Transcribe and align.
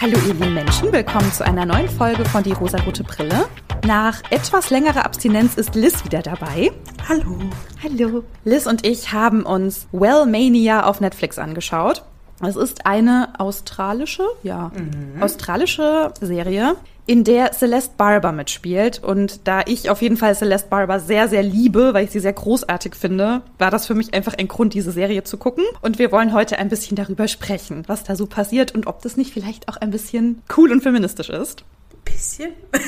Hallo 0.00 0.16
ihr 0.16 0.32
lieben 0.32 0.54
Menschen, 0.54 0.90
willkommen 0.94 1.30
zu 1.30 1.44
einer 1.44 1.66
neuen 1.66 1.86
Folge 1.86 2.24
von 2.24 2.42
Die 2.42 2.52
rosarote 2.52 3.04
Brille. 3.04 3.46
Nach 3.86 4.22
etwas 4.30 4.70
längerer 4.70 5.04
Abstinenz 5.04 5.56
ist 5.56 5.74
Liz 5.74 6.02
wieder 6.06 6.22
dabei. 6.22 6.70
Hallo. 7.06 7.36
Hallo. 7.82 8.24
Liz 8.44 8.66
und 8.66 8.86
ich 8.86 9.12
haben 9.12 9.42
uns 9.42 9.88
Wellmania 9.92 10.86
auf 10.86 11.02
Netflix 11.02 11.38
angeschaut. 11.38 12.02
Es 12.42 12.56
ist 12.56 12.86
eine 12.86 13.34
australische, 13.36 14.24
ja, 14.42 14.72
australische 15.20 16.14
Serie, 16.22 16.76
in 17.10 17.24
der 17.24 17.50
Celeste 17.50 17.94
Barber 17.96 18.30
mitspielt. 18.30 19.02
Und 19.02 19.48
da 19.48 19.62
ich 19.66 19.90
auf 19.90 20.00
jeden 20.00 20.16
Fall 20.16 20.36
Celeste 20.36 20.68
Barber 20.68 21.00
sehr, 21.00 21.26
sehr 21.26 21.42
liebe, 21.42 21.92
weil 21.92 22.04
ich 22.04 22.12
sie 22.12 22.20
sehr 22.20 22.32
großartig 22.32 22.94
finde, 22.94 23.42
war 23.58 23.72
das 23.72 23.88
für 23.88 23.96
mich 23.96 24.14
einfach 24.14 24.34
ein 24.34 24.46
Grund, 24.46 24.74
diese 24.74 24.92
Serie 24.92 25.24
zu 25.24 25.36
gucken. 25.36 25.64
Und 25.82 25.98
wir 25.98 26.12
wollen 26.12 26.32
heute 26.32 26.60
ein 26.60 26.68
bisschen 26.68 26.94
darüber 26.94 27.26
sprechen, 27.26 27.82
was 27.88 28.04
da 28.04 28.14
so 28.14 28.26
passiert 28.26 28.76
und 28.76 28.86
ob 28.86 29.02
das 29.02 29.16
nicht 29.16 29.32
vielleicht 29.32 29.68
auch 29.68 29.76
ein 29.76 29.90
bisschen 29.90 30.42
cool 30.56 30.70
und 30.70 30.84
feministisch 30.84 31.30
ist. 31.30 31.64
Bisschen? 32.04 32.52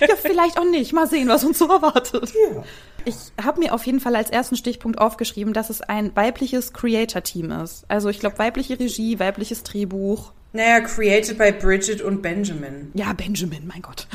Ja, 0.00 0.16
vielleicht 0.16 0.58
auch 0.58 0.64
nicht. 0.64 0.92
Mal 0.92 1.08
sehen, 1.08 1.28
was 1.28 1.42
uns 1.42 1.58
so 1.58 1.66
erwartet. 1.68 2.30
Ja. 2.30 2.62
Ich 3.04 3.16
habe 3.42 3.58
mir 3.58 3.74
auf 3.74 3.84
jeden 3.86 3.98
Fall 3.98 4.14
als 4.14 4.30
ersten 4.30 4.56
Stichpunkt 4.56 4.98
aufgeschrieben, 4.98 5.52
dass 5.52 5.70
es 5.70 5.80
ein 5.80 6.14
weibliches 6.14 6.72
Creator-Team 6.72 7.50
ist. 7.50 7.84
Also 7.88 8.08
ich 8.08 8.20
glaube, 8.20 8.38
weibliche 8.38 8.78
Regie, 8.78 9.18
weibliches 9.18 9.64
Drehbuch. 9.64 10.32
Naja, 10.52 10.80
created 10.80 11.38
by 11.38 11.50
Bridget 11.52 12.02
und 12.02 12.20
Benjamin. 12.22 12.90
Ja, 12.94 13.12
Benjamin, 13.14 13.66
mein 13.66 13.80
Gott. 13.82 14.06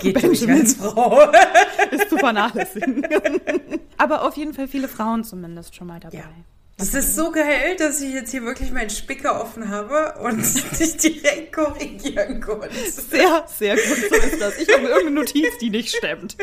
Geht 0.00 0.22
durch 0.22 0.40
Benjamin. 0.40 0.62
als 0.62 0.74
Frau. 0.76 1.20
ist 1.90 2.08
zu 2.08 2.16
vernachlässigen. 2.18 3.06
Aber 3.98 4.26
auf 4.26 4.36
jeden 4.36 4.54
Fall 4.54 4.68
viele 4.68 4.88
Frauen 4.88 5.24
zumindest 5.24 5.74
schon 5.76 5.86
mal 5.88 6.00
dabei. 6.00 6.16
Ja. 6.18 6.24
Das 6.78 6.94
ist 6.94 7.14
so 7.14 7.30
geil, 7.30 7.76
dass 7.78 8.00
ich 8.00 8.14
jetzt 8.14 8.30
hier 8.30 8.42
wirklich 8.42 8.70
meinen 8.72 8.88
Spicker 8.88 9.38
offen 9.42 9.68
habe 9.68 10.14
und 10.22 10.38
dich 10.80 10.96
direkt 10.96 11.52
korrigieren 11.52 12.40
konnte. 12.40 12.70
Sehr, 12.90 13.44
sehr 13.46 13.74
gut, 13.74 13.98
so 14.08 14.16
ist 14.16 14.40
das. 14.40 14.56
Ich 14.58 14.68
habe 14.72 14.84
irgendeine 14.84 15.10
Notiz, 15.16 15.58
die 15.60 15.68
nicht 15.68 15.94
stimmt. 15.94 16.38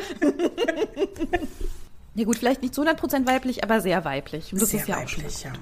Ja 2.13 2.23
gut, 2.25 2.37
vielleicht 2.37 2.61
nicht 2.61 2.75
zu 2.75 2.83
100% 2.83 3.25
weiblich, 3.27 3.63
aber 3.63 3.81
sehr 3.81 4.05
weiblich. 4.05 4.53
Und 4.53 4.61
das 4.61 4.69
Sehr 4.69 4.81
ist 4.81 4.87
ja 4.87 4.97
auch 4.97 5.07
schon. 5.07 5.23
weiblich, 5.23 5.43
ja. 5.43 5.53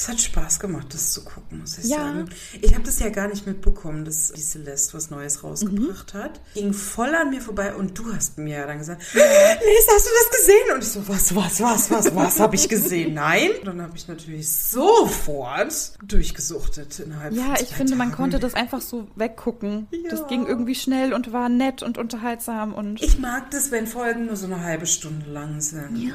Es 0.00 0.06
hat 0.08 0.20
Spaß 0.20 0.60
gemacht, 0.60 0.94
das 0.94 1.10
zu 1.12 1.24
gucken, 1.24 1.58
muss 1.58 1.76
ich 1.76 1.86
Ja. 1.86 1.96
sagen. 1.96 2.28
Ich 2.60 2.72
habe 2.72 2.84
das 2.84 3.00
ja 3.00 3.08
gar 3.08 3.26
nicht 3.26 3.48
mitbekommen, 3.48 4.04
dass 4.04 4.30
die 4.30 4.40
Celeste 4.40 4.94
was 4.96 5.10
Neues 5.10 5.42
rausgebracht 5.42 6.14
Mhm. 6.14 6.18
hat. 6.18 6.40
Ging 6.54 6.72
voll 6.72 7.12
an 7.16 7.30
mir 7.30 7.40
vorbei 7.42 7.74
und 7.74 7.98
du 7.98 8.14
hast 8.14 8.38
mir 8.38 8.58
ja 8.58 8.66
dann 8.68 8.78
gesagt, 8.78 9.02
Lies, 9.12 9.88
hast 9.92 10.06
du 10.06 10.10
das 10.22 10.38
gesehen? 10.38 10.74
Und 10.74 10.82
ich 10.84 10.88
so, 10.90 11.08
was, 11.08 11.34
was, 11.34 11.60
was, 11.60 11.90
was, 11.90 12.14
was 12.14 12.38
habe 12.38 12.54
ich 12.54 12.68
gesehen? 12.68 13.14
Nein. 13.14 13.50
Dann 13.64 13.82
habe 13.82 13.96
ich 13.96 14.06
natürlich 14.06 14.48
sofort 14.48 15.92
durchgesuchtet 16.06 17.00
innerhalb 17.00 17.34
von 17.34 17.44
Ja, 17.44 17.54
ich 17.60 17.74
finde, 17.74 17.96
man 17.96 18.10
Tagen. 18.10 18.16
konnte 18.22 18.38
das 18.38 18.54
einfach 18.54 18.80
so 18.80 19.08
weggucken. 19.16 19.88
Ja. 19.90 20.10
Das 20.10 20.28
ging 20.28 20.46
irgendwie 20.46 20.76
schnell 20.76 21.12
und 21.12 21.32
war 21.32 21.48
nett 21.48 21.82
und 21.82 21.98
unterhaltsam 21.98 22.72
und. 22.72 23.02
Ich 23.02 23.18
mag 23.18 23.50
das, 23.50 23.72
wenn 23.72 23.88
Folgen 23.88 24.26
nur 24.26 24.36
so 24.36 24.46
eine 24.46 24.62
halbe 24.62 24.86
Stunde 24.86 25.28
lang 25.28 25.60
sind. 25.60 25.96
Ja. 25.96 26.14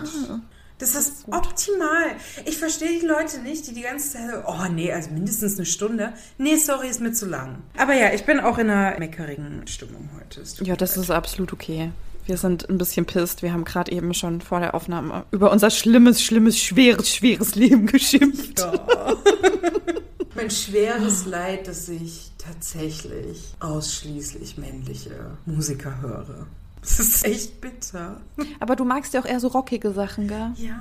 Das 0.79 0.95
ist 0.95 1.25
optimal. 1.31 2.15
Ich 2.45 2.57
verstehe 2.57 2.99
die 2.99 3.05
Leute 3.05 3.39
nicht, 3.39 3.67
die 3.67 3.73
die 3.73 3.83
ganze 3.83 4.13
Zeit 4.13 4.29
so, 4.31 4.37
oh 4.47 4.67
nee, 4.71 4.91
also 4.91 5.11
mindestens 5.11 5.57
eine 5.57 5.65
Stunde. 5.65 6.13
Nee, 6.37 6.57
sorry, 6.57 6.89
ist 6.89 6.99
mir 6.99 7.13
zu 7.13 7.25
lang. 7.25 7.61
Aber 7.77 7.93
ja, 7.93 8.13
ich 8.13 8.25
bin 8.25 8.39
auch 8.39 8.57
in 8.57 8.69
einer 8.69 8.97
meckerigen 8.99 9.65
Stimmung 9.67 10.09
heute. 10.15 10.43
Ja, 10.63 10.75
das 10.75 10.95
leid. 10.95 11.05
ist 11.05 11.11
absolut 11.11 11.53
okay. 11.53 11.91
Wir 12.25 12.37
sind 12.37 12.69
ein 12.69 12.77
bisschen 12.77 13.05
pisst. 13.05 13.43
Wir 13.43 13.53
haben 13.53 13.65
gerade 13.65 13.91
eben 13.91 14.13
schon 14.13 14.41
vor 14.41 14.59
der 14.59 14.73
Aufnahme 14.75 15.25
über 15.31 15.51
unser 15.51 15.69
schlimmes, 15.69 16.21
schlimmes, 16.21 16.59
schweres, 16.59 17.13
schweres 17.13 17.55
Leben 17.55 17.85
geschimpft. 17.85 18.59
Ja. 18.59 18.73
mein 20.35 20.49
schweres 20.49 21.25
Leid, 21.25 21.67
dass 21.67 21.89
ich 21.89 22.31
tatsächlich 22.37 23.53
ausschließlich 23.59 24.57
männliche 24.57 25.37
Musiker 25.45 26.01
höre. 26.01 26.47
Das 26.83 26.99
ist 26.99 27.25
echt 27.25 27.61
bitter. 27.61 28.19
Aber 28.59 28.75
du 28.75 28.83
magst 28.83 29.13
ja 29.13 29.21
auch 29.21 29.25
eher 29.25 29.39
so 29.39 29.47
rockige 29.47 29.91
Sachen, 29.91 30.27
gell? 30.27 30.51
Ja. 30.57 30.77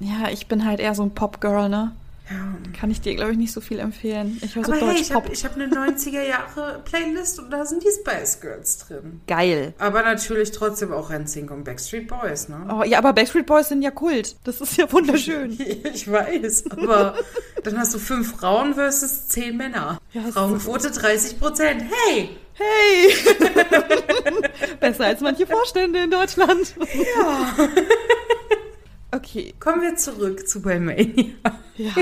Ja, 0.00 0.28
ich 0.30 0.48
bin 0.48 0.66
halt 0.66 0.80
eher 0.80 0.94
so 0.94 1.02
ein 1.02 1.14
Popgirl, 1.14 1.68
ne? 1.68 1.92
Ja. 2.30 2.56
Kann 2.78 2.90
ich 2.90 3.02
dir, 3.02 3.14
glaube 3.14 3.32
ich, 3.32 3.38
nicht 3.38 3.52
so 3.52 3.60
viel 3.60 3.78
empfehlen. 3.78 4.38
Ich 4.42 4.56
höre 4.56 4.64
so 4.64 4.72
Aber 4.72 4.80
hey, 4.80 4.98
ich 4.98 5.12
habe 5.12 5.28
hab 5.30 5.54
eine 5.54 5.66
90er-Jahre-Playlist 5.66 7.38
und 7.38 7.50
da 7.50 7.66
sind 7.66 7.82
die 7.82 7.90
Spice 8.00 8.40
Girls 8.40 8.78
drin. 8.78 9.20
Geil. 9.26 9.74
Aber 9.78 10.02
natürlich 10.02 10.50
trotzdem 10.50 10.90
auch 10.92 11.10
NSYNC 11.10 11.50
und 11.50 11.64
Backstreet 11.64 12.08
Boys, 12.08 12.48
ne? 12.48 12.66
Oh, 12.70 12.82
ja, 12.82 12.96
aber 12.96 13.12
Backstreet 13.12 13.44
Boys 13.44 13.68
sind 13.68 13.82
ja 13.82 13.90
Kult. 13.90 14.36
Das 14.44 14.60
ist 14.62 14.76
ja 14.76 14.90
wunderschön. 14.90 15.58
Ich 15.94 16.10
weiß, 16.10 16.70
aber 16.70 17.14
dann 17.62 17.78
hast 17.78 17.94
du 17.94 17.98
fünf 17.98 18.36
Frauen 18.36 18.74
versus 18.74 19.28
zehn 19.28 19.56
Männer. 19.56 19.98
Ja, 20.12 20.22
Frauenquote 20.22 20.90
30 20.90 21.38
Prozent. 21.38 21.82
Hey! 22.08 22.36
Hey! 22.54 23.14
Besser 24.80 25.06
als 25.06 25.20
manche 25.20 25.46
Vorstände 25.46 26.04
in 26.04 26.10
Deutschland. 26.10 26.74
Ja. 27.16 27.54
Okay, 29.14 29.54
Kommen 29.60 29.82
wir 29.82 29.96
zurück 29.96 30.48
zu 30.48 30.64
Wellmania. 30.64 31.34
Ja, 31.76 31.92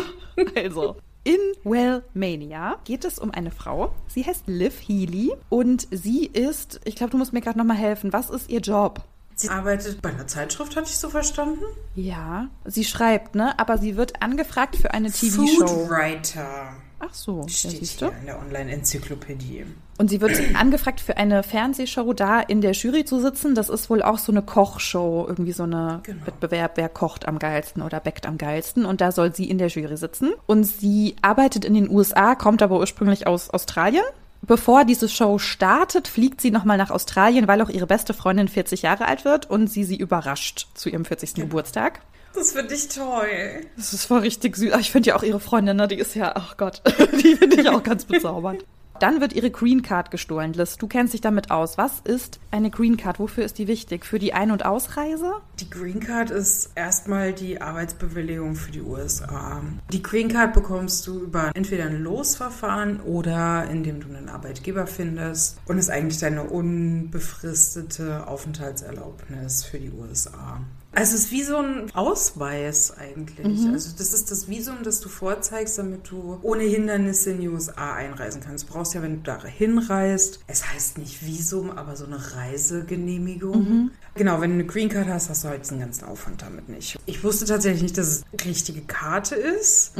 also. 0.56 0.96
In 1.24 1.38
Wellmania 1.62 2.78
geht 2.84 3.04
es 3.04 3.18
um 3.18 3.30
eine 3.30 3.50
Frau. 3.50 3.94
Sie 4.08 4.24
heißt 4.24 4.44
Liv 4.46 4.80
Healy 4.80 5.32
und 5.48 5.86
sie 5.90 6.26
ist, 6.26 6.80
ich 6.84 6.96
glaube, 6.96 7.10
du 7.12 7.18
musst 7.18 7.32
mir 7.32 7.40
gerade 7.40 7.58
nochmal 7.58 7.76
helfen. 7.76 8.12
Was 8.12 8.28
ist 8.30 8.50
ihr 8.50 8.60
Job? 8.60 9.02
Sie 9.34 9.48
arbeitet 9.48 10.02
bei 10.02 10.10
einer 10.10 10.26
Zeitschrift, 10.26 10.74
hatte 10.76 10.88
ich 10.90 10.98
so 10.98 11.10
verstanden? 11.10 11.64
Ja, 11.94 12.48
sie 12.64 12.84
schreibt, 12.84 13.34
ne? 13.34 13.58
Aber 13.58 13.78
sie 13.78 13.96
wird 13.96 14.22
angefragt 14.22 14.76
für 14.76 14.92
eine 14.92 15.10
TV-Show. 15.10 15.66
Foodwriter. 15.66 16.74
Ach 17.04 17.12
so, 17.12 17.40
ja, 17.42 17.48
Steht 17.48 17.70
siehst 17.72 17.98
hier 17.98 18.08
du. 18.10 18.14
in 18.20 18.26
der 18.26 18.38
Online-Enzyklopädie. 18.38 19.66
Und 19.98 20.08
sie 20.08 20.20
wird 20.20 20.38
angefragt 20.54 21.00
für 21.00 21.16
eine 21.16 21.42
Fernsehshow 21.42 22.12
da 22.12 22.38
in 22.40 22.60
der 22.60 22.72
Jury 22.72 23.04
zu 23.04 23.20
sitzen. 23.20 23.56
Das 23.56 23.68
ist 23.68 23.90
wohl 23.90 24.02
auch 24.02 24.18
so 24.18 24.30
eine 24.30 24.42
Kochshow, 24.42 25.26
irgendwie 25.28 25.52
so 25.52 25.64
eine 25.64 26.00
Genau. 26.04 26.26
Wettbewerb, 26.26 26.76
wer 26.76 26.88
kocht 26.88 27.26
am 27.26 27.38
geilsten 27.40 27.82
oder 27.82 27.98
backt 27.98 28.24
am 28.26 28.38
geilsten. 28.38 28.84
Und 28.84 29.00
da 29.00 29.10
soll 29.10 29.34
sie 29.34 29.50
in 29.50 29.58
der 29.58 29.66
Jury 29.68 29.96
sitzen. 29.96 30.30
Und 30.46 30.64
sie 30.64 31.16
arbeitet 31.22 31.64
in 31.64 31.74
den 31.74 31.90
USA, 31.90 32.34
kommt 32.36 32.62
aber 32.62 32.78
ursprünglich 32.78 33.26
aus 33.26 33.50
Australien. 33.50 34.04
Bevor 34.44 34.84
diese 34.84 35.08
Show 35.08 35.38
startet, 35.38 36.08
fliegt 36.08 36.40
sie 36.40 36.50
nochmal 36.52 36.76
nach 36.76 36.90
Australien, 36.90 37.46
weil 37.48 37.62
auch 37.62 37.68
ihre 37.68 37.86
beste 37.86 38.14
Freundin 38.14 38.48
40 38.48 38.82
Jahre 38.82 39.06
alt 39.06 39.24
wird 39.24 39.48
und 39.50 39.68
sie 39.68 39.84
sie 39.84 39.96
überrascht 39.96 40.68
zu 40.74 40.88
ihrem 40.88 41.04
40. 41.04 41.34
Geburtstag. 41.34 42.00
Das 42.34 42.52
finde 42.52 42.74
ich 42.74 42.88
toll. 42.88 43.66
Das 43.76 43.92
ist 43.92 44.06
voll 44.06 44.20
richtig 44.20 44.56
süß. 44.56 44.72
Ach, 44.72 44.80
Ich 44.80 44.90
finde 44.92 45.10
ja 45.10 45.16
auch 45.16 45.22
ihre 45.22 45.40
Freundin, 45.40 45.76
ne, 45.76 45.88
die 45.88 45.96
ist 45.98 46.14
ja, 46.14 46.32
ach 46.34 46.56
Gott, 46.56 46.82
die 47.22 47.36
finde 47.36 47.60
ich 47.60 47.68
auch 47.68 47.82
ganz 47.82 48.04
bezaubernd. 48.04 48.64
Dann 49.00 49.20
wird 49.20 49.32
ihre 49.32 49.50
Green 49.50 49.82
Card 49.82 50.12
gestohlen. 50.12 50.52
Liz, 50.52 50.76
du 50.76 50.86
kennst 50.86 51.12
dich 51.12 51.20
damit 51.20 51.50
aus. 51.50 51.76
Was 51.76 51.98
ist 52.04 52.38
eine 52.52 52.70
Green 52.70 52.96
Card? 52.96 53.18
Wofür 53.18 53.44
ist 53.44 53.58
die 53.58 53.66
wichtig? 53.66 54.04
Für 54.06 54.20
die 54.20 54.32
Ein- 54.32 54.52
und 54.52 54.64
Ausreise? 54.64 55.32
Die 55.58 55.68
Green 55.68 55.98
Card 55.98 56.30
ist 56.30 56.70
erstmal 56.76 57.32
die 57.32 57.60
Arbeitsbewilligung 57.60 58.54
für 58.54 58.70
die 58.70 58.80
USA. 58.80 59.60
Die 59.92 60.04
Green 60.04 60.28
Card 60.28 60.52
bekommst 60.54 61.04
du 61.08 61.18
über 61.20 61.50
entweder 61.54 61.86
ein 61.86 62.04
Losverfahren 62.04 63.00
oder 63.00 63.68
indem 63.68 63.98
du 63.98 64.06
einen 64.06 64.28
Arbeitgeber 64.28 64.86
findest 64.86 65.58
und 65.66 65.78
ist 65.78 65.90
eigentlich 65.90 66.20
deine 66.20 66.44
unbefristete 66.44 68.28
Aufenthaltserlaubnis 68.28 69.64
für 69.64 69.78
die 69.80 69.90
USA. 69.90 70.60
Also 70.94 71.14
es 71.14 71.24
ist 71.24 71.30
wie 71.32 71.42
so 71.42 71.56
ein 71.56 71.90
Ausweis 71.94 72.92
eigentlich. 72.96 73.46
Also 73.66 73.88
das 73.96 74.12
ist 74.12 74.30
das 74.30 74.48
Visum, 74.48 74.76
das 74.84 75.00
du 75.00 75.08
vorzeigst, 75.08 75.78
damit 75.78 76.10
du 76.10 76.38
ohne 76.42 76.64
Hindernisse 76.64 77.30
in 77.30 77.40
die 77.40 77.48
USA 77.48 77.94
einreisen 77.94 78.42
kannst. 78.44 78.68
Du 78.68 78.72
brauchst 78.74 78.92
ja, 78.94 79.00
wenn 79.02 79.16
du 79.16 79.22
da 79.22 79.42
hinreist, 79.42 80.40
es 80.46 80.70
heißt 80.70 80.98
nicht 80.98 81.24
Visum, 81.26 81.70
aber 81.70 81.96
so 81.96 82.04
eine 82.04 82.18
Reisegenehmigung. 82.36 83.90
Genau, 84.14 84.40
wenn 84.42 84.50
du 84.50 84.54
eine 84.56 84.66
Green 84.66 84.88
Card 84.90 85.08
hast, 85.08 85.30
hast 85.30 85.44
du 85.44 85.48
halt 85.48 85.62
diesen 85.64 85.80
ganzen 85.80 86.04
Aufwand 86.04 86.42
damit 86.42 86.68
nicht. 86.68 86.98
Ich 87.06 87.24
wusste 87.24 87.46
tatsächlich 87.46 87.82
nicht, 87.82 87.96
dass 87.98 88.08
es 88.08 88.24
eine 88.32 88.44
richtige 88.50 88.82
Karte 88.82 89.34
ist. 89.34 89.92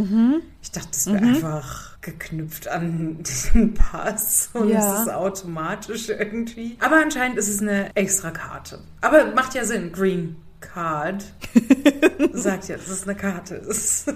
Ich 0.62 0.70
dachte, 0.72 0.88
das 0.92 1.06
wäre 1.06 1.18
einfach 1.24 2.00
geknüpft 2.02 2.68
an 2.68 3.18
diesen 3.22 3.74
Pass 3.74 4.50
und 4.52 4.68
Ja. 4.68 4.96
es 4.96 5.02
ist 5.06 5.12
automatisch 5.14 6.08
irgendwie. 6.10 6.76
Aber 6.80 6.96
anscheinend 6.96 7.38
ist 7.38 7.48
es 7.48 7.60
eine 7.60 7.94
extra 7.96 8.30
Karte. 8.30 8.80
Aber 9.00 9.32
macht 9.34 9.54
ja 9.54 9.64
Sinn, 9.64 9.92
Green 9.92 10.36
Card. 10.62 11.24
Sagt 12.32 12.68
ja, 12.68 12.76
dass 12.76 12.88
es 12.88 13.02
eine 13.04 13.14
Karte 13.14 13.56
ist. 13.56 14.10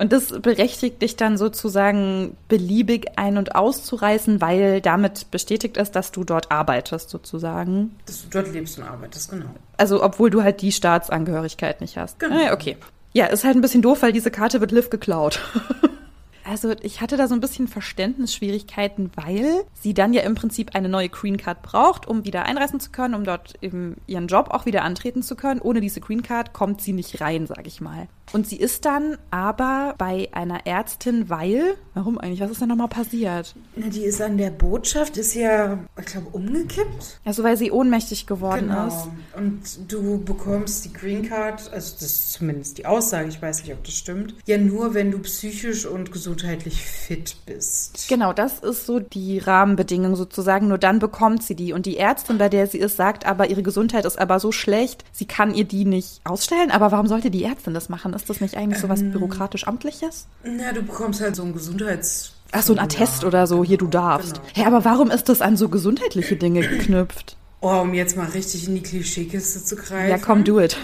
Und 0.00 0.12
das 0.12 0.40
berechtigt 0.40 1.00
dich 1.02 1.14
dann 1.14 1.36
sozusagen 1.38 2.36
beliebig 2.48 3.12
ein- 3.16 3.38
und 3.38 3.54
auszureisen, 3.54 4.40
weil 4.40 4.80
damit 4.80 5.30
bestätigt 5.30 5.76
ist, 5.76 5.92
dass 5.92 6.10
du 6.10 6.24
dort 6.24 6.50
arbeitest 6.50 7.10
sozusagen. 7.10 7.94
Dass 8.06 8.22
du 8.22 8.28
dort 8.30 8.52
lebst 8.52 8.78
und 8.78 8.84
arbeitest, 8.84 9.30
genau. 9.30 9.46
Also 9.76 10.02
obwohl 10.02 10.30
du 10.30 10.42
halt 10.42 10.62
die 10.62 10.72
Staatsangehörigkeit 10.72 11.80
nicht 11.80 11.96
hast. 11.96 12.18
Genau. 12.18 12.36
Ah, 12.36 12.42
ja, 12.46 12.52
okay. 12.54 12.76
Ja, 13.12 13.26
ist 13.26 13.44
halt 13.44 13.54
ein 13.54 13.60
bisschen 13.60 13.82
doof, 13.82 14.02
weil 14.02 14.12
diese 14.12 14.32
Karte 14.32 14.60
wird 14.60 14.72
Liv 14.72 14.90
geklaut. 14.90 15.38
Also 16.44 16.72
ich 16.82 17.00
hatte 17.00 17.16
da 17.16 17.26
so 17.26 17.34
ein 17.34 17.40
bisschen 17.40 17.68
Verständnisschwierigkeiten, 17.68 19.10
weil 19.14 19.64
sie 19.80 19.94
dann 19.94 20.12
ja 20.12 20.22
im 20.22 20.34
Prinzip 20.34 20.74
eine 20.74 20.88
neue 20.88 21.08
Green 21.08 21.36
Card 21.36 21.62
braucht, 21.62 22.06
um 22.06 22.24
wieder 22.24 22.44
einreisen 22.44 22.80
zu 22.80 22.90
können, 22.90 23.14
um 23.14 23.24
dort 23.24 23.54
eben 23.62 23.96
ihren 24.06 24.26
Job 24.26 24.48
auch 24.50 24.66
wieder 24.66 24.82
antreten 24.82 25.22
zu 25.22 25.36
können. 25.36 25.60
Ohne 25.60 25.80
diese 25.80 26.00
Green 26.00 26.22
Card 26.22 26.52
kommt 26.52 26.80
sie 26.80 26.92
nicht 26.92 27.20
rein, 27.20 27.46
sag 27.46 27.66
ich 27.66 27.80
mal. 27.80 28.08
Und 28.32 28.46
sie 28.46 28.56
ist 28.56 28.84
dann 28.84 29.16
aber 29.30 29.94
bei 29.98 30.28
einer 30.32 30.66
Ärztin, 30.66 31.28
weil, 31.28 31.76
warum 31.92 32.18
eigentlich? 32.18 32.40
Was 32.40 32.50
ist 32.50 32.60
denn 32.60 32.68
nochmal 32.68 32.88
passiert? 32.88 33.54
Na, 33.76 33.88
die 33.88 34.04
ist 34.04 34.20
an 34.20 34.38
der 34.38 34.50
Botschaft, 34.50 35.16
ist 35.16 35.34
ja, 35.34 35.78
ich 35.98 36.06
glaube, 36.06 36.28
umgekippt. 36.32 37.20
Also 37.24 37.42
weil 37.42 37.56
sie 37.56 37.70
ohnmächtig 37.70 38.26
geworden 38.26 38.68
Genau. 38.68 38.88
ist. 38.88 39.08
Und 39.36 39.92
du 39.92 40.22
bekommst 40.24 40.84
die 40.86 40.92
Green 40.92 41.28
Card, 41.28 41.70
also 41.72 41.92
das 41.94 42.02
ist 42.02 42.32
zumindest 42.32 42.78
die 42.78 42.86
Aussage, 42.86 43.28
ich 43.28 43.40
weiß 43.40 43.62
nicht, 43.62 43.72
ob 43.72 43.84
das 43.84 43.94
stimmt, 43.94 44.34
ja 44.46 44.56
nur, 44.58 44.94
wenn 44.94 45.10
du 45.10 45.18
psychisch 45.20 45.84
und 45.86 46.10
gesundheitlich 46.34 46.82
fit 46.82 47.36
bist. 47.46 48.08
Genau, 48.08 48.32
das 48.32 48.58
ist 48.58 48.86
so 48.86 48.98
die 49.00 49.38
Rahmenbedingung 49.38 50.16
sozusagen. 50.16 50.68
Nur 50.68 50.78
dann 50.78 50.98
bekommt 50.98 51.42
sie 51.42 51.54
die. 51.54 51.72
Und 51.72 51.86
die 51.86 51.96
Ärztin, 51.98 52.38
bei 52.38 52.48
der 52.48 52.66
sie 52.66 52.78
ist, 52.78 52.96
sagt 52.96 53.26
aber, 53.26 53.48
ihre 53.50 53.62
Gesundheit 53.62 54.04
ist 54.04 54.18
aber 54.18 54.40
so 54.40 54.52
schlecht, 54.52 55.04
sie 55.12 55.26
kann 55.26 55.54
ihr 55.54 55.64
die 55.64 55.84
nicht 55.84 56.20
ausstellen. 56.24 56.70
Aber 56.70 56.92
warum 56.92 57.06
sollte 57.06 57.30
die 57.30 57.44
Ärztin 57.44 57.74
das 57.74 57.88
machen? 57.88 58.12
Ist 58.14 58.28
das 58.28 58.40
nicht 58.40 58.56
eigentlich 58.56 58.80
so 58.80 58.88
was 58.88 59.02
bürokratisch-amtliches? 59.02 60.26
Na, 60.44 60.72
du 60.72 60.82
bekommst 60.82 61.20
halt 61.20 61.36
so 61.36 61.42
ein 61.42 61.52
Gesundheits... 61.52 62.32
Ach, 62.52 62.62
so 62.62 62.72
ein 62.72 62.78
Attest 62.78 63.22
Ja, 63.22 63.28
oder 63.28 63.46
so, 63.48 63.64
hier, 63.64 63.78
du 63.78 63.88
genau, 63.88 64.02
darfst. 64.08 64.34
genau. 64.34 64.46
Hä, 64.54 64.64
aber 64.66 64.84
warum 64.84 65.10
ist 65.10 65.28
das 65.28 65.40
an 65.40 65.56
so 65.56 65.68
gesundheitliche 65.68 66.36
Dinge 66.36 66.60
geknüpft? 66.60 67.36
Oh, 67.60 67.80
um 67.80 67.94
jetzt 67.94 68.16
mal 68.16 68.26
richtig 68.28 68.68
in 68.68 68.76
die 68.76 68.82
Klischeekiste 68.82 69.64
zu 69.64 69.74
greifen. 69.74 70.10
Ja, 70.10 70.18
komm, 70.18 70.44
do 70.44 70.60
it. 70.60 70.76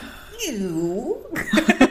Ew. 0.52 1.14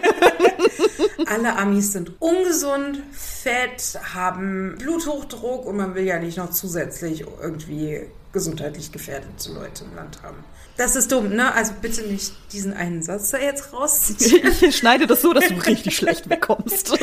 Alle 1.27 1.55
Amis 1.57 1.93
sind 1.93 2.13
ungesund, 2.19 3.01
fett, 3.11 3.99
haben 4.13 4.75
Bluthochdruck 4.77 5.65
und 5.65 5.77
man 5.77 5.95
will 5.95 6.03
ja 6.03 6.19
nicht 6.19 6.37
noch 6.37 6.51
zusätzlich 6.51 7.25
irgendwie 7.41 8.01
gesundheitlich 8.31 8.91
gefährdete 8.91 9.51
Leute 9.53 9.85
im 9.85 9.95
Land 9.95 10.21
haben. 10.23 10.43
Das 10.79 10.95
ist 10.95 11.11
dumm, 11.11 11.35
ne? 11.35 11.53
Also 11.53 11.73
bitte 11.81 12.03
nicht 12.03 12.31
diesen 12.53 12.71
einen 12.71 13.03
Satz 13.03 13.31
da 13.31 13.37
jetzt 13.37 13.73
rausziehen. 13.73 14.49
Ich 14.61 14.77
schneide 14.77 15.07
das 15.07 15.21
so, 15.21 15.33
dass 15.33 15.49
du 15.49 15.55
richtig 15.67 15.97
schlecht 15.97 16.29
wegkommst. 16.29 16.97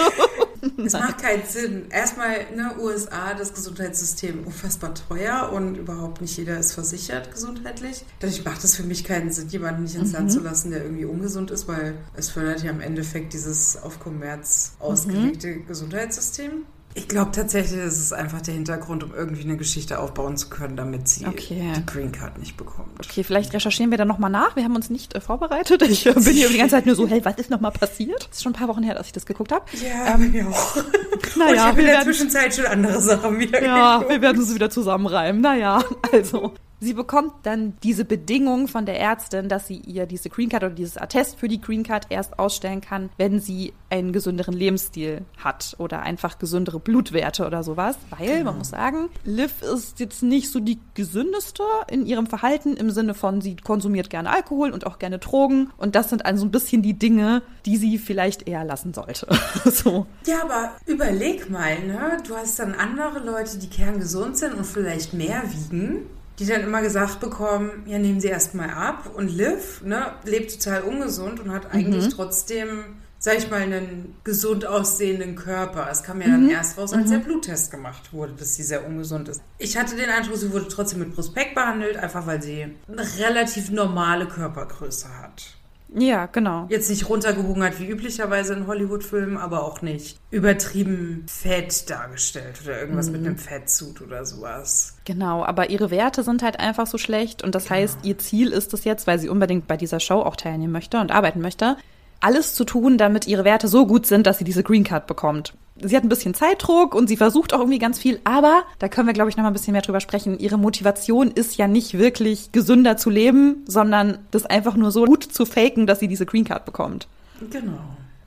Es 0.82 0.92
macht 0.94 1.20
keinen 1.20 1.44
Sinn. 1.46 1.84
Erstmal, 1.90 2.46
ne, 2.54 2.74
USA, 2.78 3.34
das 3.34 3.52
Gesundheitssystem 3.52 4.46
unfassbar 4.46 4.94
teuer 4.94 5.50
und 5.52 5.76
überhaupt 5.76 6.22
nicht 6.22 6.38
jeder 6.38 6.58
ist 6.58 6.72
versichert 6.72 7.30
gesundheitlich. 7.30 8.02
Dadurch 8.20 8.42
macht 8.46 8.64
es 8.64 8.76
für 8.76 8.82
mich 8.82 9.04
keinen 9.04 9.30
Sinn, 9.30 9.50
jemanden 9.50 9.82
nicht 9.82 9.96
ins 9.96 10.12
Land 10.12 10.32
zu 10.32 10.40
lassen, 10.40 10.70
der 10.70 10.82
irgendwie 10.82 11.04
ungesund 11.04 11.50
ist, 11.50 11.68
weil 11.68 11.98
es 12.14 12.30
fördert 12.30 12.62
ja 12.62 12.70
im 12.70 12.80
Endeffekt 12.80 13.34
dieses 13.34 13.76
auf 13.82 14.00
Kommerz 14.00 14.72
ausgelegte 14.78 15.60
Gesundheitssystem. 15.60 16.64
Ich 16.98 17.08
glaube 17.08 17.30
tatsächlich, 17.30 17.78
das 17.78 17.98
ist 17.98 18.12
einfach 18.14 18.40
der 18.40 18.54
Hintergrund, 18.54 19.04
um 19.04 19.12
irgendwie 19.14 19.42
eine 19.42 19.58
Geschichte 19.58 19.98
aufbauen 19.98 20.38
zu 20.38 20.48
können, 20.48 20.76
damit 20.78 21.06
sie 21.08 21.26
Okay. 21.26 21.72
die 21.76 21.84
Green 21.84 22.10
Card 22.10 22.38
nicht 22.38 22.56
bekommt. 22.56 22.88
Okay, 23.04 23.22
vielleicht 23.22 23.52
recherchieren 23.52 23.90
wir 23.90 23.98
dann 23.98 24.08
nochmal 24.08 24.30
nach. 24.30 24.56
Wir 24.56 24.64
haben 24.64 24.74
uns 24.74 24.88
nicht 24.88 25.14
äh, 25.14 25.20
vorbereitet. 25.20 25.82
Ich 25.82 26.06
äh, 26.06 26.12
bin 26.14 26.22
hier 26.32 26.48
die 26.48 26.56
ganze 26.56 26.76
Zeit 26.76 26.86
nur 26.86 26.94
so, 26.94 27.06
hey, 27.06 27.22
was 27.22 27.34
ist 27.36 27.50
nochmal 27.50 27.72
passiert? 27.72 28.26
Das 28.30 28.38
ist 28.38 28.42
schon 28.42 28.52
ein 28.52 28.58
paar 28.58 28.68
Wochen 28.68 28.82
her, 28.82 28.94
dass 28.94 29.06
ich 29.08 29.12
das 29.12 29.26
geguckt 29.26 29.52
habe. 29.52 29.64
Ja, 29.74 30.12
bei 30.16 30.18
mir 30.18 30.48
auch. 30.48 30.76
naja, 31.36 31.48
und 31.50 31.54
ich 31.54 31.60
habe 31.60 31.80
in 31.80 31.86
der 31.86 31.94
werden- 31.96 32.04
Zwischenzeit 32.04 32.54
schon 32.54 32.64
andere 32.66 32.98
Sachen 33.00 33.38
wieder 33.38 33.62
Ja, 33.62 33.98
geguckt. 33.98 34.10
wir 34.14 34.22
werden 34.22 34.42
es 34.42 34.54
wieder 34.54 34.70
zusammenreimen. 34.70 35.42
Naja, 35.42 35.82
also. 36.12 36.54
Sie 36.78 36.92
bekommt 36.92 37.32
dann 37.44 37.74
diese 37.82 38.04
Bedingung 38.04 38.68
von 38.68 38.84
der 38.84 39.00
Ärztin, 39.00 39.48
dass 39.48 39.66
sie 39.66 39.76
ihr 39.78 40.06
diese 40.06 40.28
Green 40.28 40.50
Card 40.50 40.64
oder 40.64 40.74
dieses 40.74 40.98
Attest 40.98 41.38
für 41.38 41.48
die 41.48 41.60
Green 41.60 41.82
Card 41.82 42.06
erst 42.10 42.38
ausstellen 42.38 42.82
kann, 42.82 43.08
wenn 43.16 43.40
sie 43.40 43.72
einen 43.88 44.12
gesünderen 44.12 44.52
Lebensstil 44.52 45.22
hat 45.38 45.74
oder 45.78 46.02
einfach 46.02 46.38
gesündere 46.38 46.78
Blutwerte 46.78 47.46
oder 47.46 47.62
sowas. 47.62 47.96
Weil, 48.10 48.44
man 48.44 48.58
muss 48.58 48.70
sagen, 48.70 49.08
Liv 49.24 49.62
ist 49.62 50.00
jetzt 50.00 50.22
nicht 50.22 50.50
so 50.50 50.60
die 50.60 50.78
gesündeste 50.94 51.62
in 51.88 52.04
ihrem 52.04 52.26
Verhalten 52.26 52.76
im 52.76 52.90
Sinne 52.90 53.14
von, 53.14 53.40
sie 53.40 53.56
konsumiert 53.56 54.10
gerne 54.10 54.30
Alkohol 54.30 54.70
und 54.70 54.86
auch 54.86 54.98
gerne 54.98 55.18
Drogen. 55.18 55.70
Und 55.78 55.94
das 55.94 56.10
sind 56.10 56.26
also 56.26 56.44
ein 56.44 56.50
bisschen 56.50 56.82
die 56.82 56.98
Dinge, 56.98 57.42
die 57.64 57.78
sie 57.78 57.96
vielleicht 57.96 58.48
eher 58.48 58.64
lassen 58.64 58.92
sollte. 58.92 59.26
so. 59.64 60.06
Ja, 60.26 60.42
aber 60.42 60.72
überleg 60.84 61.48
mal, 61.48 61.78
ne? 61.86 62.18
Du 62.26 62.36
hast 62.36 62.58
dann 62.58 62.74
andere 62.74 63.24
Leute, 63.24 63.58
die 63.58 63.68
kerngesund 63.68 64.36
sind 64.36 64.54
und 64.54 64.66
vielleicht 64.66 65.14
mehr 65.14 65.42
wiegen, 65.50 66.06
die 66.38 66.46
dann 66.46 66.62
immer 66.62 66.82
gesagt 66.82 67.20
bekommen, 67.20 67.84
ja, 67.86 67.98
nehmen 67.98 68.20
sie 68.20 68.28
erstmal 68.28 68.70
ab. 68.70 69.10
Und 69.14 69.28
Liv, 69.28 69.82
ne, 69.84 70.12
lebt 70.24 70.62
total 70.62 70.82
ungesund 70.82 71.40
und 71.40 71.50
hat 71.50 71.72
eigentlich 71.72 72.08
trotzdem, 72.08 72.96
sag 73.18 73.38
ich 73.38 73.50
mal, 73.50 73.62
einen 73.62 74.16
gesund 74.22 74.66
aussehenden 74.66 75.34
Körper. 75.34 75.88
Es 75.90 76.02
kam 76.02 76.20
ja 76.20 76.28
dann 76.28 76.48
erst 76.48 76.76
raus, 76.76 76.92
als 76.92 77.10
der 77.10 77.18
Bluttest 77.18 77.70
gemacht 77.70 78.12
wurde, 78.12 78.34
dass 78.34 78.54
sie 78.54 78.62
sehr 78.62 78.86
ungesund 78.86 79.28
ist. 79.28 79.40
Ich 79.58 79.76
hatte 79.76 79.96
den 79.96 80.10
Eindruck, 80.10 80.36
sie 80.36 80.52
wurde 80.52 80.68
trotzdem 80.68 80.98
mit 80.98 81.14
Prospekt 81.14 81.54
behandelt, 81.54 81.96
einfach 81.96 82.26
weil 82.26 82.42
sie 82.42 82.74
eine 82.86 83.18
relativ 83.18 83.70
normale 83.70 84.26
Körpergröße 84.26 85.08
hat. 85.22 85.55
Ja, 85.94 86.26
genau. 86.26 86.66
Jetzt 86.68 86.90
nicht 86.90 87.08
runtergehungert 87.08 87.78
wie 87.80 87.86
üblicherweise 87.86 88.54
in 88.54 88.66
Hollywood-Filmen, 88.66 89.36
aber 89.36 89.64
auch 89.64 89.82
nicht 89.82 90.18
übertrieben 90.30 91.24
fett 91.28 91.88
dargestellt 91.88 92.60
oder 92.64 92.80
irgendwas 92.80 93.10
mit 93.10 93.24
einem 93.24 93.38
Fettsuit 93.38 94.02
oder 94.02 94.24
sowas. 94.24 94.96
Genau, 95.04 95.44
aber 95.44 95.70
ihre 95.70 95.90
Werte 95.90 96.22
sind 96.22 96.42
halt 96.42 96.58
einfach 96.58 96.86
so 96.86 96.98
schlecht 96.98 97.42
und 97.42 97.54
das 97.54 97.70
heißt, 97.70 98.00
ihr 98.02 98.18
Ziel 98.18 98.52
ist 98.52 98.74
es 98.74 98.84
jetzt, 98.84 99.06
weil 99.06 99.18
sie 99.18 99.28
unbedingt 99.28 99.66
bei 99.66 99.76
dieser 99.76 100.00
Show 100.00 100.20
auch 100.20 100.36
teilnehmen 100.36 100.72
möchte 100.72 100.98
und 100.98 101.12
arbeiten 101.12 101.40
möchte, 101.40 101.76
alles 102.20 102.54
zu 102.54 102.64
tun, 102.64 102.98
damit 102.98 103.26
ihre 103.26 103.44
Werte 103.44 103.68
so 103.68 103.86
gut 103.86 104.06
sind, 104.06 104.26
dass 104.26 104.38
sie 104.38 104.44
diese 104.44 104.62
Green 104.62 104.84
Card 104.84 105.06
bekommt. 105.06 105.54
Sie 105.78 105.94
hat 105.94 106.04
ein 106.04 106.08
bisschen 106.08 106.32
Zeitdruck 106.32 106.94
und 106.94 107.06
sie 107.06 107.18
versucht 107.18 107.52
auch 107.52 107.58
irgendwie 107.58 107.78
ganz 107.78 107.98
viel, 107.98 108.18
aber 108.24 108.62
da 108.78 108.88
können 108.88 109.06
wir, 109.06 109.12
glaube 109.12 109.28
ich, 109.28 109.36
noch 109.36 109.42
mal 109.42 109.50
ein 109.50 109.52
bisschen 109.52 109.72
mehr 109.72 109.82
drüber 109.82 110.00
sprechen. 110.00 110.38
Ihre 110.38 110.56
Motivation 110.56 111.30
ist 111.30 111.56
ja 111.58 111.68
nicht 111.68 111.98
wirklich 111.98 112.50
gesünder 112.52 112.96
zu 112.96 113.10
leben, 113.10 113.62
sondern 113.66 114.18
das 114.30 114.46
einfach 114.46 114.74
nur 114.76 114.90
so 114.90 115.04
gut 115.04 115.24
zu 115.24 115.44
faken, 115.44 115.86
dass 115.86 116.00
sie 116.00 116.08
diese 116.08 116.24
Green 116.24 116.44
Card 116.44 116.64
bekommt. 116.64 117.08
Genau. 117.50 117.78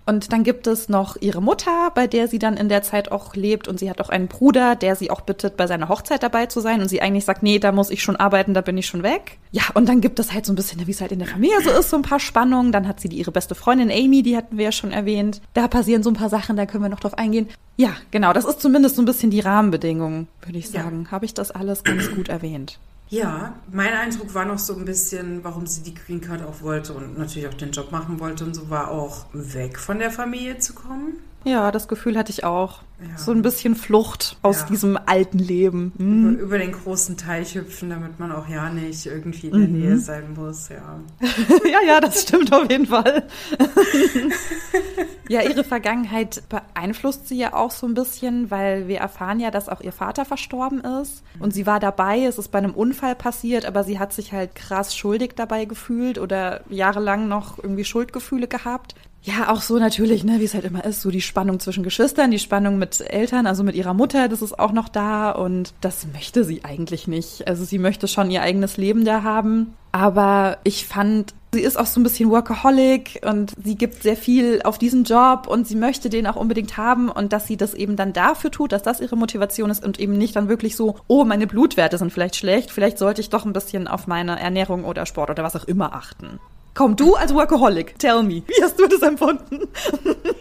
Und 0.10 0.34
dann 0.34 0.44
gibt 0.44 0.66
es 0.66 0.90
noch 0.90 1.18
ihre 1.22 1.40
Mutter, 1.40 1.92
bei 1.94 2.08
der 2.08 2.28
sie 2.28 2.40
dann 2.40 2.58
in 2.58 2.68
der 2.68 2.82
Zeit 2.82 3.12
auch 3.12 3.36
lebt. 3.36 3.68
Und 3.68 3.80
sie 3.80 3.90
hat 3.92 4.02
auch 4.02 4.10
einen 4.10 4.28
Bruder, 4.28 4.76
der 4.76 4.96
sie 4.96 5.12
auch 5.12 5.22
bittet, 5.22 5.56
bei 5.56 5.68
seiner 5.68 5.88
Hochzeit 5.88 6.24
dabei 6.24 6.48
zu 6.48 6.62
sein. 6.62 6.82
Und 6.82 6.90
sie 6.90 7.00
eigentlich 7.02 7.26
sagt, 7.26 7.44
nee, 7.44 7.60
da 7.60 7.72
muss 7.72 7.92
ich 7.92 8.02
schon 8.02 8.16
arbeiten, 8.16 8.56
da 8.56 8.62
bin 8.62 8.76
ich 8.76 8.88
schon 8.88 9.04
weg. 9.04 9.38
Ja, 9.52 9.62
und 9.76 9.88
dann 9.88 10.02
gibt 10.02 10.18
es 10.20 10.34
halt 10.34 10.48
so 10.48 10.52
ein 10.52 10.56
bisschen, 10.56 10.86
wie 10.88 10.92
es 10.92 11.00
halt 11.00 11.12
in 11.12 11.20
der 11.20 11.28
Familie 11.28 11.62
so 11.62 11.70
ist, 11.70 11.92
so 11.92 11.96
ein 11.96 12.02
paar 12.02 12.20
Spannungen. 12.20 12.72
Dann 12.72 12.88
hat 12.88 13.00
sie 13.00 13.08
die, 13.08 13.18
ihre 13.20 13.32
beste 13.32 13.54
Freundin 13.54 13.92
Amy, 13.92 14.24
die 14.24 14.36
hatten 14.36 14.58
wir 14.58 14.66
ja 14.66 14.72
schon 14.72 14.92
erwähnt. 14.92 15.42
Da 15.54 15.68
passieren 15.68 16.02
so 16.02 16.10
ein 16.10 16.16
paar 16.16 16.30
Sachen, 16.30 16.58
da 16.58 16.66
können 16.66 16.84
wir 16.84 16.90
noch 16.90 17.02
drauf 17.02 17.16
eingehen. 17.18 17.48
Ja, 17.78 17.92
genau, 18.10 18.34
das 18.34 18.46
ist 18.46 18.62
zumindest 18.62 18.96
so 18.96 19.04
ein 19.04 19.06
bisschen 19.06 19.30
die 19.30 19.42
Rahmenbedingung, 19.42 20.28
würde 20.44 20.58
ich 20.58 20.72
Ja. 20.74 20.82
sagen. 20.84 21.08
Habe 21.12 21.26
ich 21.26 21.36
das 21.36 21.52
alles 21.52 21.84
ganz 21.84 22.10
gut 22.12 22.30
erwähnt. 22.30 22.80
Ja, 23.12 23.56
mein 23.72 23.94
Eindruck 23.94 24.36
war 24.36 24.46
noch 24.46 24.60
so 24.60 24.76
ein 24.76 24.86
bisschen, 24.86 25.44
warum 25.44 25.66
sie 25.66 25.82
die 25.82 25.96
Green 25.96 26.22
Card 26.22 26.44
auch 26.44 26.62
wollte 26.62 26.94
und 26.94 27.18
natürlich 27.18 27.48
auch 27.48 27.56
den 27.56 27.72
Job 27.72 27.92
machen 27.92 28.20
wollte 28.20 28.44
und 28.44 28.54
so, 28.54 28.70
war 28.70 28.92
auch 28.92 29.26
weg 29.34 29.80
von 29.80 29.98
der 29.98 30.12
Familie 30.12 30.60
zu 30.60 30.74
kommen. 30.74 31.18
Ja, 31.46 31.72
das 31.72 31.88
Gefühl 31.88 32.18
hatte 32.18 32.32
ich 32.32 32.44
auch. 32.44 32.82
Ja. 33.02 33.18
So 33.18 33.32
ein 33.32 33.42
bisschen 33.42 33.76
Flucht 33.76 34.36
aus 34.42 34.60
Ja. 34.62 34.66
diesem 34.66 35.00
alten 35.06 35.40
Leben. 35.40 35.94
Hm. 35.98 36.36
Über 36.38 36.58
den 36.58 36.74
großen 36.74 37.16
Teich 37.16 37.56
hüpfen, 37.56 37.90
damit 37.90 38.20
man 38.20 38.32
auch 38.34 38.50
ja 38.50 38.70
nicht 38.70 39.06
irgendwie 39.06 39.48
in 39.48 39.58
der 39.58 39.68
Nähe 39.70 39.98
sein 39.98 40.34
muss, 40.36 40.68
ja. 40.68 41.00
ja, 41.64 41.80
ja, 41.88 42.02
das 42.02 42.24
stimmt 42.24 42.52
auf 42.52 42.70
jeden 42.70 42.88
Fall. 42.88 43.24
ja, 45.30 45.42
ihre 45.44 45.64
Vergangenheit 45.64 46.44
beeinflusst 46.50 47.28
sie 47.28 47.38
ja 47.38 47.54
auch 47.54 47.72
so 47.72 47.88
ein 47.88 47.94
bisschen, 47.94 48.52
weil 48.52 48.88
wir 48.88 48.98
erfahren 49.00 49.40
ja, 49.40 49.52
dass 49.52 49.70
auch 49.70 49.82
ihr 49.82 49.92
Vater 49.94 50.26
verstorben 50.26 50.82
ist. 50.82 51.24
Und 51.40 51.54
sie 51.54 51.66
war 51.66 51.80
dabei, 51.80 52.24
es 52.26 52.38
ist 52.38 52.50
bei 52.50 52.58
einem 52.58 52.74
Unfall 52.74 53.16
passiert, 53.16 53.66
aber 53.66 53.84
sie 53.84 53.98
hat 54.00 54.12
sich 54.12 54.34
halt 54.34 54.56
krass 54.56 54.96
schuldig 54.96 55.34
dabei 55.38 55.66
gefühlt 55.66 56.18
oder 56.18 56.62
jahrelang 56.70 57.28
noch 57.28 57.58
irgendwie 57.64 57.86
Schuldgefühle 57.86 58.48
gehabt. 58.48 58.96
Ja, 59.22 59.50
auch 59.50 59.62
so 59.62 59.78
natürlich, 59.80 60.24
ne, 60.24 60.40
wie 60.40 60.46
es 60.46 60.54
halt 60.54 60.64
immer 60.64 60.86
ist, 60.86 61.02
so 61.02 61.12
die 61.12 61.22
Spannung 61.22 61.60
zwischen 61.60 61.84
Geschwistern, 61.84 62.32
die 62.32 62.40
Spannung 62.40 62.80
mit 62.80 63.02
Eltern, 63.02 63.48
also 63.48 63.64
mit 63.64 63.76
ihrer 63.76 63.94
Mutter, 63.94 64.30
das 64.30 64.42
ist 64.42 64.58
auch 64.58 64.72
noch 64.72 64.88
da 64.88 65.32
und 65.32 65.74
das 65.82 66.08
möchte 66.14 66.46
sie 66.46 66.64
eigentlich 66.64 67.08
nicht. 67.08 67.46
Also 67.46 67.66
sie 67.66 67.80
möchte 67.80 68.08
schon 68.08 68.32
ihr 68.32 68.42
eigenes 68.42 68.78
Leben 68.78 69.04
da 69.04 69.24
haben, 69.24 69.74
aber 69.92 70.60
ich 70.64 70.86
fand, 70.86 71.34
sie 71.54 71.60
ist 71.60 71.78
auch 71.78 71.86
so 71.86 72.00
ein 72.00 72.04
bisschen 72.04 72.30
Workaholic 72.30 73.20
und 73.26 73.52
sie 73.62 73.76
gibt 73.76 74.04
sehr 74.04 74.16
viel 74.16 74.62
auf 74.64 74.78
diesen 74.78 75.04
Job 75.04 75.48
und 75.48 75.68
sie 75.68 75.76
möchte 75.76 76.10
den 76.10 76.26
auch 76.26 76.38
unbedingt 76.38 76.78
haben 76.78 77.10
und 77.10 77.34
dass 77.34 77.46
sie 77.46 77.58
das 77.58 77.74
eben 77.74 77.98
dann 77.98 78.14
dafür 78.14 78.52
tut, 78.52 78.72
dass 78.72 78.84
das 78.84 79.02
ihre 79.02 79.18
Motivation 79.18 79.70
ist 79.70 79.84
und 79.84 80.00
eben 80.00 80.18
nicht 80.18 80.38
dann 80.38 80.48
wirklich 80.48 80.78
so, 80.78 80.96
oh, 81.08 81.26
meine 81.26 81.46
Blutwerte 81.46 81.98
sind 81.98 82.14
vielleicht 82.14 82.38
schlecht, 82.38 82.72
vielleicht 82.72 82.98
sollte 82.98 83.20
ich 83.20 83.30
doch 83.30 83.46
ein 83.46 83.54
bisschen 83.54 83.90
auf 83.90 84.08
meine 84.08 84.40
Ernährung 84.40 84.86
oder 84.86 85.06
Sport 85.06 85.32
oder 85.32 85.44
was 85.44 85.58
auch 85.58 85.66
immer 85.66 85.94
achten. 85.94 86.40
Komm, 86.74 86.96
du 86.96 87.16
als 87.16 87.34
Workaholic, 87.34 87.98
tell 88.00 88.24
me, 88.24 88.44
wie 88.48 88.64
hast 88.64 88.80
du 88.80 88.88
das 88.88 89.02
empfunden? 89.02 89.68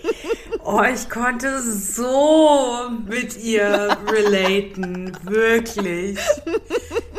Oh, 0.71 0.83
ich 0.83 1.09
konnte 1.09 1.63
so 1.63 2.91
mit 3.07 3.43
ihr 3.43 3.97
relaten, 4.07 5.17
wirklich. 5.23 6.19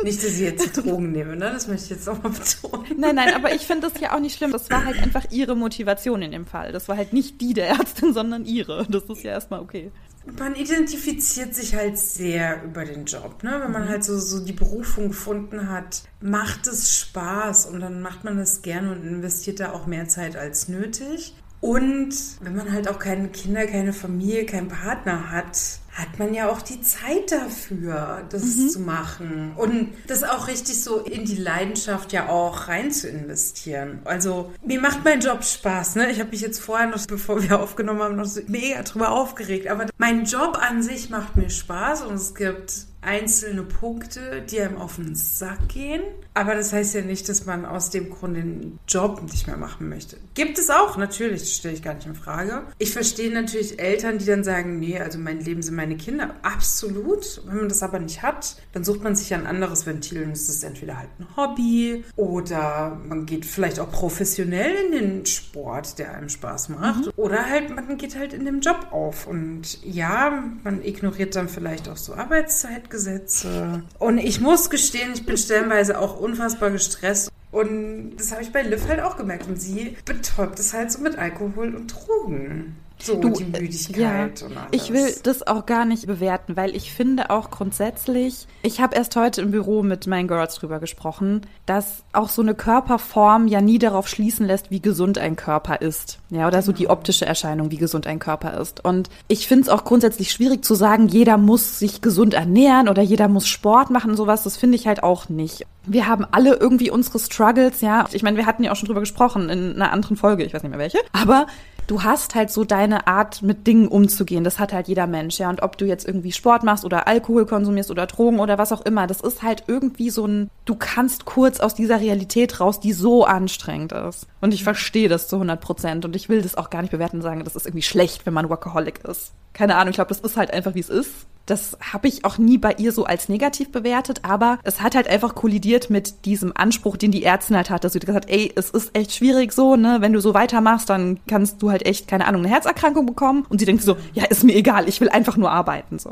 Nicht, 0.04 0.18
dass 0.22 0.34
ich 0.34 0.40
jetzt 0.40 0.76
die 0.76 0.82
Drogen 0.82 1.10
nehme, 1.10 1.34
ne? 1.34 1.50
Das 1.52 1.66
möchte 1.66 1.86
ich 1.86 1.90
jetzt 1.90 2.06
nochmal 2.06 2.30
betonen. 2.30 2.86
Nein, 2.96 3.16
nein, 3.16 3.34
aber 3.34 3.52
ich 3.52 3.62
finde 3.62 3.90
das 3.90 4.00
ja 4.00 4.14
auch 4.14 4.20
nicht 4.20 4.36
schlimm. 4.36 4.52
Das 4.52 4.70
war 4.70 4.84
halt 4.84 5.02
einfach 5.02 5.24
ihre 5.30 5.56
Motivation 5.56 6.22
in 6.22 6.30
dem 6.30 6.46
Fall. 6.46 6.70
Das 6.70 6.88
war 6.88 6.96
halt 6.96 7.12
nicht 7.12 7.40
die 7.40 7.52
der 7.52 7.70
Ärztin, 7.70 8.12
sondern 8.12 8.44
ihre. 8.44 8.86
Das 8.88 9.02
ist 9.04 9.24
ja 9.24 9.32
erstmal 9.32 9.58
okay. 9.58 9.90
Man 10.38 10.54
identifiziert 10.54 11.54
sich 11.54 11.74
halt 11.74 11.98
sehr 11.98 12.62
über 12.62 12.84
den 12.84 13.06
Job, 13.06 13.42
ne? 13.42 13.58
Wenn 13.62 13.72
man 13.72 13.88
halt 13.88 14.04
so, 14.04 14.18
so 14.18 14.44
die 14.44 14.52
Berufung 14.52 15.08
gefunden 15.08 15.70
hat, 15.70 16.02
macht 16.20 16.66
es 16.66 16.96
Spaß 16.98 17.66
und 17.66 17.80
dann 17.80 18.02
macht 18.02 18.24
man 18.24 18.36
das 18.36 18.62
gerne 18.62 18.92
und 18.92 19.02
investiert 19.02 19.60
da 19.60 19.72
auch 19.72 19.86
mehr 19.86 20.08
Zeit 20.08 20.36
als 20.36 20.68
nötig. 20.68 21.34
Und 21.60 22.14
wenn 22.40 22.56
man 22.56 22.72
halt 22.72 22.88
auch 22.88 22.98
keine 22.98 23.28
Kinder, 23.28 23.66
keine 23.66 23.92
Familie, 23.92 24.46
keinen 24.46 24.68
Partner 24.68 25.30
hat, 25.30 25.79
hat 25.92 26.18
man 26.18 26.32
ja 26.34 26.48
auch 26.48 26.62
die 26.62 26.80
Zeit 26.82 27.32
dafür, 27.32 28.24
das 28.30 28.44
mhm. 28.44 28.68
zu 28.68 28.80
machen. 28.80 29.52
Und 29.56 29.92
das 30.06 30.22
auch 30.22 30.46
richtig 30.46 30.82
so 30.82 30.98
in 30.98 31.24
die 31.24 31.36
Leidenschaft 31.36 32.12
ja 32.12 32.28
auch 32.28 32.68
rein 32.68 32.92
zu 32.92 33.08
investieren. 33.08 34.00
Also 34.04 34.52
mir 34.64 34.80
macht 34.80 35.04
mein 35.04 35.20
Job 35.20 35.44
Spaß. 35.44 35.96
Ne? 35.96 36.10
Ich 36.10 36.20
habe 36.20 36.30
mich 36.30 36.40
jetzt 36.40 36.60
vorher 36.60 36.86
noch, 36.86 37.04
bevor 37.08 37.42
wir 37.42 37.60
aufgenommen 37.60 38.02
haben, 38.02 38.16
noch 38.16 38.24
so 38.24 38.40
mega 38.46 38.82
drüber 38.82 39.10
aufgeregt. 39.10 39.66
Aber 39.66 39.86
mein 39.98 40.24
Job 40.24 40.58
an 40.60 40.82
sich 40.82 41.10
macht 41.10 41.36
mir 41.36 41.50
Spaß 41.50 42.02
und 42.02 42.14
es 42.14 42.34
gibt 42.34 42.89
einzelne 43.02 43.62
Punkte, 43.62 44.42
die 44.42 44.60
einem 44.60 44.76
auf 44.76 44.96
den 44.96 45.14
Sack 45.14 45.68
gehen. 45.68 46.02
Aber 46.34 46.54
das 46.54 46.72
heißt 46.72 46.94
ja 46.94 47.02
nicht, 47.02 47.28
dass 47.28 47.46
man 47.46 47.64
aus 47.64 47.90
dem 47.90 48.10
Grund 48.10 48.36
den 48.36 48.78
Job 48.86 49.22
nicht 49.22 49.46
mehr 49.46 49.56
machen 49.56 49.88
möchte. 49.88 50.16
Gibt 50.34 50.58
es 50.58 50.70
auch, 50.70 50.96
natürlich, 50.96 51.40
das 51.40 51.54
stelle 51.54 51.74
ich 51.74 51.82
gar 51.82 51.94
nicht 51.94 52.06
in 52.06 52.14
Frage. 52.14 52.62
Ich 52.78 52.92
verstehe 52.92 53.32
natürlich 53.32 53.80
Eltern, 53.80 54.18
die 54.18 54.26
dann 54.26 54.44
sagen, 54.44 54.78
nee, 54.78 54.98
also 54.98 55.18
mein 55.18 55.40
Leben 55.40 55.62
sind 55.62 55.74
meine 55.74 55.96
Kinder. 55.96 56.36
Absolut. 56.42 57.42
Wenn 57.46 57.56
man 57.56 57.68
das 57.68 57.82
aber 57.82 57.98
nicht 57.98 58.22
hat, 58.22 58.56
dann 58.72 58.84
sucht 58.84 59.02
man 59.02 59.16
sich 59.16 59.34
ein 59.34 59.46
anderes 59.46 59.86
Ventil 59.86 60.22
und 60.22 60.32
es 60.32 60.48
ist 60.48 60.62
entweder 60.62 60.98
halt 60.98 61.10
ein 61.18 61.36
Hobby 61.36 62.04
oder 62.16 63.00
man 63.08 63.26
geht 63.26 63.44
vielleicht 63.44 63.80
auch 63.80 63.90
professionell 63.90 64.74
in 64.86 64.92
den 64.92 65.26
Sport, 65.26 65.98
der 65.98 66.14
einem 66.14 66.28
Spaß 66.28 66.68
macht. 66.68 67.06
Mhm. 67.06 67.12
Oder 67.16 67.46
halt, 67.46 67.74
man 67.74 67.96
geht 67.96 68.16
halt 68.16 68.32
in 68.32 68.44
dem 68.44 68.60
Job 68.60 68.88
auf. 68.92 69.26
Und 69.26 69.82
ja, 69.84 70.44
man 70.62 70.84
ignoriert 70.84 71.34
dann 71.34 71.48
vielleicht 71.48 71.88
auch 71.88 71.96
so 71.96 72.14
Arbeitszeit 72.14 72.89
Zeitgesetze. 72.90 73.82
Und 73.98 74.18
ich 74.18 74.40
muss 74.40 74.68
gestehen, 74.68 75.12
ich 75.14 75.24
bin 75.24 75.36
stellenweise 75.36 75.98
auch 75.98 76.18
unfassbar 76.18 76.70
gestresst. 76.70 77.30
Und 77.52 78.16
das 78.16 78.32
habe 78.32 78.42
ich 78.42 78.52
bei 78.52 78.62
Liv 78.62 78.86
halt 78.88 79.00
auch 79.00 79.16
gemerkt. 79.16 79.46
Und 79.46 79.60
sie 79.60 79.96
betäubt 80.04 80.58
es 80.58 80.74
halt 80.74 80.92
so 80.92 81.00
mit 81.00 81.16
Alkohol 81.18 81.74
und 81.74 81.88
Drogen. 81.88 82.76
So, 83.02 83.16
du, 83.16 83.30
die 83.30 83.44
Müdigkeit 83.44 84.40
ja, 84.40 84.46
und 84.46 84.56
alles. 84.56 84.68
Ich 84.72 84.92
will 84.92 85.14
das 85.22 85.46
auch 85.46 85.66
gar 85.66 85.84
nicht 85.84 86.06
bewerten, 86.06 86.56
weil 86.56 86.76
ich 86.76 86.92
finde 86.92 87.30
auch 87.30 87.50
grundsätzlich, 87.50 88.46
ich 88.62 88.80
habe 88.80 88.96
erst 88.96 89.16
heute 89.16 89.40
im 89.40 89.50
Büro 89.50 89.82
mit 89.82 90.06
meinen 90.06 90.28
Girls 90.28 90.56
drüber 90.56 90.80
gesprochen, 90.80 91.42
dass 91.66 92.02
auch 92.12 92.28
so 92.28 92.42
eine 92.42 92.54
Körperform 92.54 93.46
ja 93.46 93.60
nie 93.60 93.78
darauf 93.78 94.08
schließen 94.08 94.46
lässt, 94.46 94.70
wie 94.70 94.80
gesund 94.80 95.18
ein 95.18 95.36
Körper 95.36 95.80
ist. 95.80 96.18
Ja, 96.30 96.46
oder 96.46 96.62
so 96.62 96.72
die 96.72 96.82
genau. 96.82 96.92
optische 96.92 97.26
Erscheinung, 97.26 97.70
wie 97.70 97.76
gesund 97.76 98.06
ein 98.06 98.18
Körper 98.18 98.58
ist. 98.60 98.84
Und 98.84 99.08
ich 99.28 99.48
finde 99.48 99.62
es 99.62 99.68
auch 99.68 99.84
grundsätzlich 99.84 100.30
schwierig 100.30 100.64
zu 100.64 100.74
sagen, 100.74 101.08
jeder 101.08 101.38
muss 101.38 101.78
sich 101.78 102.02
gesund 102.02 102.34
ernähren 102.34 102.88
oder 102.88 103.02
jeder 103.02 103.28
muss 103.28 103.48
Sport 103.48 103.90
machen, 103.90 104.16
sowas. 104.16 104.44
Das 104.44 104.56
finde 104.56 104.76
ich 104.76 104.86
halt 104.86 105.02
auch 105.02 105.28
nicht. 105.28 105.66
Wir 105.84 106.06
haben 106.06 106.26
alle 106.30 106.54
irgendwie 106.54 106.90
unsere 106.90 107.18
Struggles, 107.18 107.80
ja. 107.80 108.06
Ich 108.12 108.22
meine, 108.22 108.36
wir 108.36 108.46
hatten 108.46 108.62
ja 108.62 108.72
auch 108.72 108.76
schon 108.76 108.86
drüber 108.86 109.00
gesprochen 109.00 109.48
in 109.48 109.74
einer 109.74 109.92
anderen 109.92 110.16
Folge, 110.16 110.44
ich 110.44 110.52
weiß 110.52 110.62
nicht 110.62 110.70
mehr 110.70 110.78
welche. 110.78 110.98
Aber 111.12 111.46
du 111.90 112.04
hast 112.04 112.36
halt 112.36 112.50
so 112.50 112.64
deine 112.64 113.08
Art, 113.08 113.42
mit 113.42 113.66
Dingen 113.66 113.88
umzugehen. 113.88 114.44
Das 114.44 114.60
hat 114.60 114.72
halt 114.72 114.86
jeder 114.86 115.08
Mensch, 115.08 115.38
ja. 115.40 115.50
Und 115.50 115.62
ob 115.62 115.76
du 115.76 115.86
jetzt 115.86 116.06
irgendwie 116.06 116.30
Sport 116.30 116.62
machst 116.62 116.84
oder 116.84 117.08
Alkohol 117.08 117.46
konsumierst 117.46 117.90
oder 117.90 118.06
Drogen 118.06 118.38
oder 118.38 118.58
was 118.58 118.70
auch 118.70 118.82
immer, 118.82 119.08
das 119.08 119.20
ist 119.20 119.42
halt 119.42 119.64
irgendwie 119.66 120.10
so 120.10 120.24
ein, 120.24 120.50
du 120.66 120.76
kannst 120.76 121.24
kurz 121.24 121.58
aus 121.58 121.74
dieser 121.74 122.00
Realität 122.00 122.60
raus, 122.60 122.78
die 122.78 122.92
so 122.92 123.24
anstrengend 123.24 123.90
ist. 123.90 124.28
Und 124.40 124.54
ich 124.54 124.62
verstehe 124.62 125.08
das 125.08 125.26
zu 125.26 125.36
100 125.36 125.60
Prozent. 125.60 126.04
Und 126.04 126.14
ich 126.14 126.28
will 126.28 126.42
das 126.42 126.54
auch 126.54 126.70
gar 126.70 126.82
nicht 126.82 126.92
bewerten 126.92 127.16
und 127.16 127.22
sagen, 127.22 127.42
das 127.42 127.56
ist 127.56 127.66
irgendwie 127.66 127.82
schlecht, 127.82 128.24
wenn 128.24 128.34
man 128.34 128.48
Workaholic 128.48 129.00
ist. 129.04 129.32
Keine 129.52 129.74
Ahnung, 129.74 129.90
ich 129.90 129.96
glaube, 129.96 130.10
das 130.10 130.20
ist 130.20 130.36
halt 130.36 130.52
einfach, 130.52 130.76
wie 130.76 130.80
es 130.80 130.90
ist. 130.90 131.10
Das 131.46 131.76
habe 131.92 132.08
ich 132.08 132.24
auch 132.24 132.38
nie 132.38 132.58
bei 132.58 132.74
ihr 132.74 132.92
so 132.92 133.04
als 133.04 133.28
negativ 133.28 133.72
bewertet, 133.72 134.20
aber 134.22 134.58
es 134.62 134.80
hat 134.80 134.94
halt 134.94 135.08
einfach 135.08 135.34
kollidiert 135.34 135.90
mit 135.90 136.24
diesem 136.24 136.52
Anspruch, 136.54 136.96
den 136.96 137.10
die 137.10 137.24
Ärztin 137.24 137.56
halt 137.56 137.70
hatte. 137.70 137.88
Sie 137.88 137.98
hat 137.98 138.06
gesagt, 138.06 138.30
ey, 138.30 138.52
es 138.54 138.70
ist 138.70 138.96
echt 138.96 139.12
schwierig 139.12 139.52
so, 139.52 139.76
ne? 139.76 139.98
Wenn 140.00 140.12
du 140.12 140.20
so 140.20 140.34
weitermachst, 140.34 140.88
dann 140.90 141.18
kannst 141.26 141.60
du 141.62 141.70
halt 141.70 141.86
echt, 141.86 142.06
keine 142.06 142.26
Ahnung, 142.26 142.42
eine 142.42 142.52
Herzerkrankung 142.52 143.06
bekommen. 143.06 143.46
Und 143.48 143.58
sie 143.58 143.66
denkt 143.66 143.82
so, 143.82 143.96
ja, 144.12 144.24
ist 144.24 144.44
mir 144.44 144.54
egal, 144.54 144.88
ich 144.88 145.00
will 145.00 145.08
einfach 145.08 145.36
nur 145.36 145.50
arbeiten, 145.50 145.98
so 145.98 146.10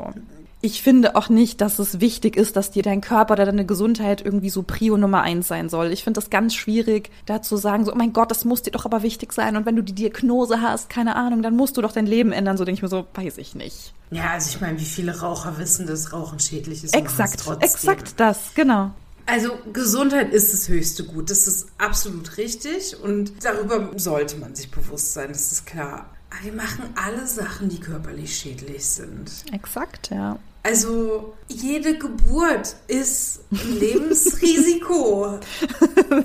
ich 0.61 0.81
finde 0.81 1.15
auch 1.15 1.29
nicht, 1.29 1.61
dass 1.61 1.79
es 1.79 2.01
wichtig 2.01 2.35
ist, 2.35 2.55
dass 2.55 2.71
dir 2.71 2.83
dein 2.83 2.99
Körper 2.99 3.33
oder 3.33 3.45
deine 3.45 3.65
Gesundheit 3.65 4.23
irgendwie 4.23 4.49
so 4.49 4.63
Prio 4.63 4.97
Nummer 4.97 5.21
eins 5.21 5.47
sein 5.47 5.69
soll. 5.69 5.91
Ich 5.93 6.03
finde 6.03 6.19
das 6.19 6.29
ganz 6.29 6.53
schwierig, 6.53 7.11
da 7.25 7.41
zu 7.41 7.55
sagen, 7.55 7.85
so, 7.85 7.93
oh 7.93 7.95
mein 7.95 8.11
Gott, 8.11 8.29
das 8.29 8.43
muss 8.43 8.61
dir 8.61 8.71
doch 8.71 8.85
aber 8.85 9.01
wichtig 9.01 9.31
sein. 9.31 9.55
Und 9.55 9.65
wenn 9.65 9.77
du 9.77 9.83
die 9.83 9.93
Diagnose 9.93 10.61
hast, 10.61 10.89
keine 10.89 11.15
Ahnung, 11.15 11.41
dann 11.41 11.55
musst 11.55 11.77
du 11.77 11.81
doch 11.81 11.93
dein 11.93 12.05
Leben 12.05 12.33
ändern. 12.33 12.57
So 12.57 12.65
denke 12.65 12.77
ich 12.77 12.81
mir 12.81 12.89
so, 12.89 13.07
weiß 13.13 13.37
ich 13.37 13.55
nicht. 13.55 13.93
Ja, 14.11 14.31
also 14.31 14.49
ich 14.49 14.59
meine, 14.59 14.77
wie 14.79 14.85
viele 14.85 15.17
Raucher 15.19 15.57
wissen, 15.57 15.87
dass 15.87 16.11
Rauchen 16.11 16.39
schädlich 16.39 16.83
ist? 16.83 16.93
Exakt, 16.93 17.41
exakt 17.61 18.13
das, 18.17 18.53
genau. 18.53 18.91
Also 19.27 19.51
Gesundheit 19.71 20.33
ist 20.33 20.53
das 20.53 20.67
höchste 20.67 21.03
Gut. 21.03 21.29
Das 21.29 21.47
ist 21.47 21.67
absolut 21.77 22.37
richtig 22.37 22.99
und 23.01 23.31
darüber 23.43 23.91
sollte 23.95 24.37
man 24.37 24.55
sich 24.55 24.71
bewusst 24.71 25.13
sein, 25.13 25.29
das 25.29 25.51
ist 25.51 25.65
klar. 25.67 26.09
Aber 26.31 26.43
wir 26.43 26.53
machen 26.53 26.83
alle 26.95 27.25
Sachen, 27.27 27.69
die 27.69 27.79
körperlich 27.79 28.35
schädlich 28.35 28.85
sind. 28.85 29.31
Exakt, 29.51 30.09
ja. 30.09 30.37
Also 30.61 31.33
jede 31.47 31.97
Geburt 31.97 32.75
ist 32.87 33.41
ein 33.51 33.79
Lebensrisiko. 33.79 35.39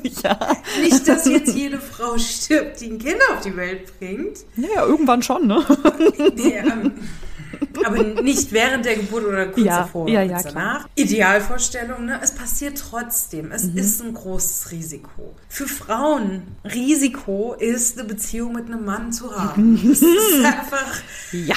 ja. 0.22 0.56
Nicht, 0.80 1.06
dass 1.08 1.26
jetzt 1.26 1.54
jede 1.54 1.78
Frau 1.78 2.18
stirbt, 2.18 2.80
die 2.80 2.90
ein 2.90 2.98
Kind 2.98 3.20
auf 3.32 3.40
die 3.42 3.56
Welt 3.56 3.98
bringt. 3.98 4.38
Ja, 4.56 4.84
irgendwann 4.84 5.22
schon, 5.22 5.46
ne? 5.46 5.64
Nee, 6.34 6.58
ähm, 6.58 6.92
aber 7.84 8.02
nicht 8.22 8.52
während 8.52 8.84
der 8.84 8.96
Geburt 8.96 9.24
oder 9.24 9.46
kurz 9.46 9.66
ja, 9.66 9.78
davor 9.78 10.08
ja, 10.08 10.22
ja, 10.22 10.42
danach. 10.42 10.88
Idealvorstellung, 10.94 12.06
ne? 12.06 12.20
es 12.22 12.32
passiert 12.32 12.78
trotzdem. 12.78 13.52
Es 13.52 13.64
mhm. 13.64 13.78
ist 13.78 14.02
ein 14.02 14.14
großes 14.14 14.72
Risiko. 14.72 15.34
Für 15.48 15.66
Frauen, 15.66 16.42
Risiko 16.64 17.54
ist 17.58 17.98
eine 17.98 18.08
Beziehung 18.08 18.54
mit 18.54 18.66
einem 18.66 18.84
Mann 18.84 19.12
zu 19.12 19.34
haben. 19.34 19.80
Das 19.88 20.02
ist 20.02 20.44
einfach. 20.44 21.02
Ja. 21.32 21.56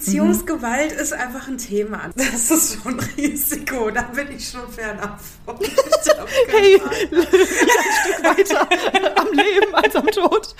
Beziehungsgewalt 0.00 0.94
mhm. 0.94 0.98
ist 0.98 1.12
einfach 1.12 1.46
ein 1.46 1.58
Thema. 1.58 2.10
Das 2.16 2.50
ist 2.50 2.82
schon 2.82 2.98
ein 2.98 3.06
Risiko. 3.16 3.90
Da 3.90 4.02
bin 4.02 4.32
ich 4.34 4.48
schon 4.48 4.66
fernab 4.72 5.20
von. 5.44 5.58
hey, 6.48 6.80
ein 6.80 7.16
Stück 8.02 8.24
weiter 8.24 9.18
am 9.18 9.32
Leben 9.32 9.74
als 9.74 9.96
am 9.96 10.06
Tod. 10.06 10.54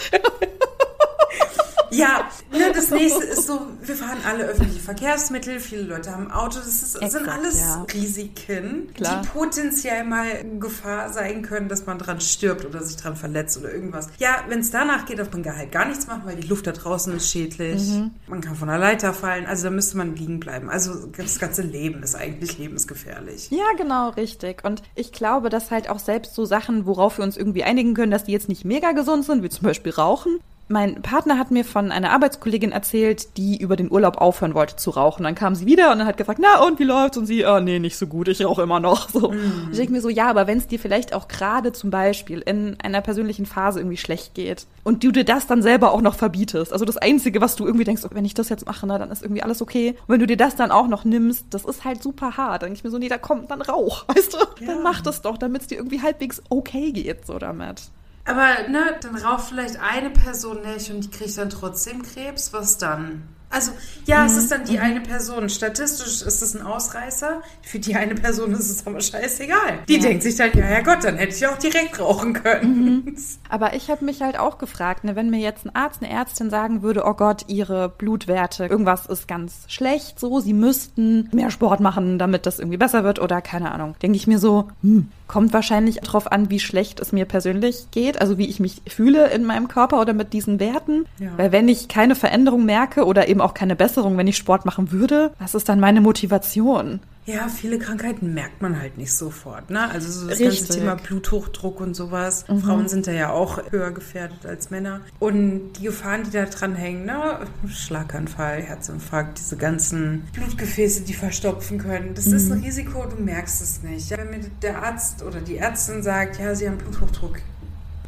Ja, 1.90 2.28
ne, 2.52 2.72
das 2.74 2.90
nächste 2.90 3.24
ist 3.24 3.46
so, 3.46 3.60
wir 3.82 3.94
fahren 3.94 4.18
alle 4.26 4.44
öffentliche 4.44 4.80
Verkehrsmittel, 4.80 5.60
viele 5.60 5.82
Leute 5.82 6.10
haben 6.12 6.30
Auto, 6.30 6.58
das 6.58 6.82
ist, 6.82 6.96
Exakt, 6.96 7.12
sind 7.12 7.28
alles 7.28 7.60
ja. 7.60 7.86
Risiken, 7.92 8.92
Klar. 8.94 9.22
die 9.22 9.28
potenziell 9.28 10.04
mal 10.04 10.26
Gefahr 10.58 11.12
sein 11.12 11.42
können, 11.42 11.68
dass 11.68 11.86
man 11.86 11.98
dran 11.98 12.20
stirbt 12.20 12.64
oder 12.64 12.82
sich 12.82 12.96
dran 12.96 13.16
verletzt 13.16 13.58
oder 13.58 13.72
irgendwas. 13.72 14.08
Ja, 14.18 14.44
wenn 14.48 14.60
es 14.60 14.70
danach 14.70 15.06
geht, 15.06 15.18
darf 15.18 15.32
man 15.32 15.44
halt 15.44 15.72
gar 15.72 15.86
nichts 15.86 16.06
machen, 16.06 16.22
weil 16.24 16.36
die 16.36 16.46
Luft 16.46 16.66
da 16.66 16.72
draußen 16.72 17.14
ist 17.16 17.30
schädlich. 17.30 17.82
Mhm. 17.88 18.12
Man 18.26 18.40
kann 18.40 18.56
von 18.56 18.68
der 18.68 18.78
Leiter 18.78 19.12
fallen, 19.12 19.46
also 19.46 19.64
da 19.64 19.70
müsste 19.70 19.96
man 19.96 20.16
liegen 20.16 20.40
bleiben. 20.40 20.70
Also 20.70 21.06
das 21.16 21.38
ganze 21.38 21.62
Leben 21.62 22.02
ist 22.02 22.14
eigentlich 22.14 22.58
lebensgefährlich. 22.58 23.50
Ja, 23.50 23.64
genau, 23.76 24.10
richtig. 24.10 24.64
Und 24.64 24.82
ich 24.94 25.12
glaube, 25.12 25.48
dass 25.50 25.70
halt 25.70 25.88
auch 25.88 25.98
selbst 25.98 26.34
so 26.34 26.44
Sachen, 26.44 26.86
worauf 26.86 27.18
wir 27.18 27.24
uns 27.24 27.36
irgendwie 27.36 27.64
einigen 27.64 27.94
können, 27.94 28.12
dass 28.12 28.24
die 28.24 28.32
jetzt 28.32 28.48
nicht 28.48 28.64
mega 28.64 28.92
gesund 28.92 29.24
sind, 29.24 29.42
wie 29.42 29.48
zum 29.48 29.64
Beispiel 29.64 29.92
Rauchen, 29.92 30.40
mein 30.70 31.02
Partner 31.02 31.36
hat 31.36 31.50
mir 31.50 31.64
von 31.64 31.90
einer 31.90 32.12
Arbeitskollegin 32.12 32.70
erzählt, 32.70 33.36
die 33.36 33.60
über 33.60 33.74
den 33.74 33.90
Urlaub 33.90 34.18
aufhören 34.18 34.54
wollte 34.54 34.76
zu 34.76 34.90
rauchen. 34.90 35.24
Dann 35.24 35.34
kam 35.34 35.56
sie 35.56 35.66
wieder 35.66 35.90
und 35.90 35.98
dann 35.98 36.06
hat 36.06 36.16
gefragt, 36.16 36.38
na 36.40 36.64
und 36.64 36.78
wie 36.78 36.84
läuft's? 36.84 37.18
Und 37.18 37.26
sie, 37.26 37.44
ah 37.44 37.60
nee, 37.60 37.80
nicht 37.80 37.96
so 37.96 38.06
gut, 38.06 38.28
ich 38.28 38.44
rauche 38.44 38.62
immer 38.62 38.78
noch. 38.78 39.08
So. 39.10 39.32
Mm. 39.32 39.68
Ich 39.72 39.78
denke 39.78 39.92
mir 39.92 40.00
so, 40.00 40.08
ja, 40.08 40.30
aber 40.30 40.46
wenn 40.46 40.58
es 40.58 40.68
dir 40.68 40.78
vielleicht 40.78 41.12
auch 41.12 41.26
gerade 41.26 41.72
zum 41.72 41.90
Beispiel 41.90 42.38
in 42.38 42.78
einer 42.80 43.00
persönlichen 43.00 43.44
Phase 43.44 43.80
irgendwie 43.80 43.96
schlecht 43.96 44.34
geht 44.34 44.66
und 44.84 45.02
du 45.02 45.10
dir 45.10 45.24
das 45.24 45.48
dann 45.48 45.62
selber 45.62 45.92
auch 45.92 46.00
noch 46.00 46.14
verbietest, 46.14 46.72
also 46.72 46.84
das 46.84 46.96
Einzige, 46.96 47.40
was 47.40 47.56
du 47.56 47.66
irgendwie 47.66 47.84
denkst, 47.84 48.02
wenn 48.12 48.24
ich 48.24 48.34
das 48.34 48.48
jetzt 48.48 48.66
mache, 48.66 48.86
na, 48.86 48.98
dann 48.98 49.10
ist 49.10 49.22
irgendwie 49.22 49.42
alles 49.42 49.60
okay. 49.60 49.96
Und 50.06 50.14
wenn 50.14 50.20
du 50.20 50.28
dir 50.28 50.36
das 50.36 50.54
dann 50.54 50.70
auch 50.70 50.86
noch 50.86 51.04
nimmst, 51.04 51.46
das 51.50 51.64
ist 51.64 51.84
halt 51.84 52.02
super 52.02 52.36
hart. 52.36 52.62
Dann 52.62 52.68
denke 52.68 52.78
ich 52.78 52.84
mir 52.84 52.90
so, 52.90 52.98
nee, 52.98 53.08
da 53.08 53.18
kommt 53.18 53.50
dann 53.50 53.62
Rauch, 53.62 54.04
weißt 54.08 54.34
du? 54.34 54.38
Ja. 54.64 54.74
Dann 54.74 54.82
mach 54.84 55.00
das 55.00 55.22
doch, 55.22 55.36
damit 55.36 55.62
es 55.62 55.66
dir 55.66 55.78
irgendwie 55.78 56.00
halbwegs 56.00 56.40
okay 56.48 56.92
geht, 56.92 57.26
so 57.26 57.38
damit. 57.38 57.82
Aber 58.24 58.68
ne, 58.68 58.96
dann 59.00 59.16
raucht 59.16 59.48
vielleicht 59.48 59.80
eine 59.80 60.10
Person 60.10 60.62
nicht 60.62 60.90
und 60.90 61.00
die 61.00 61.10
kriegt 61.10 61.36
dann 61.38 61.50
trotzdem 61.50 62.02
Krebs. 62.02 62.52
Was 62.52 62.78
dann? 62.78 63.22
Also, 63.52 63.72
ja, 64.06 64.20
mhm. 64.20 64.26
es 64.26 64.36
ist 64.36 64.52
dann 64.52 64.64
die 64.64 64.76
mhm. 64.76 64.84
eine 64.84 65.00
Person. 65.00 65.48
Statistisch 65.48 66.22
ist 66.22 66.40
es 66.40 66.54
ein 66.54 66.64
Ausreißer. 66.64 67.42
Für 67.62 67.80
die 67.80 67.96
eine 67.96 68.14
Person 68.14 68.52
ist 68.52 68.70
es 68.70 68.86
aber 68.86 69.00
scheißegal. 69.00 69.80
Die 69.88 69.94
ja. 69.94 70.02
denkt 70.02 70.22
sich 70.22 70.36
dann, 70.36 70.52
ja, 70.54 70.70
ja 70.70 70.80
Gott, 70.82 71.02
dann 71.02 71.16
hätte 71.16 71.34
ich 71.34 71.46
auch 71.48 71.58
direkt 71.58 71.98
rauchen 71.98 72.32
können. 72.32 72.84
Mhm. 72.84 73.16
Aber 73.48 73.74
ich 73.74 73.90
habe 73.90 74.04
mich 74.04 74.22
halt 74.22 74.38
auch 74.38 74.58
gefragt, 74.58 75.02
ne, 75.02 75.16
wenn 75.16 75.30
mir 75.30 75.40
jetzt 75.40 75.66
ein 75.66 75.74
Arzt, 75.74 76.00
eine 76.00 76.12
Ärztin 76.12 76.48
sagen 76.48 76.82
würde, 76.82 77.02
oh 77.04 77.14
Gott, 77.14 77.44
ihre 77.48 77.88
Blutwerte, 77.88 78.66
irgendwas 78.66 79.06
ist 79.06 79.26
ganz 79.26 79.64
schlecht, 79.66 80.20
so, 80.20 80.38
sie 80.38 80.54
müssten 80.54 81.28
mehr 81.32 81.50
Sport 81.50 81.80
machen, 81.80 82.20
damit 82.20 82.46
das 82.46 82.60
irgendwie 82.60 82.78
besser 82.78 83.02
wird 83.02 83.18
oder 83.18 83.42
keine 83.42 83.72
Ahnung. 83.72 83.96
Denke 84.00 84.16
ich 84.16 84.28
mir 84.28 84.38
so, 84.38 84.68
hm, 84.82 85.10
kommt 85.30 85.52
wahrscheinlich 85.52 86.00
darauf 86.00 86.32
an, 86.32 86.50
wie 86.50 86.58
schlecht 86.58 86.98
es 86.98 87.12
mir 87.12 87.24
persönlich 87.24 87.86
geht, 87.92 88.20
also 88.20 88.36
wie 88.36 88.48
ich 88.48 88.58
mich 88.58 88.82
fühle 88.88 89.28
in 89.28 89.44
meinem 89.44 89.68
Körper 89.68 90.00
oder 90.00 90.12
mit 90.12 90.32
diesen 90.32 90.58
Werten. 90.58 91.06
Ja. 91.20 91.28
Weil 91.36 91.52
wenn 91.52 91.68
ich 91.68 91.86
keine 91.86 92.16
Veränderung 92.16 92.64
merke 92.64 93.04
oder 93.04 93.28
eben 93.28 93.40
auch 93.40 93.54
keine 93.54 93.76
Besserung, 93.76 94.18
wenn 94.18 94.26
ich 94.26 94.36
Sport 94.36 94.64
machen 94.64 94.90
würde, 94.90 95.30
was 95.38 95.54
ist 95.54 95.68
dann 95.68 95.78
meine 95.78 96.00
Motivation? 96.00 96.98
Ja, 97.32 97.48
viele 97.48 97.78
Krankheiten 97.78 98.34
merkt 98.34 98.60
man 98.60 98.80
halt 98.80 98.98
nicht 98.98 99.12
sofort. 99.12 99.70
Ne? 99.70 99.88
Also 99.88 100.10
so 100.10 100.28
das 100.28 100.40
Richtig. 100.40 100.68
ganze 100.68 100.78
Thema 100.80 100.96
Bluthochdruck 100.96 101.80
und 101.80 101.94
sowas. 101.94 102.44
Mhm. 102.48 102.60
Frauen 102.60 102.88
sind 102.88 103.06
da 103.06 103.12
ja 103.12 103.30
auch 103.30 103.70
höher 103.70 103.92
gefährdet 103.92 104.44
als 104.46 104.70
Männer. 104.70 105.00
Und 105.20 105.74
die 105.74 105.84
Gefahren, 105.84 106.24
die 106.24 106.30
da 106.30 106.44
dran 106.46 106.74
hängen, 106.74 107.04
ne? 107.04 107.46
Schlaganfall, 107.68 108.62
Herzinfarkt, 108.62 109.38
diese 109.38 109.56
ganzen 109.56 110.22
Blutgefäße, 110.32 111.02
die 111.02 111.14
verstopfen 111.14 111.78
können, 111.78 112.14
das 112.14 112.26
mhm. 112.26 112.36
ist 112.36 112.50
ein 112.50 112.58
mhm. 112.58 112.64
Risiko, 112.64 113.04
du 113.06 113.22
merkst 113.22 113.62
es 113.62 113.82
nicht. 113.82 114.10
Wenn 114.10 114.30
mir 114.30 114.40
der 114.62 114.82
Arzt 114.82 115.22
oder 115.22 115.40
die 115.40 115.56
Ärztin 115.56 116.02
sagt, 116.02 116.40
ja, 116.40 116.54
sie 116.54 116.66
haben 116.66 116.78
Bluthochdruck, 116.78 117.38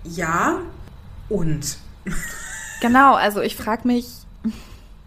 ja 0.04 0.58
und. 1.28 1.78
Genau, 2.80 3.14
also 3.14 3.40
ich 3.40 3.54
frage 3.54 3.86
mich, 3.86 4.08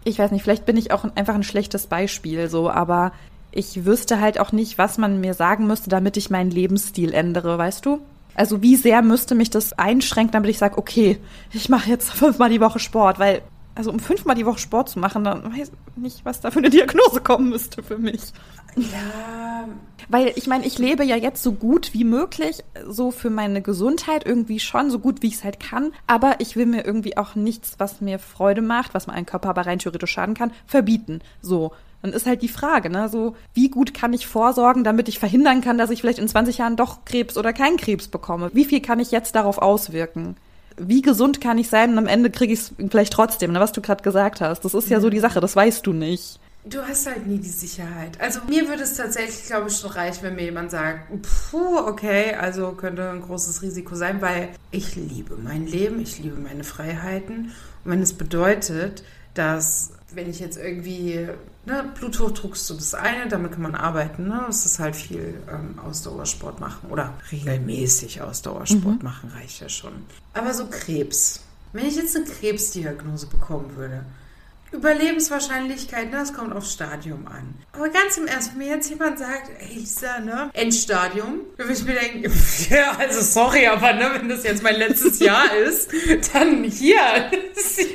ich 0.04 0.18
weiß 0.18 0.30
nicht, 0.30 0.42
vielleicht 0.42 0.64
bin 0.64 0.78
ich 0.78 0.92
auch 0.92 1.04
einfach 1.16 1.34
ein 1.34 1.42
schlechtes 1.42 1.88
Beispiel 1.88 2.48
so, 2.48 2.70
aber 2.70 3.12
ich 3.56 3.84
wüsste 3.84 4.20
halt 4.20 4.38
auch 4.38 4.52
nicht, 4.52 4.78
was 4.78 4.98
man 4.98 5.20
mir 5.20 5.34
sagen 5.34 5.66
müsste, 5.66 5.90
damit 5.90 6.16
ich 6.16 6.30
meinen 6.30 6.50
Lebensstil 6.50 7.12
ändere, 7.12 7.58
weißt 7.58 7.84
du? 7.86 8.00
Also 8.34 8.62
wie 8.62 8.76
sehr 8.76 9.02
müsste 9.02 9.34
mich 9.34 9.50
das 9.50 9.72
einschränken, 9.72 10.32
damit 10.32 10.50
ich 10.50 10.58
sage, 10.58 10.76
okay, 10.78 11.18
ich 11.52 11.68
mache 11.68 11.90
jetzt 11.90 12.10
fünfmal 12.12 12.50
die 12.50 12.60
Woche 12.60 12.78
Sport, 12.78 13.18
weil 13.18 13.42
also 13.74 13.90
um 13.90 14.00
fünfmal 14.00 14.34
die 14.34 14.46
Woche 14.46 14.58
Sport 14.58 14.88
zu 14.88 14.98
machen, 14.98 15.22
dann 15.22 15.44
weiß 15.44 15.70
ich 15.70 16.02
nicht, 16.02 16.24
was 16.24 16.40
da 16.40 16.50
für 16.50 16.58
eine 16.58 16.70
Diagnose 16.70 17.20
kommen 17.20 17.50
müsste 17.50 17.82
für 17.82 17.98
mich. 17.98 18.32
Ja. 18.76 19.68
Weil 20.08 20.32
ich 20.36 20.46
meine, 20.46 20.66
ich 20.66 20.78
lebe 20.78 21.04
ja 21.04 21.16
jetzt 21.16 21.42
so 21.42 21.52
gut 21.52 21.92
wie 21.92 22.04
möglich, 22.04 22.62
so 22.86 23.10
für 23.10 23.30
meine 23.30 23.62
Gesundheit 23.62 24.24
irgendwie 24.24 24.60
schon, 24.60 24.90
so 24.90 24.98
gut 24.98 25.22
wie 25.22 25.28
ich 25.28 25.36
es 25.36 25.44
halt 25.44 25.60
kann. 25.60 25.92
Aber 26.06 26.36
ich 26.40 26.56
will 26.56 26.66
mir 26.66 26.84
irgendwie 26.84 27.16
auch 27.16 27.34
nichts, 27.34 27.74
was 27.78 28.00
mir 28.00 28.18
Freude 28.18 28.62
macht, 28.62 28.94
was 28.94 29.06
meinen 29.06 29.26
Körper 29.26 29.50
aber 29.50 29.66
rein 29.66 29.78
theoretisch 29.78 30.12
schaden 30.12 30.34
kann, 30.34 30.52
verbieten. 30.66 31.20
So. 31.42 31.72
Dann 32.02 32.12
ist 32.12 32.26
halt 32.26 32.42
die 32.42 32.48
Frage, 32.48 32.90
ne, 32.90 33.08
so, 33.08 33.36
wie 33.54 33.68
gut 33.68 33.94
kann 33.94 34.12
ich 34.12 34.26
vorsorgen, 34.26 34.84
damit 34.84 35.08
ich 35.08 35.18
verhindern 35.18 35.60
kann, 35.60 35.78
dass 35.78 35.90
ich 35.90 36.00
vielleicht 36.00 36.18
in 36.18 36.28
20 36.28 36.58
Jahren 36.58 36.76
doch 36.76 37.04
Krebs 37.04 37.36
oder 37.36 37.52
keinen 37.52 37.76
Krebs 37.76 38.08
bekomme? 38.08 38.50
Wie 38.52 38.64
viel 38.64 38.80
kann 38.80 39.00
ich 39.00 39.10
jetzt 39.10 39.34
darauf 39.34 39.58
auswirken? 39.58 40.36
Wie 40.76 41.02
gesund 41.02 41.40
kann 41.40 41.58
ich 41.58 41.68
sein 41.68 41.92
und 41.92 41.98
am 41.98 42.06
Ende 42.06 42.30
kriege 42.30 42.52
ich 42.52 42.60
es 42.60 42.72
vielleicht 42.90 43.12
trotzdem, 43.12 43.52
ne, 43.52 43.60
was 43.60 43.72
du 43.72 43.80
gerade 43.80 44.02
gesagt 44.02 44.40
hast. 44.40 44.64
Das 44.64 44.74
ist 44.74 44.90
ja 44.90 45.00
so 45.00 45.10
die 45.10 45.20
Sache, 45.20 45.40
das 45.40 45.56
weißt 45.56 45.86
du 45.86 45.92
nicht. 45.92 46.38
Du 46.68 46.82
hast 46.82 47.06
halt 47.06 47.28
nie 47.28 47.38
die 47.38 47.48
Sicherheit. 47.48 48.20
Also 48.20 48.40
mir 48.48 48.68
würde 48.68 48.82
es 48.82 48.94
tatsächlich, 48.94 49.46
glaube 49.46 49.68
ich, 49.68 49.76
schon 49.76 49.90
reichen, 49.90 50.24
wenn 50.24 50.34
mir 50.34 50.46
jemand 50.46 50.72
sagt, 50.72 51.10
puh, 51.22 51.78
okay, 51.78 52.34
also 52.34 52.72
könnte 52.72 53.08
ein 53.08 53.22
großes 53.22 53.62
Risiko 53.62 53.94
sein, 53.94 54.20
weil 54.20 54.48
ich 54.72 54.96
liebe 54.96 55.36
mein 55.36 55.68
Leben, 55.68 56.00
ich 56.00 56.18
liebe 56.18 56.40
meine 56.40 56.64
Freiheiten. 56.64 57.52
Und 57.84 57.90
wenn 57.92 58.02
es 58.02 58.14
bedeutet, 58.14 59.04
dass 59.34 59.92
wenn 60.12 60.28
ich 60.28 60.40
jetzt 60.40 60.58
irgendwie, 60.58 61.28
ne, 61.66 61.84
Bluthochdruck 61.98 62.54
ist 62.54 62.66
so 62.66 62.74
das 62.74 62.94
eine, 62.94 63.28
damit 63.28 63.52
kann 63.52 63.62
man 63.62 63.74
arbeiten, 63.74 64.28
ne? 64.28 64.46
Es 64.48 64.64
ist 64.64 64.78
halt 64.78 64.96
viel 64.96 65.42
ähm, 65.50 65.78
Ausdauersport 65.78 66.60
machen 66.60 66.90
oder 66.90 67.12
regelmäßig 67.30 68.22
Ausdauersport 68.22 68.98
mhm. 68.98 69.04
machen, 69.04 69.30
reicht 69.34 69.60
ja 69.60 69.68
schon. 69.68 69.92
Aber 70.32 70.54
so 70.54 70.66
Krebs. 70.66 71.42
Wenn 71.72 71.86
ich 71.86 71.96
jetzt 71.96 72.16
eine 72.16 72.24
Krebsdiagnose 72.24 73.26
bekommen 73.26 73.76
würde, 73.76 74.04
Überlebenswahrscheinlichkeit, 74.72 76.12
das 76.12 76.32
kommt 76.32 76.54
aufs 76.54 76.72
Stadium 76.72 77.26
an. 77.26 77.54
Aber 77.72 77.88
ganz 77.88 78.16
im 78.16 78.26
Ernst, 78.26 78.52
wenn 78.52 78.58
mir 78.58 78.74
jetzt 78.74 78.90
jemand 78.90 79.18
sagt, 79.18 79.50
ey 79.60 79.74
Lisa, 79.74 80.18
ne, 80.20 80.50
Endstadium, 80.54 81.40
dann 81.56 81.68
würde 81.68 81.78
ich 81.78 81.84
mir 81.84 81.94
denken, 81.94 82.32
ja, 82.70 82.92
also 82.98 83.20
sorry, 83.20 83.66
aber 83.66 83.92
ne, 83.92 84.10
wenn 84.14 84.28
das 84.28 84.44
jetzt 84.44 84.62
mein 84.62 84.76
letztes 84.76 85.18
Jahr 85.20 85.54
ist, 85.54 85.90
dann 86.32 86.64
hier. 86.64 86.96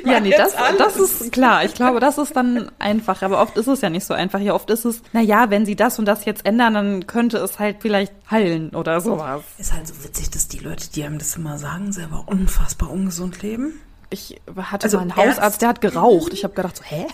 Ja, 0.04 0.20
nee, 0.20 0.34
das, 0.36 0.54
das 0.78 0.96
ist 0.96 1.32
klar. 1.32 1.64
Ich 1.64 1.74
glaube, 1.74 2.00
das 2.00 2.18
ist 2.18 2.34
dann 2.34 2.70
einfach. 2.78 3.22
Aber 3.22 3.40
oft 3.40 3.56
ist 3.56 3.68
es 3.68 3.80
ja 3.80 3.90
nicht 3.90 4.04
so 4.04 4.14
einfach. 4.14 4.40
Ja, 4.40 4.54
oft 4.54 4.68
ist 4.70 4.84
es, 4.84 5.02
naja, 5.12 5.50
wenn 5.50 5.64
sie 5.64 5.76
das 5.76 5.98
und 5.98 6.04
das 6.04 6.24
jetzt 6.24 6.44
ändern, 6.44 6.74
dann 6.74 7.06
könnte 7.06 7.38
es 7.38 7.58
halt 7.58 7.76
vielleicht 7.80 8.12
heilen 8.30 8.70
oder 8.70 9.00
sowas. 9.00 9.42
Ist 9.58 9.72
halt 9.72 9.86
so 9.86 9.94
witzig, 10.04 10.30
dass 10.30 10.48
die 10.48 10.58
Leute, 10.58 10.90
die 10.90 11.04
einem 11.04 11.18
das 11.18 11.36
immer 11.36 11.58
sagen, 11.58 11.92
selber 11.92 12.24
unfassbar 12.26 12.90
ungesund 12.90 13.42
leben 13.42 13.80
ich 14.12 14.40
hatte 14.56 14.84
also 14.84 14.98
mal 14.98 15.02
einen 15.02 15.16
Hausarzt, 15.16 15.62
der 15.62 15.68
hat 15.70 15.80
geraucht. 15.80 16.32
Ich 16.32 16.44
habe 16.44 16.54
gedacht 16.54 16.76
so, 16.76 16.84
hä? 16.84 17.06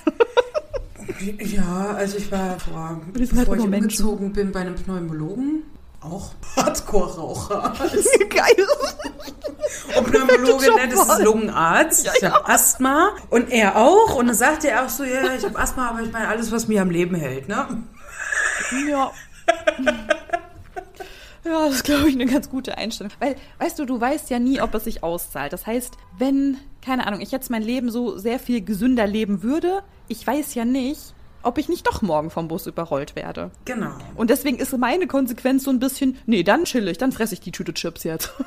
Ja, 1.38 1.94
also 1.96 2.18
ich 2.18 2.30
war 2.30 2.58
vor, 2.60 3.00
bevor 3.12 3.38
halt 3.38 3.48
ich 3.48 3.64
umgezogen 3.64 4.32
bin 4.32 4.52
bei 4.52 4.60
einem 4.60 4.74
Pneumologen, 4.74 5.62
auch 6.00 6.32
Hardcore-Raucher. 6.56 7.74
Geil. 8.28 8.66
Und 9.96 10.12
Pneumologe, 10.12 10.74
ne, 10.74 10.88
das 10.88 11.08
ist 11.08 11.24
Lungenarzt. 11.24 12.06
Ja, 12.06 12.12
ich 12.16 12.24
habe 12.24 12.48
Asthma 12.48 13.10
und 13.30 13.50
er 13.50 13.76
auch. 13.76 14.14
Und 14.16 14.26
dann 14.26 14.36
sagte 14.36 14.68
er 14.68 14.84
auch 14.84 14.88
so, 14.88 15.04
ja, 15.04 15.34
ich 15.34 15.44
habe 15.44 15.58
Asthma, 15.58 15.90
aber 15.90 16.02
ich 16.02 16.12
meine 16.12 16.28
alles, 16.28 16.52
was 16.52 16.68
mir 16.68 16.82
am 16.82 16.90
Leben 16.90 17.14
hält, 17.14 17.48
ne? 17.48 17.82
Ja. 18.88 19.10
Ja, 21.44 21.66
das 21.66 21.76
ist, 21.76 21.84
glaube 21.84 22.08
ich, 22.08 22.14
eine 22.14 22.26
ganz 22.26 22.50
gute 22.50 22.76
Einstellung. 22.76 23.12
Weil, 23.20 23.36
weißt 23.58 23.78
du, 23.78 23.86
du 23.86 23.98
weißt 23.98 24.28
ja 24.28 24.38
nie, 24.38 24.60
ob 24.60 24.74
es 24.74 24.84
sich 24.84 25.02
auszahlt. 25.02 25.52
Das 25.52 25.66
heißt, 25.66 25.94
wenn, 26.18 26.58
keine 26.82 27.06
Ahnung, 27.06 27.20
ich 27.20 27.30
jetzt 27.30 27.50
mein 27.50 27.62
Leben 27.62 27.90
so 27.90 28.18
sehr 28.18 28.38
viel 28.38 28.62
gesünder 28.64 29.06
leben 29.06 29.42
würde, 29.42 29.82
ich 30.08 30.26
weiß 30.26 30.54
ja 30.54 30.64
nicht, 30.64 31.14
ob 31.42 31.58
ich 31.58 31.68
nicht 31.68 31.86
doch 31.86 32.02
morgen 32.02 32.30
vom 32.30 32.48
Bus 32.48 32.66
überrollt 32.66 33.16
werde. 33.16 33.50
Genau. 33.64 33.92
Und 34.16 34.30
deswegen 34.30 34.58
ist 34.58 34.76
meine 34.76 35.06
Konsequenz 35.06 35.64
so 35.64 35.70
ein 35.70 35.78
bisschen, 35.78 36.18
nee, 36.26 36.42
dann 36.42 36.64
chill 36.64 36.88
ich, 36.88 36.98
dann 36.98 37.12
fresse 37.12 37.34
ich 37.34 37.40
die 37.40 37.52
Tüte 37.52 37.74
Chips 37.74 38.04
jetzt. 38.04 38.32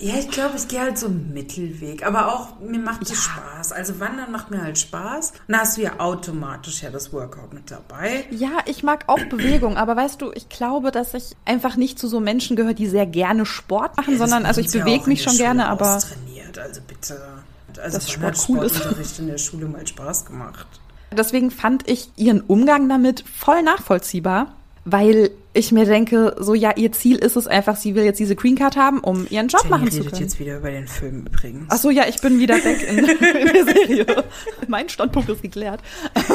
Ja, 0.00 0.14
ich 0.16 0.30
glaube, 0.30 0.56
ich 0.56 0.68
gehe 0.68 0.80
halt 0.80 0.98
so 0.98 1.06
einen 1.06 1.32
Mittelweg. 1.32 2.06
Aber 2.06 2.28
auch, 2.28 2.60
mir 2.60 2.78
macht 2.78 3.02
es 3.02 3.08
ja. 3.08 3.14
Spaß. 3.16 3.72
Also 3.72 3.98
Wandern 3.98 4.30
macht 4.30 4.50
mir 4.50 4.62
halt 4.62 4.78
Spaß. 4.78 5.32
Und 5.48 5.54
da 5.54 5.60
hast 5.60 5.76
du 5.76 5.82
ja 5.82 5.98
automatisch 5.98 6.82
ja 6.82 6.90
das 6.90 7.12
Workout 7.12 7.54
mit 7.54 7.70
dabei. 7.70 8.26
Ja, 8.30 8.58
ich 8.66 8.82
mag 8.82 9.04
auch 9.08 9.18
Bewegung. 9.30 9.76
Aber 9.76 9.96
weißt 9.96 10.20
du, 10.20 10.30
ich 10.32 10.48
glaube, 10.48 10.92
dass 10.92 11.14
ich 11.14 11.34
einfach 11.46 11.76
nicht 11.76 11.98
zu 11.98 12.06
so 12.06 12.20
Menschen 12.20 12.54
gehöre, 12.54 12.74
die 12.74 12.86
sehr 12.86 13.06
gerne 13.06 13.46
Sport 13.46 13.96
machen, 13.96 14.12
ja, 14.12 14.18
sondern 14.18 14.44
also 14.44 14.60
ich 14.60 14.70
bewege 14.70 15.08
mich 15.08 15.22
schon 15.22 15.36
gerne, 15.36 15.66
aber. 15.66 16.00
Trainiert, 16.52 16.58
also 16.58 16.80
bitte. 16.86 17.20
Also 17.82 17.98
das 17.98 18.10
Sport 18.10 18.46
cool 18.48 18.64
ist. 18.64 19.18
in 19.18 19.28
der 19.28 19.38
Schule 19.38 19.66
mal 19.66 19.86
Spaß 19.86 20.26
gemacht. 20.26 20.66
Deswegen 21.10 21.50
fand 21.50 21.88
ich 21.88 22.10
ihren 22.16 22.40
Umgang 22.42 22.88
damit 22.88 23.24
voll 23.26 23.62
nachvollziehbar 23.62 24.54
weil 24.90 25.30
ich 25.52 25.72
mir 25.72 25.84
denke, 25.84 26.36
so 26.38 26.54
ja, 26.54 26.72
ihr 26.76 26.92
Ziel 26.92 27.16
ist 27.16 27.36
es 27.36 27.46
einfach, 27.46 27.76
sie 27.76 27.94
will 27.94 28.04
jetzt 28.04 28.18
diese 28.20 28.36
Green 28.36 28.56
Card 28.56 28.76
haben, 28.76 29.00
um 29.00 29.26
ihren 29.28 29.48
Job 29.48 29.62
Jenny 29.64 29.70
machen 29.70 29.90
zu 29.90 29.98
können. 29.98 30.08
redet 30.08 30.20
jetzt 30.20 30.40
wieder 30.40 30.58
über 30.58 30.70
den 30.70 30.88
Film 30.88 31.26
übrigens. 31.26 31.66
Ach 31.68 31.76
so, 31.76 31.90
ja, 31.90 32.04
ich 32.08 32.20
bin 32.20 32.38
wieder 32.38 32.54
weg 32.56 32.86
in, 32.88 32.98
in 32.98 33.06
der 33.52 33.64
Serie. 33.64 34.06
mein 34.66 34.88
Standpunkt 34.88 35.28
ist 35.28 35.42
geklärt. 35.42 35.80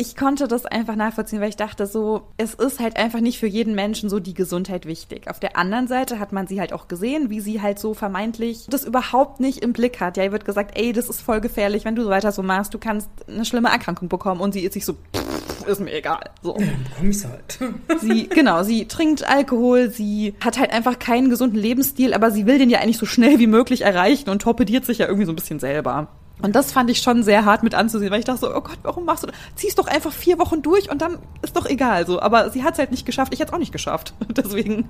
ich 0.00 0.16
konnte 0.16 0.48
das 0.48 0.64
einfach 0.64 0.96
nachvollziehen, 0.96 1.42
weil 1.42 1.50
ich 1.50 1.56
dachte 1.56 1.86
so, 1.86 2.22
es 2.38 2.54
ist 2.54 2.80
halt 2.80 2.96
einfach 2.96 3.20
nicht 3.20 3.38
für 3.38 3.46
jeden 3.46 3.74
Menschen 3.74 4.08
so 4.08 4.18
die 4.18 4.32
Gesundheit 4.32 4.86
wichtig. 4.86 5.28
Auf 5.28 5.40
der 5.40 5.58
anderen 5.58 5.88
Seite 5.88 6.18
hat 6.18 6.32
man 6.32 6.46
sie 6.46 6.58
halt 6.58 6.72
auch 6.72 6.88
gesehen, 6.88 7.28
wie 7.28 7.40
sie 7.40 7.60
halt 7.60 7.78
so 7.78 7.92
vermeintlich 7.92 8.66
das 8.70 8.84
überhaupt 8.84 9.40
nicht 9.40 9.58
im 9.58 9.74
Blick 9.74 10.00
hat. 10.00 10.16
Ja, 10.16 10.24
ihr 10.24 10.32
wird 10.32 10.46
gesagt, 10.46 10.78
ey, 10.78 10.94
das 10.94 11.10
ist 11.10 11.20
voll 11.20 11.42
gefährlich, 11.42 11.84
wenn 11.84 11.96
du 11.96 12.02
so 12.02 12.08
weiter 12.08 12.32
so 12.32 12.42
machst, 12.42 12.72
du 12.72 12.78
kannst 12.78 13.10
eine 13.28 13.44
schlimme 13.44 13.68
Erkrankung 13.68 14.08
bekommen 14.08 14.40
und 14.40 14.52
sie 14.52 14.60
ist 14.60 14.72
sich 14.72 14.86
so, 14.86 14.94
pff, 14.94 15.66
ist 15.66 15.80
mir 15.80 15.92
egal. 15.92 16.30
So. 16.42 16.56
Ja, 16.58 17.06
ich's 17.06 17.26
halt. 17.26 17.58
sie, 18.00 18.26
genau, 18.26 18.62
sie 18.62 18.86
trinkt 18.86 19.28
Alkohol, 19.28 19.90
sie 19.90 20.34
hat 20.42 20.58
halt 20.58 20.72
einfach 20.72 20.98
keinen 20.98 21.28
gesunden 21.28 21.58
Lebensstil, 21.58 22.14
aber 22.14 22.30
sie 22.30 22.46
will 22.46 22.58
den 22.58 22.70
ja 22.70 22.78
eigentlich 22.78 22.96
so 22.96 23.06
schnell 23.06 23.38
wie 23.38 23.46
möglich 23.46 23.82
erreichen 23.82 24.30
und 24.30 24.40
torpediert 24.40 24.86
sich 24.86 24.96
ja 24.96 25.06
irgendwie 25.06 25.26
so 25.26 25.32
ein 25.32 25.36
bisschen 25.36 25.60
selber. 25.60 26.08
Und 26.42 26.54
das 26.54 26.72
fand 26.72 26.90
ich 26.90 27.02
schon 27.02 27.22
sehr 27.22 27.44
hart 27.44 27.62
mit 27.62 27.74
anzusehen, 27.74 28.10
weil 28.10 28.20
ich 28.20 28.24
dachte 28.24 28.40
so, 28.40 28.54
oh 28.54 28.60
Gott, 28.60 28.78
warum 28.82 29.04
machst 29.04 29.22
du 29.22 29.26
das? 29.26 29.36
Ziehst 29.56 29.78
doch 29.78 29.86
einfach 29.86 30.12
vier 30.12 30.38
Wochen 30.38 30.62
durch 30.62 30.90
und 30.90 31.02
dann 31.02 31.18
ist 31.42 31.56
doch 31.56 31.66
egal 31.66 32.06
so. 32.06 32.20
Aber 32.20 32.50
sie 32.50 32.62
hat 32.62 32.74
es 32.74 32.78
halt 32.78 32.90
nicht 32.90 33.06
geschafft, 33.06 33.32
ich 33.34 33.40
hätte 33.40 33.50
es 33.50 33.54
auch 33.54 33.58
nicht 33.58 33.72
geschafft. 33.72 34.14
Deswegen. 34.28 34.88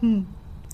Hm. 0.00 0.26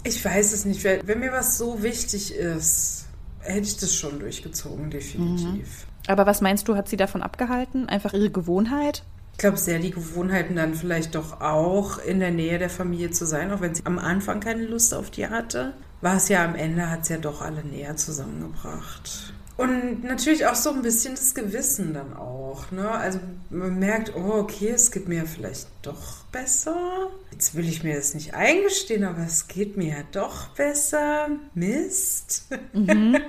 Ich 0.05 0.23
weiß 0.25 0.53
es 0.53 0.65
nicht. 0.65 0.85
Wenn 0.85 1.21
mir 1.21 1.33
was 1.33 1.57
so 1.57 1.83
wichtig 1.83 2.35
ist, 2.35 3.07
hätte 3.41 3.61
ich 3.61 3.77
das 3.77 3.95
schon 3.95 4.19
durchgezogen, 4.21 4.91
definitiv. 4.91 5.87
Mhm. 5.87 5.95
Aber 6.07 6.27
was 6.27 6.41
meinst 6.41 6.69
du, 6.69 6.77
hat 6.77 6.89
sie 6.89 6.97
davon 6.97 7.23
abgehalten? 7.23 7.89
Einfach 7.89 8.13
ihre 8.13 8.31
Gewohnheit? 8.31 9.03
Ich 9.33 9.39
glaube 9.39 9.57
sehr 9.57 9.79
die 9.79 9.91
Gewohnheiten 9.91 10.55
dann 10.57 10.75
vielleicht 10.75 11.15
doch 11.15 11.41
auch 11.41 11.99
in 11.99 12.21
der 12.21 12.31
Nähe 12.31 12.59
der 12.59 12.71
Familie 12.71 13.11
zu 13.11 13.27
sein, 13.27 13.51
auch 13.51 13.61
wenn 13.61 13.75
sie 13.75 13.85
am 13.85 13.99
Anfang 13.99 14.41
keine 14.41 14.65
Lust 14.65 14.95
auf 14.95 15.11
die 15.11 15.27
hatte. 15.27 15.73
War 16.03 16.17
es 16.17 16.29
ja 16.29 16.45
am 16.45 16.55
Ende, 16.55 16.91
hat 16.91 17.03
es 17.03 17.09
ja 17.09 17.17
doch 17.17 17.41
alle 17.41 17.65
näher 17.65 17.97
zusammengebracht. 17.97 19.33
Und 19.57 20.03
natürlich 20.03 20.47
auch 20.47 20.57
so 20.57 20.71
ein 20.71 20.83
bisschen 20.83 21.15
das 21.15 21.35
Gewissen 21.35 21.95
dann 21.95 22.17
auch. 22.17 22.71
Ne? 22.73 22.91
Also 22.91 23.21
man 23.51 23.79
merkt, 23.79 24.15
oh, 24.17 24.33
okay, 24.33 24.71
es 24.71 24.91
geht 24.91 25.07
mir 25.07 25.27
vielleicht 25.27 25.69
doch 25.83 26.25
besser. 26.33 27.09
Jetzt 27.31 27.55
will 27.55 27.69
ich 27.69 27.85
mir 27.85 27.95
das 27.95 28.15
nicht 28.15 28.35
eingestehen, 28.35 29.05
aber 29.05 29.23
es 29.25 29.47
geht 29.47 29.77
mir 29.77 29.91
ja 29.91 30.03
doch 30.11 30.49
besser. 30.49 31.29
Mist. 31.55 32.49
Mhm. 32.73 33.19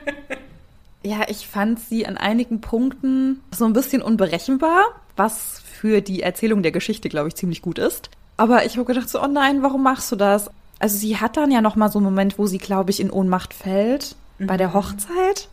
Ja, 1.06 1.20
ich 1.28 1.48
fand 1.48 1.80
sie 1.80 2.08
an 2.08 2.18
einigen 2.18 2.62
Punkten 2.62 3.44
so 3.56 3.66
ein 3.66 3.74
bisschen 3.74 4.02
unberechenbar, 4.02 4.86
was 5.16 5.62
für 5.62 6.02
die 6.02 6.24
Erzählung 6.24 6.64
der 6.64 6.72
Geschichte, 6.72 7.10
glaube 7.10 7.28
ich, 7.28 7.36
ziemlich 7.36 7.62
gut 7.62 7.78
ist. 7.78 8.10
Aber 8.38 8.66
ich 8.66 8.76
habe 8.76 8.86
gedacht 8.86 9.08
so, 9.08 9.22
oh 9.22 9.28
nein, 9.28 9.62
warum 9.62 9.84
machst 9.84 10.12
du 10.12 10.16
das? 10.16 10.50
Also 10.80 10.98
sie 10.98 11.18
hat 11.18 11.38
dann 11.38 11.52
ja 11.52 11.62
noch 11.62 11.76
mal 11.76 11.92
so 11.92 12.00
einen 12.00 12.06
Moment, 12.06 12.40
wo 12.40 12.48
sie, 12.48 12.58
glaube 12.58 12.90
ich, 12.90 13.00
in 13.00 13.12
Ohnmacht 13.12 13.54
fällt 13.54 14.16
mhm. 14.40 14.48
bei 14.48 14.58
der 14.58 14.74
Hochzeit. 14.74 15.48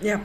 Ja. 0.00 0.20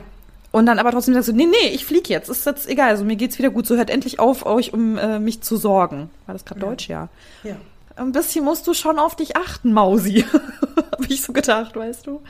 Und 0.52 0.66
dann 0.66 0.78
aber 0.78 0.92
trotzdem 0.92 1.14
sagst 1.14 1.28
du, 1.28 1.32
nee, 1.32 1.46
nee, 1.46 1.68
ich 1.72 1.84
flieg 1.84 2.08
jetzt. 2.08 2.28
Ist 2.28 2.46
jetzt 2.46 2.68
egal. 2.68 2.90
Also 2.90 3.04
mir 3.04 3.16
geht's 3.16 3.38
wieder 3.38 3.50
gut. 3.50 3.66
So 3.66 3.76
hört 3.76 3.90
endlich 3.90 4.20
auf, 4.20 4.46
euch 4.46 4.72
um 4.72 4.96
äh, 4.98 5.18
mich 5.18 5.40
zu 5.40 5.56
sorgen. 5.56 6.10
War 6.26 6.32
das 6.32 6.44
gerade 6.44 6.60
ja. 6.60 6.66
Deutsch, 6.66 6.88
ja? 6.88 7.08
Ja. 7.42 7.56
Ein 7.96 8.12
bisschen 8.12 8.44
musst 8.44 8.66
du 8.66 8.74
schon 8.74 8.98
auf 8.98 9.16
dich 9.16 9.36
achten, 9.36 9.72
Mausi. 9.72 10.24
Habe 10.92 11.06
ich 11.08 11.22
so 11.22 11.32
gedacht, 11.32 11.74
weißt 11.74 12.06
du? 12.06 12.22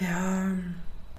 Ja 0.00 0.52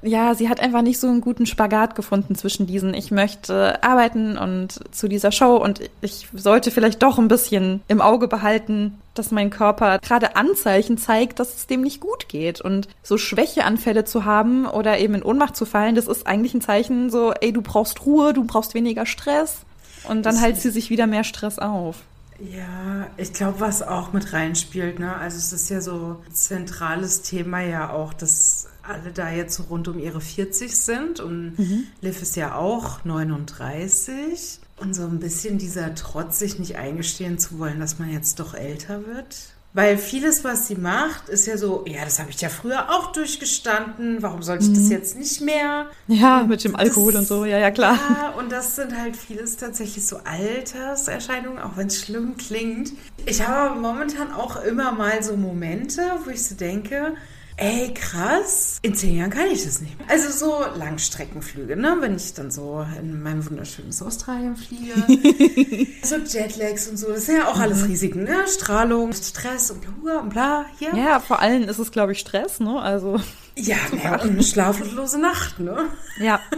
ja, 0.04 0.36
sie 0.36 0.50
hat 0.50 0.60
einfach 0.60 0.82
nicht 0.82 1.00
so 1.00 1.08
einen 1.08 1.22
guten 1.22 1.46
Spagat 1.46 1.96
gefunden 1.96 2.36
zwischen 2.36 2.68
diesen, 2.68 2.94
ich 2.94 3.12
möchte 3.12 3.82
arbeiten 3.84 4.38
und 4.38 4.80
zu 4.94 5.08
dieser 5.08 5.32
Show 5.32 5.56
und 5.56 5.82
ich 6.02 6.28
sollte 6.34 6.72
vielleicht 6.72 7.02
doch 7.02 7.18
ein 7.18 7.30
bisschen 7.30 7.82
im 7.88 8.02
Auge 8.02 8.28
behalten, 8.28 9.00
dass 9.14 9.32
mein 9.32 9.50
Körper 9.50 10.00
gerade 10.00 10.36
Anzeichen 10.36 10.98
zeigt, 10.98 11.40
dass 11.40 11.56
es 11.56 11.68
dem 11.68 11.82
nicht 11.82 12.02
gut 12.02 12.28
geht. 12.28 12.62
Und 12.62 12.88
so 13.02 13.18
Schwächeanfälle 13.18 14.06
zu 14.06 14.26
haben 14.26 14.66
oder 14.66 15.00
eben 15.00 15.16
in 15.16 15.24
Ohnmacht 15.24 15.56
zu 15.56 15.66
fallen, 15.66 15.96
das 15.96 16.08
ist 16.08 16.28
eigentlich 16.28 16.54
ein 16.54 16.62
Zeichen 16.62 17.10
so, 17.10 17.32
ey, 17.32 17.54
du 17.54 17.62
brauchst 17.62 18.06
Ruhe, 18.06 18.34
du 18.34 18.44
brauchst 18.44 18.74
weniger 18.74 19.06
Stress. 19.06 19.62
Und 20.08 20.26
dann 20.26 20.38
hält 20.38 20.58
sie 20.58 20.70
sich 20.70 20.90
wieder 20.90 21.08
mehr 21.08 21.24
Stress 21.24 21.60
auf. 21.60 21.98
Ja, 22.40 23.08
ich 23.16 23.32
glaube, 23.32 23.62
was 23.62 23.82
auch 23.82 24.12
mit 24.12 24.34
reinspielt, 24.34 25.00
ne? 25.00 25.16
Also 25.16 25.38
es 25.38 25.54
ist 25.54 25.70
ja 25.70 25.80
so 25.80 26.18
ein 26.28 26.34
zentrales 26.34 27.22
Thema 27.22 27.62
ja 27.62 27.92
auch, 27.92 28.12
dass 28.12 28.68
alle 28.84 29.12
da 29.14 29.30
jetzt 29.32 29.56
so 29.56 29.64
rund 29.64 29.88
um 29.88 29.98
ihre 30.00 30.22
40 30.22 30.78
sind 30.78 31.20
und 31.20 31.58
mhm. 31.58 31.86
Liv 32.02 32.22
ist 32.22 32.36
ja 32.36 32.56
auch 32.56 33.04
39 33.06 34.60
und 34.78 34.94
so 34.94 35.04
ein 35.04 35.20
bisschen 35.20 35.58
dieser 35.58 35.96
Trotz, 35.96 36.40
sich 36.40 36.60
nicht 36.60 36.76
eingestehen 36.76 37.40
zu 37.40 37.60
wollen, 37.60 37.80
dass 37.80 38.00
man 38.00 38.12
jetzt 38.12 38.40
doch 38.40 38.54
älter 38.54 39.06
wird. 39.06 39.54
Weil 39.76 39.98
vieles, 39.98 40.44
was 40.44 40.68
sie 40.68 40.76
macht, 40.76 41.30
ist 41.30 41.48
ja 41.48 41.58
so, 41.58 41.84
ja, 41.88 42.06
das 42.06 42.20
habe 42.20 42.30
ich 42.30 42.40
ja 42.40 42.50
früher 42.50 42.92
auch 42.92 43.12
durchgestanden, 43.12 44.22
warum 44.22 44.44
sollte 44.44 44.66
ich 44.66 44.70
mhm. 44.70 44.76
das 44.76 44.90
jetzt 44.90 45.18
nicht 45.18 45.42
mehr? 45.42 45.88
Ja, 46.08 46.42
und 46.42 46.50
mit 46.50 46.64
dem 46.64 46.76
Alkohol 46.76 47.14
das, 47.14 47.22
und 47.22 47.28
so, 47.28 47.46
ja, 47.46 47.58
ja, 47.58 47.72
klar. 47.72 47.98
Ja, 48.22 48.30
und 48.38 48.52
das 48.52 48.76
sind 48.76 48.96
halt 48.96 49.16
vieles 49.16 49.58
tatsächlich 49.58 50.06
so 50.06 50.18
Alterserscheinungen, 50.26 51.58
auch 51.58 51.76
wenn 51.76 51.88
es 51.88 52.00
schlimm 52.00 52.38
klingt. 52.38 52.92
Ich 53.26 53.48
habe 53.48 53.80
momentan 53.80 54.32
auch 54.32 54.64
immer 54.64 54.92
mal 54.92 55.24
so 55.24 55.36
Momente, 55.38 56.04
wo 56.24 56.30
ich 56.30 56.46
so 56.46 56.54
denke, 56.54 57.16
Ey, 57.58 57.94
krass. 57.94 58.80
In 58.82 58.96
zehn 58.96 59.18
Jahren 59.18 59.30
kann 59.30 59.48
ich 59.48 59.64
das 59.64 59.80
nicht 59.80 59.98
mehr. 59.98 60.10
Also 60.10 60.32
so 60.32 60.78
Langstreckenflüge, 60.78 61.76
ne? 61.76 61.98
Wenn 62.00 62.16
ich 62.16 62.34
dann 62.34 62.50
so 62.50 62.86
in 63.00 63.22
meinem 63.22 63.48
wunderschönen 63.48 63.90
Australien 63.90 64.56
fliege. 64.56 64.94
so 66.04 66.16
Jetlags 66.16 66.88
und 66.88 66.98
so. 66.98 67.10
Das 67.10 67.28
sind 67.28 67.38
ja 67.38 67.48
auch 67.48 67.60
alles 67.60 67.84
mhm. 67.84 67.88
Risiken, 67.88 68.24
ne? 68.24 68.48
Strahlung, 68.48 69.14
Stress 69.14 69.72
und 69.72 69.82
bla 70.02 70.20
und 70.20 70.30
bla. 70.30 70.66
Hier. 70.80 70.96
Ja, 70.96 71.20
vor 71.20 71.40
allem 71.40 71.64
ist 71.64 71.80
es, 71.80 71.92
glaube 71.92 72.14
ich, 72.14 72.20
Stress, 72.20 72.60
ne? 72.60 72.80
Also. 72.82 73.20
Ja, 73.56 73.78
ja 74.04 74.22
und 74.22 74.32
eine 74.32 74.44
schlaflose 74.44 75.20
Nacht, 75.20 75.60
ne? 75.60 75.90
Ja. 76.20 76.40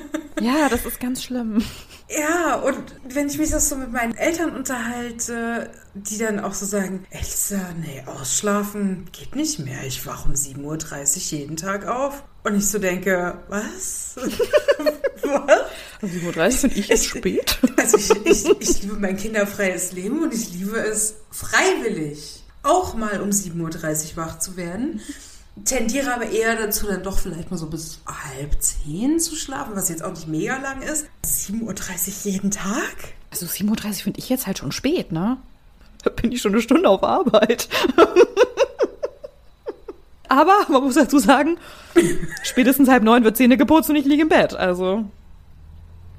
Ja, 0.41 0.67
das 0.67 0.85
ist 0.85 0.99
ganz 0.99 1.23
schlimm. 1.23 1.63
Ja, 2.09 2.55
und 2.55 2.75
wenn 3.07 3.29
ich 3.29 3.37
mich 3.37 3.51
das 3.51 3.69
so 3.69 3.77
mit 3.77 3.93
meinen 3.93 4.17
Eltern 4.17 4.53
unterhalte, 4.53 5.71
die 5.93 6.17
dann 6.17 6.41
auch 6.41 6.53
so 6.53 6.65
sagen, 6.65 7.05
Elsa, 7.09 7.61
nee, 7.79 8.03
ausschlafen 8.05 9.07
geht 9.13 9.33
nicht 9.37 9.59
mehr. 9.59 9.85
Ich 9.85 10.05
wache 10.05 10.27
um 10.27 10.35
7.30 10.35 10.61
Uhr 11.33 11.39
jeden 11.39 11.55
Tag 11.55 11.87
auf. 11.87 12.21
Und 12.43 12.55
ich 12.55 12.67
so 12.67 12.79
denke, 12.79 13.39
was? 13.47 14.15
was? 15.23 15.61
7.30 16.03 16.37
Uhr 16.37 16.51
sind 16.51 16.77
ich 16.77 16.89
jetzt 16.89 17.05
spät? 17.05 17.57
Also 17.77 17.97
ich, 17.97 18.25
ich, 18.25 18.45
ich 18.59 18.81
liebe 18.81 18.95
mein 18.95 19.15
kinderfreies 19.15 19.93
Leben 19.93 20.21
und 20.21 20.33
ich 20.33 20.51
liebe 20.51 20.77
es 20.77 21.15
freiwillig, 21.31 22.43
auch 22.63 22.93
mal 22.95 23.21
um 23.21 23.29
7.30 23.29 24.11
Uhr 24.11 24.17
wach 24.17 24.39
zu 24.39 24.57
werden 24.57 25.01
tendiere 25.63 26.13
aber 26.13 26.29
eher 26.29 26.55
dazu, 26.55 26.87
dann 26.87 27.03
doch 27.03 27.17
vielleicht 27.17 27.49
mal 27.51 27.57
so 27.57 27.67
bis 27.67 27.99
halb 28.05 28.61
zehn 28.61 29.19
zu 29.19 29.35
schlafen, 29.35 29.75
was 29.75 29.89
jetzt 29.89 30.03
auch 30.03 30.11
nicht 30.11 30.27
mega 30.27 30.57
lang 30.57 30.81
ist. 30.81 31.07
7.30 31.25 31.61
Uhr 31.61 32.31
jeden 32.31 32.51
Tag? 32.51 33.13
Also 33.31 33.45
7.30 33.45 33.87
Uhr 33.87 33.93
finde 33.95 34.19
ich 34.19 34.29
jetzt 34.29 34.47
halt 34.47 34.57
schon 34.57 34.71
spät, 34.71 35.11
ne? 35.11 35.37
Da 36.03 36.09
bin 36.09 36.31
ich 36.31 36.41
schon 36.41 36.53
eine 36.53 36.61
Stunde 36.61 36.89
auf 36.89 37.03
Arbeit. 37.03 37.69
aber 40.27 40.65
man 40.69 40.83
muss 40.83 40.95
dazu 40.95 41.19
sagen, 41.19 41.57
spätestens 42.43 42.89
halb 42.89 43.03
neun 43.03 43.23
wird 43.23 43.37
Zähne 43.37 43.57
geputzt 43.57 43.89
und 43.89 43.95
ich 43.95 44.05
liege 44.05 44.23
im 44.23 44.29
Bett, 44.29 44.53
also. 44.53 45.05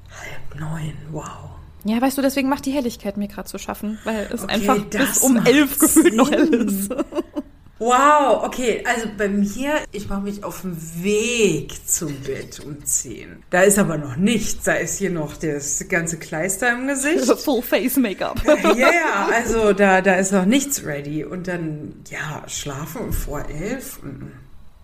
Halb 0.09 0.59
neun, 0.59 0.93
wow. 1.11 1.47
Ja, 1.85 2.01
weißt 2.01 2.17
du, 2.17 2.21
deswegen 2.21 2.49
macht 2.49 2.65
die 2.65 2.71
Helligkeit 2.71 3.15
mir 3.15 3.29
gerade 3.29 3.47
zu 3.47 3.57
schaffen, 3.57 3.97
weil 4.03 4.27
es 4.33 4.43
okay, 4.43 4.53
einfach 4.53 4.83
bis 4.85 5.19
um 5.19 5.37
elf 5.37 5.79
gefühlt 5.79 6.15
noch 6.15 6.29
hell 6.29 6.53
ist. 6.53 6.93
Wow, 7.79 8.43
okay. 8.43 8.83
Also 8.85 9.07
bei 9.17 9.29
mir, 9.29 9.73
ich 9.91 10.09
mache 10.09 10.21
mich 10.21 10.43
auf 10.43 10.61
den 10.61 10.77
Weg 11.03 11.87
zum 11.87 12.13
Bett 12.21 12.59
um 12.65 12.83
10. 12.83 13.43
Da 13.49 13.61
ist 13.61 13.77
aber 13.77 13.97
noch 13.97 14.15
nichts. 14.15 14.63
Da 14.63 14.73
ist 14.73 14.97
hier 14.97 15.11
noch 15.11 15.37
das 15.37 15.85
ganze 15.87 16.17
Kleister 16.17 16.71
im 16.73 16.87
Gesicht. 16.87 17.25
Full 17.39 17.61
Face 17.61 17.97
Make-up. 17.97 18.41
Ja, 18.45 18.75
yeah, 18.75 19.29
also 19.33 19.73
da, 19.73 20.01
da 20.01 20.15
ist 20.15 20.31
noch 20.31 20.45
nichts 20.45 20.83
ready. 20.85 21.23
Und 21.23 21.47
dann, 21.47 21.93
ja, 22.09 22.43
schlafen 22.47 23.13
vor 23.13 23.45
elf. 23.47 23.99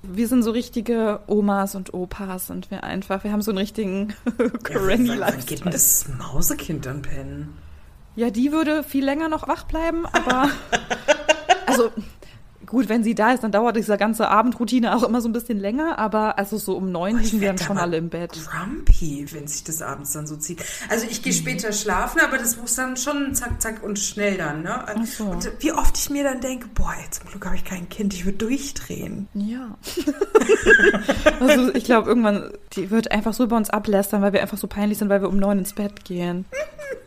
Wir 0.03 0.27
sind 0.27 0.43
so 0.43 0.51
richtige 0.51 1.21
Omas 1.27 1.75
und 1.75 1.93
Opas 1.93 2.47
sind 2.47 2.69
wir 2.69 2.83
einfach. 2.83 3.23
Wir 3.23 3.31
haben 3.31 3.41
so 3.41 3.51
einen 3.51 3.57
richtigen 3.57 4.13
Granny 4.63 5.07
ja, 5.17 5.19
Wann 5.19 5.45
geht 5.45 5.63
denn 5.63 5.71
das 5.71 6.07
Mausekind 6.19 6.85
dann 6.85 7.01
pennen? 7.01 7.57
Ja, 8.15 8.29
die 8.29 8.51
würde 8.51 8.83
viel 8.83 9.03
länger 9.03 9.29
noch 9.29 9.47
wach 9.47 9.63
bleiben, 9.63 10.05
aber 10.05 10.51
also 11.65 11.89
Gut, 12.65 12.89
wenn 12.89 13.03
sie 13.03 13.15
da 13.15 13.31
ist, 13.31 13.43
dann 13.43 13.51
dauert 13.51 13.75
diese 13.75 13.97
ganze 13.97 14.29
Abendroutine 14.29 14.95
auch 14.95 15.03
immer 15.03 15.21
so 15.21 15.29
ein 15.29 15.33
bisschen 15.33 15.59
länger, 15.59 15.99
aber 15.99 16.37
also 16.37 16.57
so 16.57 16.77
um 16.77 16.91
neun 16.91 17.19
liegen 17.19 17.41
wir 17.41 17.49
dann 17.49 17.57
schon 17.57 17.77
alle 17.77 17.97
im 17.97 18.09
Bett. 18.09 18.39
Grumpy, 18.49 19.25
wenn 19.31 19.47
sich 19.47 19.63
das 19.63 19.81
abends 19.81 20.13
dann 20.13 20.27
so 20.27 20.35
zieht. 20.35 20.63
Also 20.89 21.05
ich 21.09 21.21
gehe 21.21 21.33
mhm. 21.33 21.37
später 21.37 21.71
schlafen, 21.73 22.21
aber 22.21 22.37
das 22.37 22.57
muss 22.57 22.75
dann 22.75 22.97
schon 22.97 23.35
zack, 23.35 23.61
zack 23.61 23.83
und 23.83 23.99
schnell 23.99 24.37
dann, 24.37 24.63
ne? 24.63 24.83
Ach 24.87 25.05
so. 25.05 25.25
Und 25.25 25.51
wie 25.59 25.71
oft 25.71 25.97
ich 25.97 26.09
mir 26.09 26.23
dann 26.23 26.41
denke, 26.41 26.67
boah, 26.73 26.93
ey, 26.97 27.09
zum 27.11 27.29
Glück 27.29 27.45
habe 27.45 27.55
ich 27.55 27.65
kein 27.65 27.89
Kind, 27.89 28.13
ich 28.13 28.25
würde 28.25 28.37
durchdrehen. 28.37 29.27
Ja. 29.33 29.77
also 31.39 31.73
ich 31.73 31.83
glaube, 31.83 32.07
irgendwann, 32.07 32.51
die 32.73 32.89
wird 32.91 33.11
einfach 33.11 33.33
so 33.33 33.43
über 33.43 33.57
uns 33.57 33.69
ablästern, 33.69 34.21
weil 34.21 34.33
wir 34.33 34.41
einfach 34.41 34.57
so 34.57 34.67
peinlich 34.67 34.97
sind, 34.97 35.09
weil 35.09 35.21
wir 35.21 35.29
um 35.29 35.37
neun 35.37 35.59
ins 35.59 35.73
Bett 35.73 36.05
gehen. 36.05 36.45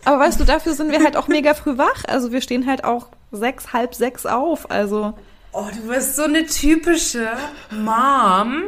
Aber 0.05 0.21
weißt 0.21 0.38
du, 0.38 0.45
dafür 0.45 0.75
sind 0.75 0.92
wir 0.92 1.03
halt 1.03 1.16
auch 1.16 1.29
mega 1.29 1.55
früh 1.55 1.79
wach. 1.79 2.05
Also 2.07 2.31
wir 2.31 2.40
stehen 2.40 2.66
halt 2.66 2.85
auch 2.85 3.09
sechs, 3.33 3.73
halb 3.73 3.95
sechs 3.95 4.25
auf. 4.25 4.71
Also 4.71 5.14
Oh, 5.59 5.69
du 5.75 5.88
bist 5.88 6.16
so 6.16 6.25
eine 6.25 6.45
typische 6.45 7.29
Mom. 7.71 8.64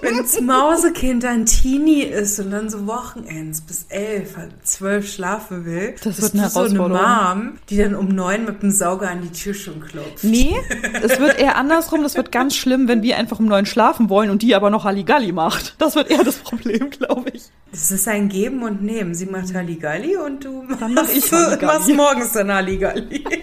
Wenn 0.00 0.18
das 0.18 0.40
Mausekind 0.40 1.24
ein 1.24 1.44
Teenie 1.44 2.02
ist 2.02 2.38
und 2.38 2.52
dann 2.52 2.70
so 2.70 2.86
Wochenends 2.86 3.60
bis 3.60 3.86
elf, 3.88 4.36
zwölf 4.62 5.12
schlafen 5.12 5.64
will, 5.64 5.96
das 6.04 6.22
wird 6.22 6.34
eine 6.34 6.48
so 6.48 6.60
eine 6.60 6.78
Mom, 6.78 7.58
die 7.68 7.78
dann 7.78 7.96
um 7.96 8.06
neun 8.08 8.44
mit 8.44 8.62
dem 8.62 8.70
Sauger 8.70 9.10
an 9.10 9.22
die 9.22 9.32
Tür 9.32 9.54
schon 9.54 9.80
klopft. 9.80 10.22
Nee, 10.22 10.54
es 11.02 11.18
wird 11.18 11.36
eher 11.36 11.56
andersrum. 11.56 12.04
Das 12.04 12.14
wird 12.14 12.30
ganz 12.30 12.54
schlimm, 12.54 12.86
wenn 12.86 13.02
wir 13.02 13.16
einfach 13.16 13.40
um 13.40 13.46
neun 13.46 13.66
schlafen 13.66 14.10
wollen 14.10 14.30
und 14.30 14.42
die 14.42 14.54
aber 14.54 14.70
noch 14.70 14.84
Halligalli 14.84 15.32
macht. 15.32 15.74
Das 15.78 15.96
wird 15.96 16.12
eher 16.12 16.22
das 16.22 16.36
Problem, 16.36 16.90
glaube 16.90 17.30
ich. 17.30 17.42
Es 17.72 17.90
ist 17.90 18.06
ein 18.06 18.28
Geben 18.28 18.62
und 18.62 18.84
Nehmen. 18.84 19.16
Sie 19.16 19.26
macht 19.26 19.52
Halligalli 19.52 20.16
und 20.16 20.44
du 20.44 20.64
dann 20.78 20.94
mach 20.94 21.08
ich 21.08 21.32
Halligalli. 21.32 21.66
machst 21.66 21.88
morgens 21.88 22.32
dann 22.34 22.52
Halligalli. 22.52 23.24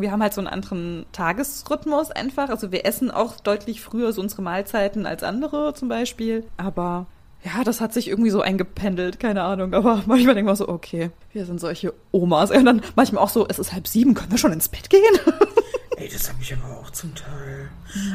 Wir 0.00 0.12
haben 0.12 0.22
halt 0.22 0.34
so 0.34 0.40
einen 0.40 0.48
anderen 0.48 1.06
Tagesrhythmus 1.12 2.10
einfach. 2.10 2.48
Also 2.50 2.72
wir 2.72 2.86
essen 2.86 3.10
auch 3.10 3.40
deutlich 3.40 3.80
früher 3.80 4.12
so 4.12 4.20
unsere 4.20 4.42
Mahlzeiten 4.42 5.06
als 5.06 5.22
andere 5.22 5.74
zum 5.74 5.88
Beispiel. 5.88 6.44
Aber 6.56 7.06
ja, 7.44 7.62
das 7.64 7.80
hat 7.80 7.92
sich 7.92 8.08
irgendwie 8.08 8.30
so 8.30 8.40
eingependelt, 8.40 9.20
keine 9.20 9.42
Ahnung. 9.42 9.74
Aber 9.74 10.02
manchmal 10.06 10.34
denken 10.34 10.50
wir 10.50 10.56
so, 10.56 10.68
okay, 10.68 11.10
wir 11.32 11.46
sind 11.46 11.60
solche 11.60 11.94
Omas. 12.10 12.50
Und 12.50 12.64
dann 12.64 12.82
manchmal 12.96 13.22
auch 13.22 13.28
so, 13.28 13.46
es 13.48 13.58
ist 13.58 13.72
halb 13.72 13.86
sieben, 13.86 14.14
können 14.14 14.30
wir 14.30 14.38
schon 14.38 14.52
ins 14.52 14.68
Bett 14.68 14.90
gehen? 14.90 15.02
Ey, 15.96 16.08
das 16.08 16.28
habe 16.28 16.38
ich 16.40 16.54
aber 16.54 16.78
auch 16.78 16.90
zum 16.90 17.14
Teil. 17.14 17.70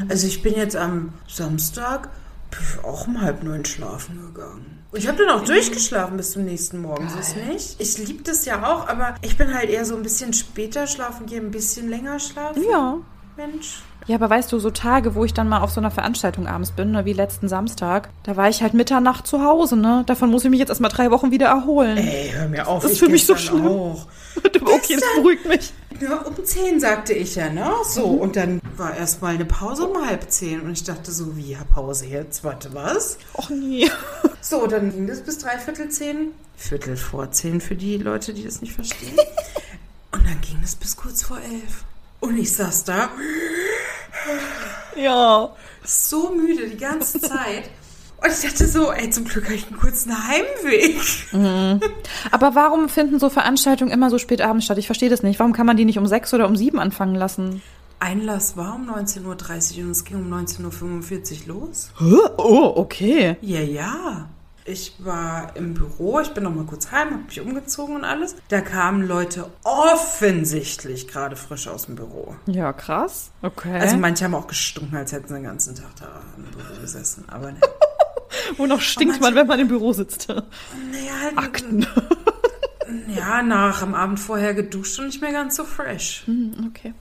Also 0.09 0.27
ich 0.27 0.41
bin 0.41 0.55
jetzt 0.55 0.75
am 0.75 1.13
Samstag 1.27 2.09
auch 2.83 3.07
um 3.07 3.19
halb 3.21 3.43
neun 3.43 3.65
schlafen 3.65 4.21
gegangen. 4.21 4.82
Ich 4.95 5.07
habe 5.07 5.17
dann 5.17 5.29
auch 5.29 5.43
durchgeschlafen 5.43 6.17
bis 6.17 6.31
zum 6.31 6.45
nächsten 6.45 6.79
Morgen, 6.79 7.09
so 7.09 7.17
ist 7.17 7.35
nicht. 7.35 7.75
Ich 7.79 7.97
liebe 7.97 8.21
das 8.23 8.45
ja 8.45 8.63
auch, 8.63 8.87
aber 8.87 9.15
ich 9.23 9.37
bin 9.37 9.53
halt 9.53 9.69
eher 9.69 9.85
so 9.85 9.95
ein 9.95 10.03
bisschen 10.03 10.33
später 10.33 10.85
schlafen, 10.85 11.25
gehe 11.25 11.41
ein 11.41 11.49
bisschen 11.49 11.89
länger 11.89 12.19
schlafen. 12.19 12.63
Ja. 12.69 12.99
Mensch. 13.35 13.81
Ja, 14.07 14.15
aber 14.15 14.29
weißt 14.29 14.51
du, 14.51 14.59
so 14.59 14.69
Tage, 14.69 15.15
wo 15.15 15.23
ich 15.23 15.33
dann 15.33 15.47
mal 15.47 15.61
auf 15.61 15.71
so 15.71 15.79
einer 15.79 15.91
Veranstaltung 15.91 16.47
abends 16.47 16.71
bin, 16.71 16.91
ne, 16.91 17.05
wie 17.05 17.13
letzten 17.13 17.47
Samstag, 17.47 18.09
da 18.23 18.35
war 18.35 18.49
ich 18.49 18.61
halt 18.61 18.73
Mitternacht 18.73 19.25
zu 19.25 19.43
Hause, 19.43 19.77
ne? 19.77 20.03
Davon 20.05 20.29
muss 20.29 20.43
ich 20.43 20.49
mich 20.49 20.59
jetzt 20.59 20.69
erstmal 20.69 20.91
drei 20.91 21.09
Wochen 21.11 21.31
wieder 21.31 21.47
erholen. 21.47 21.97
Ey, 21.97 22.31
hör 22.33 22.47
mir 22.49 22.67
auf. 22.67 22.83
Das 22.83 22.93
ist 22.93 22.99
für 22.99 23.09
mich 23.09 23.25
so 23.25 23.35
schlimm. 23.35 23.65
Auch. 23.65 24.07
okay, 24.45 24.95
das 24.95 25.03
beruhigt 25.15 25.47
mich. 25.47 25.73
Ja, 26.01 26.17
um 26.17 26.43
zehn 26.43 26.79
sagte 26.79 27.13
ich 27.13 27.35
ja, 27.35 27.49
ne? 27.49 27.71
So, 27.85 28.07
mhm. 28.07 28.19
und 28.19 28.35
dann 28.35 28.61
war 28.75 28.95
erstmal 28.95 29.35
eine 29.35 29.45
Pause 29.45 29.87
um 29.87 30.05
halb 30.05 30.29
zehn 30.29 30.61
und 30.61 30.71
ich 30.71 30.83
dachte 30.83 31.11
so, 31.11 31.37
wie, 31.37 31.51
ja, 31.51 31.59
Pause 31.73 32.07
jetzt? 32.07 32.43
Warte, 32.43 32.73
was? 32.73 33.17
Och 33.33 33.49
nee. 33.49 33.89
So, 34.41 34.67
dann 34.67 34.91
ging 34.91 35.07
das 35.07 35.21
bis 35.21 35.37
dreiviertel 35.37 35.87
zehn. 35.87 36.31
Viertel 36.57 36.97
vor 36.97 37.31
zehn 37.31 37.61
für 37.61 37.75
die 37.75 37.97
Leute, 37.97 38.33
die 38.33 38.43
das 38.43 38.59
nicht 38.59 38.73
verstehen. 38.73 39.15
Und 40.11 40.25
dann 40.25 40.41
ging 40.41 40.59
es 40.61 40.75
bis 40.75 40.97
kurz 40.97 41.23
vor 41.23 41.37
elf. 41.37 41.85
Und 42.23 42.37
ich 42.37 42.53
saß 42.53 42.85
da 42.85 43.09
Ja. 44.95 45.49
so 45.83 46.29
müde 46.29 46.69
die 46.69 46.77
ganze 46.77 47.19
Zeit. 47.19 47.69
Und 48.23 48.29
ich 48.31 48.39
dachte 48.49 48.65
so, 48.67 48.91
ey, 48.93 49.09
zum 49.09 49.25
Glück 49.25 49.43
habe 49.45 49.55
ich 49.55 49.67
einen 49.67 49.77
kurzen 49.77 50.13
Heimweg. 50.27 50.95
Aber 52.31 52.55
warum 52.55 52.87
finden 52.87 53.19
so 53.19 53.29
Veranstaltungen 53.29 53.91
immer 53.91 54.09
so 54.09 54.17
spät 54.17 54.41
abends 54.41 54.63
statt? 54.65 54.77
Ich 54.77 54.85
verstehe 54.85 55.09
das 55.09 55.23
nicht. 55.23 55.39
Warum 55.39 55.51
kann 55.51 55.65
man 55.65 55.75
die 55.75 55.83
nicht 55.83 55.97
um 55.97 56.07
sechs 56.07 56.33
oder 56.33 56.47
um 56.47 56.55
sieben 56.55 56.79
anfangen 56.79 57.15
lassen? 57.15 57.61
Einlass 57.99 58.55
war 58.55 58.75
um 58.75 58.89
19.30 58.89 59.79
Uhr 59.79 59.83
und 59.85 59.91
es 59.91 60.05
ging 60.05 60.17
um 60.17 60.33
19.45 60.33 61.47
Uhr 61.49 61.55
los. 61.55 61.89
Oh, 62.37 62.73
okay. 62.77 63.35
Ja, 63.41 63.59
ja. 63.59 64.29
Ich 64.65 64.93
war 64.99 65.55
im 65.57 65.73
Büro, 65.73 66.21
ich 66.21 66.29
bin 66.29 66.43
noch 66.45 66.55
mal 66.55 66.63
kurz 66.65 66.89
heim, 66.91 67.11
habe 67.11 67.23
mich 67.23 67.41
umgezogen 67.41 67.95
und 67.95 68.05
alles. 68.05 68.35
Da 68.47 68.61
kamen 68.61 69.05
Leute 69.05 69.49
offensichtlich 69.63 71.07
gerade 71.09 71.35
frisch 71.35 71.67
aus 71.67 71.87
dem 71.87 71.95
Büro. 71.95 72.35
Ja, 72.45 72.71
krass. 72.71 73.31
Okay. 73.41 73.77
Also 73.77 73.97
manche 73.97 74.23
haben 74.23 74.35
auch 74.35 74.47
gestunken, 74.47 74.95
als 74.95 75.11
hätten 75.11 75.27
sie 75.27 75.33
den 75.33 75.43
ganzen 75.43 75.75
Tag 75.75 75.93
da 75.99 76.21
im 76.37 76.43
Büro 76.45 76.79
gesessen. 76.81 77.25
Aber 77.27 77.51
ne. 77.51 77.59
Wo 78.57 78.65
noch 78.65 78.79
stinkt 78.81 79.19
manche- 79.19 79.23
man, 79.23 79.35
wenn 79.35 79.47
man 79.47 79.59
im 79.59 79.67
Büro 79.67 79.91
sitzt? 79.91 80.29
naja, 80.29 80.43
halt, 81.21 81.37
Akten. 81.37 81.85
ja, 83.15 83.41
nach 83.43 83.81
am 83.81 83.93
Abend 83.93 84.19
vorher 84.19 84.53
geduscht 84.53 84.97
und 84.99 85.07
nicht 85.07 85.21
mehr 85.21 85.33
ganz 85.33 85.57
so 85.57 85.65
fresh. 85.65 86.23
Hm, 86.25 86.69
okay. 86.69 86.93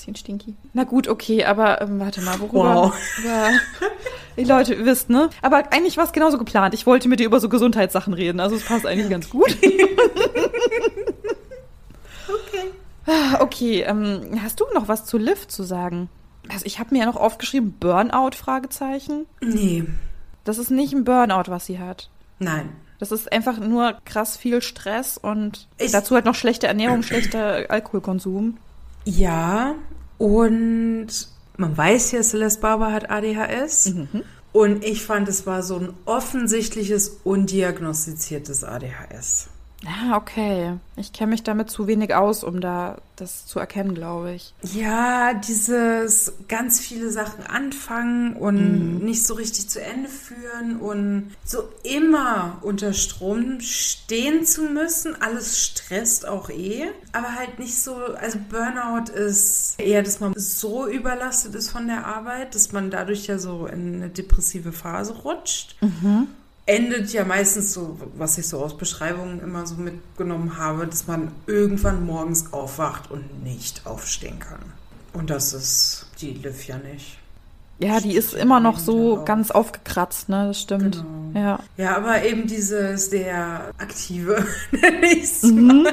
Bisschen 0.00 0.16
stinky. 0.16 0.54
Na 0.72 0.84
gut, 0.84 1.08
okay, 1.08 1.44
aber 1.44 1.82
ähm, 1.82 2.00
warte 2.00 2.22
mal, 2.22 2.40
worüber? 2.40 2.74
Wow. 2.74 2.94
Über, 3.18 3.50
die 4.38 4.44
Leute, 4.44 4.72
ihr 4.74 4.86
wisst, 4.86 5.10
ne? 5.10 5.28
Aber 5.42 5.70
eigentlich 5.72 5.98
war 5.98 6.04
es 6.04 6.12
genauso 6.12 6.38
geplant. 6.38 6.72
Ich 6.72 6.86
wollte 6.86 7.06
mit 7.06 7.20
dir 7.20 7.26
über 7.26 7.38
so 7.38 7.50
Gesundheitssachen 7.50 8.14
reden, 8.14 8.40
also 8.40 8.56
es 8.56 8.64
passt 8.64 8.86
eigentlich 8.86 9.10
ganz 9.10 9.28
gut. 9.28 9.54
Okay. 12.28 12.70
Ah, 13.06 13.38
Okay, 13.40 13.80
ähm, 13.82 14.40
hast 14.42 14.60
du 14.60 14.64
noch 14.74 14.86
was 14.88 15.04
zu 15.04 15.18
Liv 15.18 15.48
zu 15.48 15.62
sagen? 15.64 16.08
Also 16.48 16.64
ich 16.64 16.78
habe 16.78 16.94
mir 16.94 17.00
ja 17.00 17.06
noch 17.06 17.16
aufgeschrieben, 17.16 17.72
Burnout, 17.78 18.30
Fragezeichen. 18.36 19.26
Nee, 19.40 19.84
Das 20.44 20.58
ist 20.58 20.70
nicht 20.70 20.92
ein 20.92 21.04
Burnout, 21.04 21.44
was 21.50 21.66
sie 21.66 21.78
hat. 21.78 22.08
nein. 22.38 22.70
Das 22.98 23.12
ist 23.12 23.32
einfach 23.32 23.58
nur 23.58 23.94
krass 24.04 24.36
viel 24.36 24.60
Stress 24.60 25.16
und 25.16 25.66
Ich- 25.78 25.90
dazu 25.90 26.14
halt 26.14 26.26
noch 26.26 26.34
schlechte 26.34 26.66
Ernährung, 26.66 27.02
schlechter 27.02 27.64
Alkoholkonsum. 27.70 28.58
Ja, 29.04 29.74
und 30.18 31.08
man 31.56 31.76
weiß 31.76 32.12
ja, 32.12 32.22
Celeste 32.22 32.60
Barber 32.60 32.92
hat 32.92 33.10
ADHS. 33.10 33.94
Mhm. 33.94 34.22
Und 34.52 34.84
ich 34.84 35.04
fand, 35.04 35.28
es 35.28 35.46
war 35.46 35.62
so 35.62 35.76
ein 35.76 35.94
offensichtliches, 36.06 37.20
undiagnostiziertes 37.22 38.64
ADHS. 38.64 39.48
Ah, 39.86 40.16
okay. 40.16 40.74
Ich 40.96 41.12
kenne 41.14 41.30
mich 41.30 41.42
damit 41.42 41.70
zu 41.70 41.86
wenig 41.86 42.14
aus, 42.14 42.44
um 42.44 42.60
da 42.60 42.98
das 43.16 43.46
zu 43.46 43.58
erkennen, 43.58 43.94
glaube 43.94 44.32
ich. 44.32 44.52
Ja, 44.62 45.32
dieses 45.34 46.32
ganz 46.48 46.80
viele 46.80 47.10
Sachen 47.10 47.46
anfangen 47.46 48.34
und 48.36 48.98
Mhm. 48.98 49.04
nicht 49.04 49.26
so 49.26 49.34
richtig 49.34 49.68
zu 49.70 49.80
Ende 49.82 50.08
führen 50.10 50.80
und 50.80 51.32
so 51.44 51.62
immer 51.82 52.58
unter 52.62 52.92
Strom 52.92 53.60
stehen 53.60 54.44
zu 54.44 54.64
müssen. 54.64 55.20
Alles 55.20 55.58
stresst 55.58 56.26
auch 56.28 56.50
eh, 56.50 56.88
aber 57.12 57.34
halt 57.34 57.58
nicht 57.58 57.80
so, 57.82 57.94
also 57.96 58.38
Burnout 58.50 59.10
ist 59.12 59.74
eher, 59.78 60.02
dass 60.02 60.20
man 60.20 60.34
so 60.36 60.86
überlastet 60.86 61.54
ist 61.54 61.70
von 61.70 61.86
der 61.86 62.06
Arbeit, 62.06 62.54
dass 62.54 62.72
man 62.72 62.90
dadurch 62.90 63.26
ja 63.28 63.38
so 63.38 63.66
in 63.66 63.96
eine 63.96 64.08
depressive 64.10 64.72
Phase 64.72 65.14
rutscht. 65.22 65.76
Endet 66.66 67.12
ja 67.12 67.24
meistens 67.24 67.72
so, 67.72 67.98
was 68.16 68.38
ich 68.38 68.46
so 68.46 68.62
aus 68.62 68.76
Beschreibungen 68.76 69.40
immer 69.40 69.66
so 69.66 69.74
mitgenommen 69.74 70.56
habe, 70.56 70.86
dass 70.86 71.06
man 71.06 71.32
irgendwann 71.46 72.06
morgens 72.06 72.52
aufwacht 72.52 73.10
und 73.10 73.42
nicht 73.42 73.86
aufstehen 73.86 74.38
kann. 74.38 74.60
Und 75.12 75.30
das 75.30 75.52
ist 75.52 76.06
die 76.20 76.30
Liv 76.30 76.66
ja 76.66 76.78
nicht. 76.78 77.18
Ja, 77.80 77.98
die 77.98 78.14
ist 78.14 78.34
immer 78.34 78.60
noch 78.60 78.78
so 78.78 79.24
ganz 79.24 79.50
aufgekratzt, 79.50 80.28
ne? 80.28 80.48
Das 80.48 80.60
stimmt. 80.60 81.02
Genau. 81.32 81.40
Ja. 81.46 81.58
Ja, 81.78 81.96
aber 81.96 82.22
eben 82.22 82.46
dieses 82.46 83.06
sehr 83.06 83.72
aktive, 83.78 84.46
nenne 84.70 85.12
ich's 85.12 85.42
Mhm. 85.42 85.88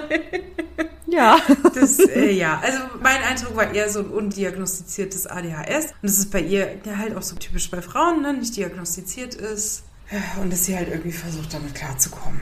Ja. 1.07 1.37
Das, 1.73 1.99
äh, 1.99 2.31
ja, 2.31 2.59
also 2.61 2.79
mein 3.01 3.21
Eindruck 3.23 3.55
war 3.55 3.73
eher 3.73 3.89
so 3.89 3.99
ein 3.99 4.07
undiagnostiziertes 4.09 5.27
ADHS. 5.27 5.85
Und 5.85 5.93
das 6.03 6.17
ist 6.17 6.31
bei 6.31 6.41
ihr 6.41 6.75
ja 6.83 6.97
halt 6.97 7.15
auch 7.15 7.21
so 7.21 7.35
typisch 7.35 7.71
bei 7.71 7.81
Frauen, 7.81 8.21
ne? 8.21 8.33
Nicht 8.33 8.57
diagnostiziert 8.57 9.35
ist. 9.35 9.83
Und 10.41 10.51
dass 10.51 10.65
sie 10.65 10.75
halt 10.75 10.87
irgendwie 10.87 11.11
versucht, 11.11 11.53
damit 11.53 11.75
klarzukommen. 11.75 12.39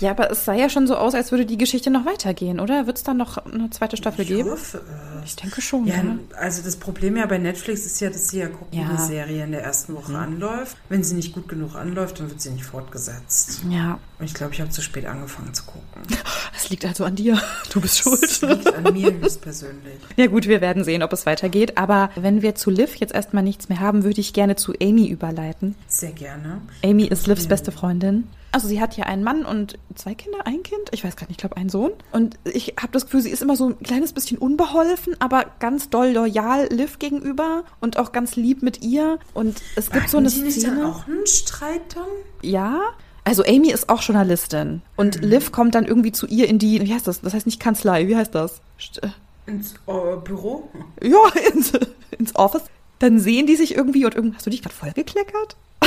Ja, 0.00 0.10
aber 0.10 0.30
es 0.30 0.44
sah 0.44 0.54
ja 0.54 0.68
schon 0.68 0.86
so 0.86 0.96
aus, 0.96 1.14
als 1.14 1.30
würde 1.30 1.46
die 1.46 1.56
Geschichte 1.58 1.90
noch 1.90 2.04
weitergehen, 2.04 2.60
oder? 2.60 2.86
Wird 2.86 2.98
es 2.98 3.02
dann 3.04 3.16
noch 3.16 3.38
eine 3.38 3.70
zweite 3.70 3.96
Staffel 3.96 4.22
Ich 4.22 4.28
geben? 4.28 4.50
hoffe 4.50 4.80
es. 5.24 5.30
Ich 5.30 5.36
denke 5.36 5.60
schon. 5.60 5.86
Ja, 5.86 6.02
ne? 6.02 6.18
also 6.38 6.62
das 6.62 6.76
Problem 6.76 7.16
ja 7.16 7.26
bei 7.26 7.38
Netflix 7.38 7.84
ist 7.86 8.00
ja, 8.00 8.10
dass 8.10 8.28
sie 8.28 8.38
ja 8.40 8.48
gucken, 8.48 8.78
Ja. 8.78 8.84
Mhm. 8.84 8.88
wie 8.88 8.96
eine 8.96 9.06
Serie 9.06 9.44
in 9.44 9.52
der 9.52 9.62
ersten 9.64 9.94
Woche 9.94 10.16
anläuft. 10.16 10.76
Wenn 10.88 11.02
sie 11.02 11.14
nicht 11.14 11.32
gut 11.32 11.48
genug 11.48 11.74
anläuft, 11.74 12.20
dann 12.20 12.28
wird 12.30 12.40
sie 12.40 12.50
nicht 12.50 12.64
fortgesetzt. 12.64 13.62
Ja. 13.70 13.98
Und 14.18 14.24
ich 14.24 14.34
glaube, 14.34 14.52
ich 14.54 14.60
habe 14.60 14.70
zu 14.70 14.82
spät 14.82 15.06
angefangen 15.06 15.52
zu 15.54 15.64
gucken. 15.64 16.02
Es 16.58 16.70
liegt 16.70 16.84
also 16.86 17.04
an 17.04 17.14
dir. 17.16 17.38
Du 17.72 17.80
bist 17.80 17.98
schuld. 17.98 18.40
liegt 18.42 18.74
an 18.74 18.92
mir 18.92 19.12
höchstpersönlich. 19.20 19.94
Ja 20.16 20.26
gut, 20.26 20.46
wir 20.48 20.60
werden 20.60 20.84
sehen, 20.84 21.02
ob 21.02 21.12
es 21.12 21.26
weitergeht. 21.26 21.76
Aber 21.76 22.10
wenn 22.16 22.42
wir 22.42 22.54
zu 22.54 22.70
Liv 22.70 22.96
jetzt 22.96 23.14
erstmal 23.14 23.42
nichts 23.42 23.68
mehr 23.68 23.80
haben, 23.80 24.04
würde 24.04 24.20
ich 24.20 24.32
gerne 24.32 24.56
zu 24.56 24.72
Amy 24.80 25.06
überleiten. 25.08 25.74
Sehr 25.88 26.12
gerne. 26.12 26.60
Amy 26.84 27.04
ist 27.06 27.26
Livs 27.26 27.46
beste 27.46 27.72
Freundin. 27.72 28.28
Also 28.56 28.68
sie 28.68 28.80
hat 28.80 28.96
ja 28.96 29.04
einen 29.04 29.22
Mann 29.22 29.44
und 29.44 29.78
zwei 29.96 30.14
Kinder, 30.14 30.46
ein 30.46 30.62
Kind, 30.62 30.88
ich 30.92 31.04
weiß 31.04 31.14
gar 31.16 31.24
nicht, 31.26 31.32
ich 31.32 31.36
glaube 31.36 31.58
einen 31.58 31.68
Sohn. 31.68 31.90
Und 32.12 32.38
ich 32.44 32.68
habe 32.80 32.88
das 32.90 33.04
Gefühl, 33.04 33.20
sie 33.20 33.28
ist 33.28 33.42
immer 33.42 33.54
so 33.54 33.66
ein 33.68 33.78
kleines 33.80 34.14
bisschen 34.14 34.38
unbeholfen, 34.38 35.14
aber 35.18 35.44
ganz 35.58 35.90
doll 35.90 36.08
loyal 36.08 36.66
Liv 36.70 36.98
gegenüber 36.98 37.64
und 37.80 37.98
auch 37.98 38.12
ganz 38.12 38.34
lieb 38.34 38.62
mit 38.62 38.80
ihr. 38.82 39.18
Und 39.34 39.60
es 39.74 39.90
gibt 39.90 40.08
so 40.08 40.16
Hatten 40.16 40.28
eine 40.28 40.34
die 40.34 40.40
nicht 40.40 40.64
dann 40.64 40.72
Szene. 40.72 40.88
auch 40.88 41.06
einen 41.06 41.26
Streit 41.26 41.82
dann? 41.96 42.06
Ja. 42.40 42.80
Also 43.24 43.44
Amy 43.44 43.70
ist 43.72 43.90
auch 43.90 44.00
Journalistin 44.00 44.80
und 44.96 45.22
Liv 45.22 45.52
kommt 45.52 45.74
dann 45.74 45.84
irgendwie 45.84 46.12
zu 46.12 46.26
ihr 46.26 46.48
in 46.48 46.58
die, 46.58 46.80
wie 46.80 46.94
heißt 46.94 47.06
das? 47.06 47.20
Das 47.20 47.34
heißt 47.34 47.44
nicht 47.44 47.60
Kanzlei, 47.60 48.08
wie 48.08 48.16
heißt 48.16 48.34
das? 48.34 48.62
Äh, 49.02 49.08
Ins 49.50 49.74
äh, 49.86 50.16
Büro? 50.24 50.70
Ja, 51.02 51.18
ins, 51.52 51.72
ins 52.18 52.34
Office. 52.34 52.62
Dann 53.00 53.20
sehen 53.20 53.46
die 53.46 53.56
sich 53.56 53.76
irgendwie 53.76 54.06
und 54.06 54.14
irgendwie. 54.14 54.34
Hast 54.36 54.46
du 54.46 54.50
dich 54.50 54.62
gerade 54.62 54.74
vollgekleckert? 54.74 55.56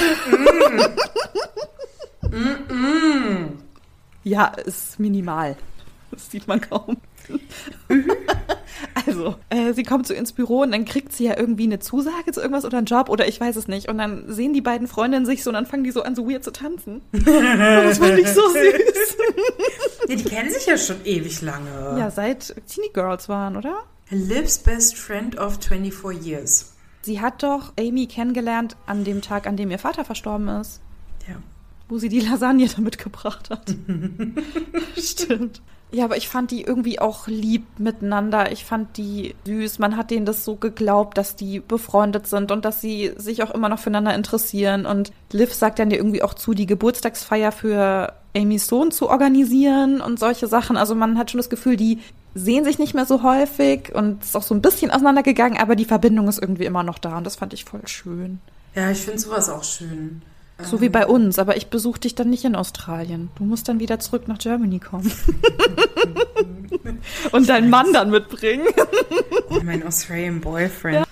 ja, 4.24 4.48
ist 4.48 5.00
minimal. 5.00 5.56
Das 6.12 6.30
sieht 6.32 6.48
man 6.48 6.62
kaum. 6.62 6.98
Also, 8.94 9.36
äh, 9.50 9.74
sie 9.74 9.84
kommt 9.84 10.08
so 10.08 10.14
ins 10.14 10.32
Büro 10.32 10.62
und 10.62 10.72
dann 10.72 10.86
kriegt 10.86 11.12
sie 11.14 11.26
ja 11.26 11.38
irgendwie 11.38 11.64
eine 11.64 11.80
Zusage 11.80 12.32
zu 12.32 12.40
irgendwas 12.40 12.66
oder 12.66 12.78
einen 12.78 12.86
Job 12.86 13.10
oder 13.10 13.28
ich 13.28 13.40
weiß 13.40 13.56
es 13.56 13.68
nicht. 13.68 13.90
Und 13.90 13.98
dann 13.98 14.32
sehen 14.32 14.54
die 14.54 14.62
beiden 14.62 14.88
Freundinnen 14.88 15.26
sich 15.26 15.44
so 15.44 15.50
und 15.50 15.56
dann 15.56 15.66
fangen 15.66 15.84
die 15.84 15.92
so 15.92 16.04
an, 16.04 16.16
so 16.16 16.30
weird 16.30 16.44
zu 16.44 16.52
tanzen. 16.52 17.02
Und 17.12 17.28
das 17.28 17.98
fand 17.98 18.18
ich 18.18 18.28
so 18.30 18.42
süß. 18.42 19.18
Ja, 20.08 20.16
die 20.16 20.24
kennen 20.24 20.52
sich 20.52 20.66
ja 20.66 20.78
schon 20.78 21.04
ewig 21.06 21.42
lange. 21.42 21.98
Ja, 22.00 22.10
seit 22.12 22.56
Teenie 22.68 22.92
Girls 22.94 23.30
waren, 23.30 23.58
oder? 23.58 23.84
Liv's 24.10 24.58
best 24.58 24.98
friend 24.98 25.38
of 25.38 25.60
24 25.62 26.26
years. 26.26 26.74
Sie 27.02 27.22
hat 27.22 27.44
doch 27.44 27.74
Amy 27.80 28.08
kennengelernt 28.08 28.76
an 28.86 29.04
dem 29.04 29.22
Tag, 29.22 29.48
an 29.48 29.58
dem 29.58 29.72
ihr 29.72 29.80
Vater 29.80 30.06
verstorben 30.06 30.48
ist. 30.48 30.82
Ja. 31.28 31.36
Wo 31.90 31.98
sie 31.98 32.10
die 32.10 32.22
Lasagne 32.22 32.68
da 32.76 32.82
mitgebracht 32.82 33.50
hat. 33.50 33.76
Stimmt. 34.98 35.62
Ja, 35.92 36.06
aber 36.06 36.18
ich 36.18 36.30
fand 36.30 36.52
die 36.52 36.62
irgendwie 36.62 37.00
auch 37.00 37.28
lieb 37.28 37.66
miteinander. 37.80 38.52
Ich 38.52 38.64
fand 38.64 38.96
die 38.98 39.34
süß. 39.46 39.80
Man 39.80 39.98
hat 39.98 40.12
denen 40.12 40.28
das 40.28 40.46
so 40.46 40.56
geglaubt, 40.56 41.18
dass 41.18 41.36
die 41.36 41.60
befreundet 41.60 42.28
sind 42.28 42.52
und 42.52 42.64
dass 42.64 42.80
sie 42.80 43.14
sich 43.18 43.42
auch 43.42 43.50
immer 43.50 43.70
noch 43.70 43.80
füreinander 43.80 44.14
interessieren. 44.14 44.86
Und 44.86 45.12
Liv 45.32 45.52
sagt 45.52 45.80
dann 45.80 45.90
ja 45.90 45.98
irgendwie 45.98 46.22
auch 46.22 46.36
zu, 46.36 46.54
die 46.54 46.68
Geburtstagsfeier 46.68 47.52
für 47.52 48.14
Amys 48.38 48.68
Sohn 48.68 48.92
zu 48.92 49.10
organisieren 49.10 50.00
und 50.00 50.20
solche 50.20 50.46
Sachen. 50.46 50.78
Also 50.78 50.94
man 50.94 51.18
hat 51.18 51.32
schon 51.32 51.40
das 51.40 51.50
Gefühl, 51.50 51.76
die 51.76 51.98
sehen 52.36 52.64
sich 52.64 52.78
nicht 52.78 52.94
mehr 52.94 53.08
so 53.08 53.24
häufig 53.24 53.94
und 53.96 54.24
ist 54.24 54.36
auch 54.36 54.44
so 54.44 54.54
ein 54.54 54.62
bisschen 54.62 54.92
auseinandergegangen, 54.92 55.58
aber 55.58 55.76
die 55.76 55.86
Verbindung 55.86 56.28
ist 56.28 56.40
irgendwie 56.40 56.66
immer 56.66 56.84
noch 56.84 57.00
da 57.00 57.18
und 57.18 57.24
das 57.24 57.36
fand 57.36 57.54
ich 57.54 57.66
voll 57.66 57.82
schön. 57.88 58.40
Ja, 58.76 58.92
ich 58.92 59.00
finde 59.00 59.18
sowas 59.18 59.50
auch 59.50 59.64
schön. 59.64 60.22
So 60.62 60.82
wie 60.82 60.90
bei 60.90 61.08
uns, 61.08 61.40
aber 61.40 61.58
ich 61.58 61.68
besuche 61.68 62.02
dich 62.02 62.16
dann 62.16 62.30
nicht 62.30 62.44
in 62.44 62.56
Australien. 62.56 63.30
Du 63.38 63.46
musst 63.46 63.70
dann 63.70 63.80
wieder 63.80 64.00
zurück 64.00 64.28
nach 64.28 64.38
Germany 64.38 64.80
kommen. 64.80 65.12
Und 67.32 67.50
deinen 67.50 67.70
Mann 67.70 67.94
dann 67.94 68.10
mitbringen. 68.10 68.68
Mein 69.64 69.86
Australian 69.86 70.42
Boyfriend. 70.42 71.06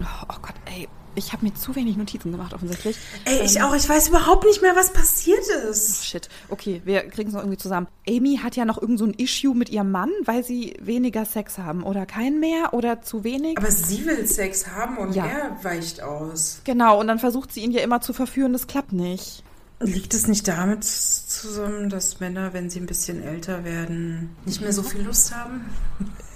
Oh, 0.00 0.04
oh 0.28 0.36
Gott, 0.40 0.53
ey. 0.66 0.88
Ich 1.16 1.32
habe 1.32 1.44
mir 1.44 1.54
zu 1.54 1.76
wenig 1.76 1.96
Notizen 1.96 2.32
gemacht, 2.32 2.54
offensichtlich. 2.54 2.96
Ey, 3.24 3.42
ich 3.44 3.62
auch. 3.62 3.72
Ich 3.76 3.88
weiß 3.88 4.08
überhaupt 4.08 4.44
nicht 4.44 4.62
mehr, 4.62 4.74
was 4.74 4.92
passiert 4.92 5.46
ist. 5.70 6.04
Shit. 6.04 6.28
Okay, 6.48 6.82
wir 6.84 7.02
kriegen 7.08 7.28
es 7.28 7.34
noch 7.34 7.42
irgendwie 7.42 7.56
zusammen. 7.56 7.86
Amy 8.08 8.40
hat 8.42 8.56
ja 8.56 8.64
noch 8.64 8.82
irgend 8.82 8.98
so 8.98 9.04
ein 9.04 9.14
Issue 9.14 9.54
mit 9.54 9.68
ihrem 9.70 9.92
Mann, 9.92 10.10
weil 10.24 10.42
sie 10.42 10.76
weniger 10.80 11.24
Sex 11.24 11.56
haben. 11.58 11.84
Oder 11.84 12.04
keinen 12.04 12.40
mehr 12.40 12.74
oder 12.74 13.00
zu 13.02 13.22
wenig. 13.22 13.56
Aber 13.58 13.70
sie 13.70 14.04
will 14.06 14.26
Sex 14.26 14.66
haben 14.66 14.98
und 14.98 15.14
Ja. 15.14 15.24
er 15.26 15.62
weicht 15.62 16.02
aus. 16.02 16.62
Genau, 16.64 16.98
und 16.98 17.06
dann 17.06 17.20
versucht 17.20 17.52
sie 17.52 17.60
ihn 17.60 17.70
ja 17.70 17.82
immer 17.82 18.00
zu 18.00 18.12
verführen, 18.12 18.52
das 18.52 18.66
klappt 18.66 18.92
nicht. 18.92 19.44
Liegt 19.78 20.14
es 20.14 20.26
nicht 20.26 20.48
damit 20.48 20.82
zusammen, 20.82 21.90
dass 21.90 22.18
Männer, 22.18 22.52
wenn 22.54 22.70
sie 22.70 22.80
ein 22.80 22.86
bisschen 22.86 23.22
älter 23.22 23.64
werden, 23.64 24.34
nicht 24.46 24.60
mehr 24.60 24.72
so 24.72 24.82
viel 24.82 25.02
Lust 25.02 25.32
haben? 25.32 25.64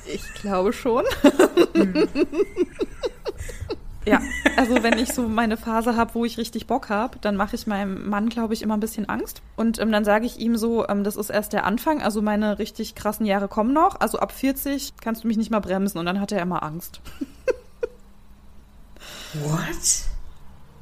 Ich 0.07 0.23
glaube 0.35 0.73
schon. 0.73 1.03
ja, 4.09 4.21
also 4.57 4.83
wenn 4.83 4.99
ich 4.99 5.13
so 5.13 5.29
meine 5.29 5.57
Phase 5.57 5.97
habe, 5.97 6.15
wo 6.15 6.25
ich 6.25 6.39
richtig 6.39 6.67
Bock 6.67 6.89
habe, 6.89 7.19
dann 7.21 7.37
mache 7.37 7.57
ich 7.57 7.67
meinem 7.67 8.09
Mann, 8.09 8.29
glaube 8.29 8.55
ich, 8.55 8.63
immer 8.63 8.77
ein 8.77 8.81
bisschen 8.81 9.09
Angst. 9.09 9.43
Und 9.57 9.79
ähm, 9.79 9.93
dann 9.93 10.05
sage 10.05 10.27
ich 10.27 10.39
ihm 10.39 10.57
so, 10.57 10.89
ähm, 10.89 11.05
das 11.05 11.17
ist 11.17 11.31
erst 11.31 11.53
der 11.53 11.65
Anfang, 11.65 12.03
also 12.03 12.23
meine 12.23 12.59
richtig 12.59 12.95
krassen 12.95 13.27
Jahre 13.27 13.49
kommen 13.49 13.73
noch. 13.73 14.01
Also 14.01 14.19
ab 14.19 14.33
40 14.33 14.95
kannst 15.01 15.25
du 15.25 15.29
mich 15.29 15.37
nicht 15.37 15.51
mal 15.51 15.61
bremsen. 15.61 15.99
Und 15.99 16.07
dann 16.07 16.21
hat 16.21 16.33
er 16.33 16.43
immer 16.43 16.63
Angst. 16.63 17.01
What? 19.35 20.05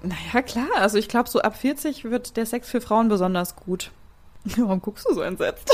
Naja, 0.03 0.43
klar. 0.43 0.69
Also 0.77 0.99
ich 0.99 1.09
glaube, 1.09 1.29
so 1.29 1.41
ab 1.41 1.57
40 1.57 2.05
wird 2.05 2.37
der 2.37 2.47
Sex 2.47 2.69
für 2.69 2.81
Frauen 2.81 3.09
besonders 3.09 3.57
gut. 3.57 3.91
Warum 4.57 4.81
guckst 4.81 5.07
du 5.09 5.15
so 5.15 5.23
entsetzt? 5.23 5.69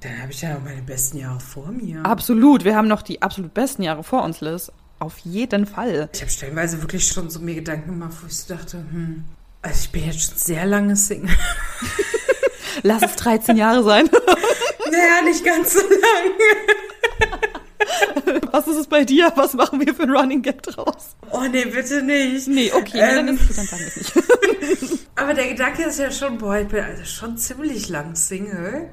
Dann 0.00 0.22
habe 0.22 0.32
ich 0.32 0.40
ja 0.40 0.54
noch 0.54 0.64
meine 0.64 0.82
besten 0.82 1.18
Jahre 1.18 1.40
vor 1.40 1.68
mir. 1.68 2.04
Absolut. 2.04 2.64
Wir 2.64 2.74
haben 2.74 2.88
noch 2.88 3.02
die 3.02 3.20
absolut 3.22 3.52
besten 3.52 3.82
Jahre 3.82 4.02
vor 4.02 4.24
uns, 4.24 4.40
Liz. 4.40 4.72
Auf 5.00 5.18
jeden 5.18 5.66
Fall. 5.66 6.08
Ich 6.12 6.20
habe 6.20 6.30
stellenweise 6.30 6.80
wirklich 6.82 7.06
schon 7.06 7.30
so 7.30 7.40
mir 7.40 7.54
Gedanken 7.54 7.90
gemacht, 7.90 8.12
wo 8.20 8.26
ich 8.26 8.36
so 8.36 8.54
dachte, 8.54 8.76
hm, 8.76 9.24
also 9.62 9.78
ich 9.82 9.90
bin 9.90 10.04
jetzt 10.04 10.20
schon 10.22 10.36
sehr 10.36 10.66
lange 10.66 10.94
Single. 10.94 11.34
Lass 12.82 13.02
es 13.02 13.16
13 13.16 13.56
Jahre 13.56 13.82
sein. 13.82 14.08
naja, 14.90 15.22
nicht 15.24 15.44
ganz 15.44 15.72
so 15.72 15.80
lange. 15.80 16.34
Was 18.52 18.68
ist 18.68 18.76
es 18.76 18.86
bei 18.86 19.04
dir? 19.04 19.32
Was 19.36 19.54
machen 19.54 19.80
wir 19.84 19.94
für 19.94 20.02
ein 20.02 20.10
Running 20.10 20.42
Gag 20.42 20.62
draus? 20.62 21.16
Oh 21.30 21.44
nee, 21.50 21.64
bitte 21.64 22.02
nicht. 22.02 22.46
Nee, 22.46 22.70
okay, 22.72 22.98
Ähm. 23.00 23.26
dann, 23.26 23.36
ist, 23.36 23.56
dann 23.58 23.66
sagen 23.66 23.82
wir 23.82 23.88
es 23.88 24.80
nicht. 24.82 25.08
Aber 25.16 25.34
der 25.34 25.48
Gedanke 25.48 25.82
ist 25.84 25.98
ja 25.98 26.10
schon, 26.10 26.38
boah, 26.38 26.58
ich 26.58 26.68
bin 26.68 26.84
also 26.84 27.04
schon 27.04 27.36
ziemlich 27.38 27.88
lang 27.88 28.14
Single. 28.14 28.90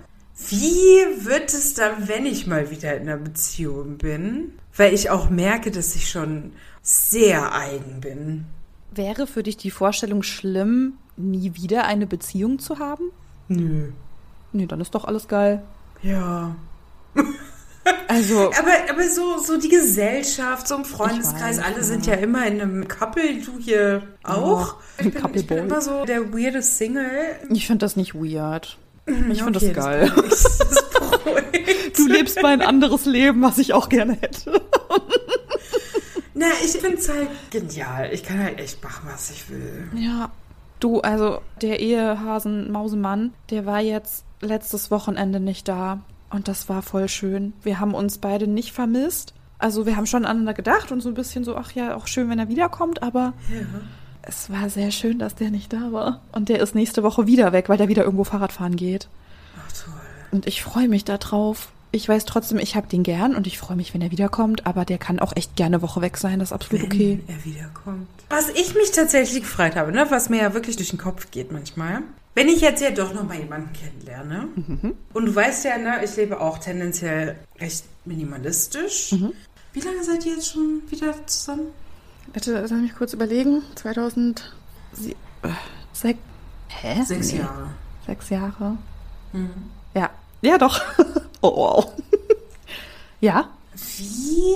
Wie 0.50 1.26
wird 1.26 1.54
es 1.54 1.73
dann, 1.73 2.08
wenn 2.08 2.26
ich 2.26 2.45
mal 2.45 2.69
wieder 2.69 2.95
in 2.95 3.04
einer 3.04 3.17
Beziehung 3.17 3.97
bin? 3.97 4.54
Weil 4.76 4.93
ich 4.93 5.10
auch 5.10 5.30
merke, 5.30 5.71
dass 5.71 5.95
ich 5.95 6.10
schon 6.10 6.54
sehr 6.84 7.54
eigen 7.54 8.00
bin. 8.00 8.45
Wäre 8.93 9.28
für 9.28 9.43
dich 9.43 9.58
die 9.58 9.71
Vorstellung 9.71 10.23
schlimm, 10.23 10.93
nie 11.17 11.56
wieder 11.56 11.86
eine 11.86 12.06
Beziehung 12.06 12.60
zu 12.60 12.78
haben? 12.80 13.12
Nö. 13.47 13.89
Nee, 14.54 14.67
dann 14.67 14.80
ist 14.80 14.93
doch 14.93 15.06
alles 15.06 15.28
geil. 15.28 15.63
Ja. 16.02 16.56
Also, 18.10 18.52
Aber, 18.52 18.73
aber 18.89 19.10
so, 19.10 19.38
so 19.41 19.58
die 19.58 19.69
Gesellschaft, 19.69 20.67
so 20.67 20.76
im 20.76 20.84
Freundeskreis, 20.84 21.58
weiß, 21.58 21.63
alle 21.63 21.78
ja. 21.78 21.84
sind 21.84 22.06
ja 22.06 22.15
immer 22.15 22.45
in 22.45 22.60
einem 22.60 22.88
Couple, 22.88 23.41
du 23.41 23.60
hier 23.60 24.04
auch. 24.23 24.76
Ja, 25.00 25.06
ich, 25.06 25.13
bin, 25.13 25.34
ich 25.34 25.47
bin 25.47 25.58
immer 25.60 25.80
so 25.80 26.04
der 26.04 26.34
weirde 26.34 26.62
Single. 26.62 27.38
ich 27.50 27.65
finde 27.65 27.86
das 27.86 27.95
nicht 27.95 28.13
weird. 28.13 28.78
Ich 29.32 29.41
finde 29.41 29.58
Okay, 29.60 29.74
das 29.74 29.86
geil. 29.86 30.12
Das. 30.30 30.60
Du 31.96 32.08
lebst 32.08 32.41
mein 32.41 32.62
anderes 32.62 33.06
Leben, 33.06 33.41
was 33.41 33.58
ich 33.58 33.74
auch 33.74 33.89
gerne 33.89 34.13
hätte. 34.13 34.62
Na, 36.34 36.46
ich 36.63 36.72
finde 36.72 36.98
es 36.98 37.10
halt 37.10 37.30
genial. 37.50 38.10
Ich 38.13 38.24
kann 38.24 38.41
halt 38.43 38.60
echt 38.60 38.84
machen, 38.84 39.08
was 39.12 39.32
ich 39.32 39.50
will. 39.50 39.89
Ja. 39.96 40.32
Du, 40.80 41.00
also 41.02 41.41
der 41.62 41.80
Ehehasen-Mausemann, 41.80 43.34
der 43.50 43.65
war 43.65 43.82
jetzt 43.82 44.24
letztes 44.41 44.91
Wochenende 44.91 45.39
nicht 45.39 45.67
da. 45.67 46.02
Und 46.30 46.48
das 46.48 46.70
war 46.70 46.82
voll 46.84 47.10
schön. 47.10 47.54
Wir 47.63 47.80
haben 47.80 47.96
uns 47.96 48.20
beide 48.20 48.46
nicht 48.48 48.74
vermisst. 48.74 49.34
Also 49.58 49.88
wir 49.88 49.96
haben 49.98 50.06
schon 50.06 50.26
aneinander 50.26 50.54
gedacht 50.54 50.91
und 50.91 51.02
so 51.02 51.10
ein 51.10 51.15
bisschen 51.15 51.43
so, 51.43 51.56
ach 51.56 51.72
ja, 51.72 51.96
auch 51.96 52.06
schön, 52.06 52.30
wenn 52.30 52.38
er 52.38 52.50
wiederkommt, 52.50 53.02
aber 53.02 53.34
Ja. 53.50 53.65
Es 54.28 54.50
war 54.50 54.70
sehr 54.70 54.92
schön, 54.92 55.20
dass 55.20 55.36
der 55.36 55.50
nicht 55.50 55.72
da 55.72 55.92
war. 55.92 56.22
Und 56.34 56.50
der 56.50 56.60
ist 56.60 56.76
nächste 56.76 57.04
Woche 57.04 57.28
wieder 57.28 57.54
weg, 57.54 57.70
weil 57.70 57.78
der 57.78 57.88
wieder 57.88 58.04
irgendwo 58.04 58.24
Fahrrad 58.24 58.52
fahren 58.52 58.76
geht. 58.76 59.08
Ach 59.58 59.72
toll. 59.72 59.94
Und 60.32 60.48
ich 60.48 60.62
freue 60.62 60.90
mich 60.90 61.06
da 61.06 61.18
drauf. 61.18 61.70
Ich 61.92 62.08
weiß 62.08 62.26
trotzdem, 62.26 62.60
ich 62.60 62.76
habe 62.76 62.88
den 62.88 63.04
gern 63.04 63.34
und 63.34 63.48
ich 63.48 63.58
freue 63.58 63.78
mich, 63.78 63.94
wenn 63.94 64.02
er 64.02 64.12
wiederkommt, 64.12 64.68
aber 64.68 64.84
der 64.84 64.98
kann 64.98 65.20
auch 65.20 65.34
echt 65.36 65.56
gerne 65.56 65.78
eine 65.78 65.82
Woche 65.82 66.02
weg 66.02 66.18
sein, 66.18 66.40
das 66.40 66.50
ist 66.50 66.54
absolut 66.54 66.84
Wenn 66.84 66.92
okay. 66.92 67.20
er 67.28 67.46
wiederkommt. 67.46 68.08
Was 68.30 68.50
ich 68.50 68.76
mich 68.76 68.92
tatsächlich 68.92 69.42
gefreut 69.42 69.78
habe, 69.78 69.94
ne, 69.94 70.06
was 70.10 70.30
mir 70.30 70.42
ja 70.42 70.54
wirklich 70.54 70.76
durch 70.76 70.90
den 70.90 71.00
Kopf 71.00 71.32
geht 71.32 71.54
manchmal. 71.54 72.02
Wenn 72.36 72.50
ich 72.50 72.60
jetzt 72.60 72.82
ja 72.82 72.92
doch 72.92 73.13
noch 73.13 73.24
mal 73.24 73.40
jemanden 73.40 73.72
kennenlerne. 73.72 74.50
Mhm. 74.56 74.94
Und 75.13 75.26
du 75.26 75.34
weißt 75.34 75.63
ja, 75.63 75.78
ne, 75.78 76.04
ich 76.04 76.16
lebe 76.18 76.42
auch 76.42 76.58
tendenziell 76.58 77.38
recht 77.60 77.86
minimalistisch. 78.04 79.13
Mhm. 79.13 79.32
Wie 79.72 79.80
lange 79.80 80.04
seid 80.04 80.26
ihr 80.26 80.34
jetzt 80.34 80.52
schon 80.52 80.82
wieder 80.90 81.16
zusammen? 81.26 81.68
Bitte, 82.34 82.60
lass 82.62 82.72
mich 82.72 82.96
kurz 82.96 83.13
überlegen. 83.13 83.63
2006. 83.76 84.46
Sech, 85.94 86.18
hä? 86.68 87.04
Sechs 87.04 87.32
Nee, 87.32 87.40
Jahre. 87.40 87.70
Sechs 88.06 88.30
Jahre. 88.30 88.78
Mhm. 89.34 89.50
Ja. 89.94 90.10
Ja, 90.42 90.58
doch. 90.58 90.80
oh, 91.42 91.56
wow. 91.56 91.92
ja. 93.22 93.50
Wie 93.74 94.56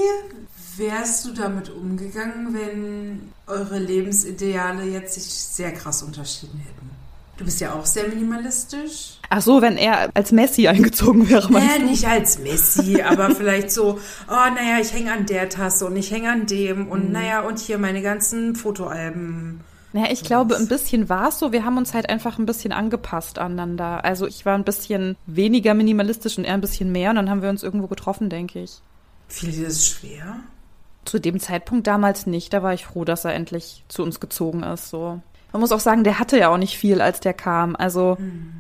wärst 0.78 1.26
du 1.26 1.34
damit 1.34 1.70
umgegangen, 1.70 2.54
wenn 2.54 3.34
eure 3.48 3.80
Lebensideale 3.80 4.84
jetzt 4.84 5.16
sich 5.16 5.26
sehr 5.26 5.72
krass 5.74 6.04
unterschieden 6.04 6.60
hätten? 6.60 6.91
Du 7.42 7.46
bist 7.46 7.60
ja 7.60 7.74
auch 7.74 7.88
sehr 7.88 8.08
minimalistisch. 8.08 9.18
Ach 9.28 9.42
so, 9.42 9.64
wenn 9.64 9.76
er 9.76 10.12
als 10.14 10.32
Messi 10.32 10.68
eingezogen 10.68 11.28
wäre, 11.28 11.52
Naja, 11.52 11.80
du? 11.80 11.86
nicht 11.86 12.06
als 12.08 12.38
Messi, 12.38 13.02
aber 13.02 13.32
vielleicht 13.36 13.72
so, 13.72 13.98
oh, 14.30 14.34
naja, 14.54 14.78
ich 14.80 14.94
hänge 14.94 15.12
an 15.12 15.26
der 15.26 15.50
Tasse 15.50 15.88
und 15.88 15.96
ich 15.96 16.12
hänge 16.12 16.30
an 16.32 16.46
dem 16.46 16.88
und 16.88 17.08
Mhm. 17.08 17.14
naja, 17.14 17.42
und 17.42 17.58
hier 17.58 17.80
meine 17.80 18.04
ganzen 18.04 18.56
Fotoalben. 18.56 19.62
Naja, 19.92 20.10
ich 20.12 20.22
glaube, 20.24 20.56
ein 20.56 20.68
bisschen 20.68 21.10
war 21.10 21.30
es 21.30 21.40
so. 21.40 21.52
Wir 21.52 21.66
haben 21.66 21.78
uns 21.78 21.96
halt 21.96 22.10
einfach 22.12 22.38
ein 22.38 22.46
bisschen 22.46 22.74
angepasst 22.74 23.40
aneinander. 23.40 24.06
Also 24.06 24.28
ich 24.28 24.46
war 24.46 24.54
ein 24.54 24.64
bisschen 24.64 25.18
weniger 25.26 25.74
minimalistisch 25.74 26.38
und 26.38 26.46
er 26.46 26.54
ein 26.54 26.62
bisschen 26.62 26.92
mehr 26.92 27.10
und 27.10 27.16
dann 27.16 27.30
haben 27.32 27.42
wir 27.42 27.50
uns 27.50 27.64
irgendwo 27.64 27.88
getroffen, 27.88 28.30
denke 28.30 28.60
ich. 28.62 28.74
Fiel 29.30 29.52
dir 29.52 29.66
das 29.66 29.84
schwer? 29.88 30.42
Zu 31.06 31.18
dem 31.18 31.40
Zeitpunkt 31.40 31.88
damals 31.88 32.28
nicht. 32.28 32.54
Da 32.54 32.62
war 32.62 32.76
ich 32.76 32.86
froh, 32.86 33.04
dass 33.04 33.26
er 33.26 33.34
endlich 33.34 33.84
zu 33.88 34.04
uns 34.04 34.20
gezogen 34.20 34.62
ist. 34.62 34.90
So. 34.92 35.20
Man 35.52 35.60
muss 35.62 35.72
auch 35.72 35.80
sagen, 35.80 36.04
der 36.04 36.20
hatte 36.20 36.38
ja 36.38 36.50
auch 36.50 36.58
nicht 36.58 36.78
viel, 36.78 37.02
als 37.02 37.20
der 37.20 37.34
kam. 37.34 37.76
Also 37.76 38.18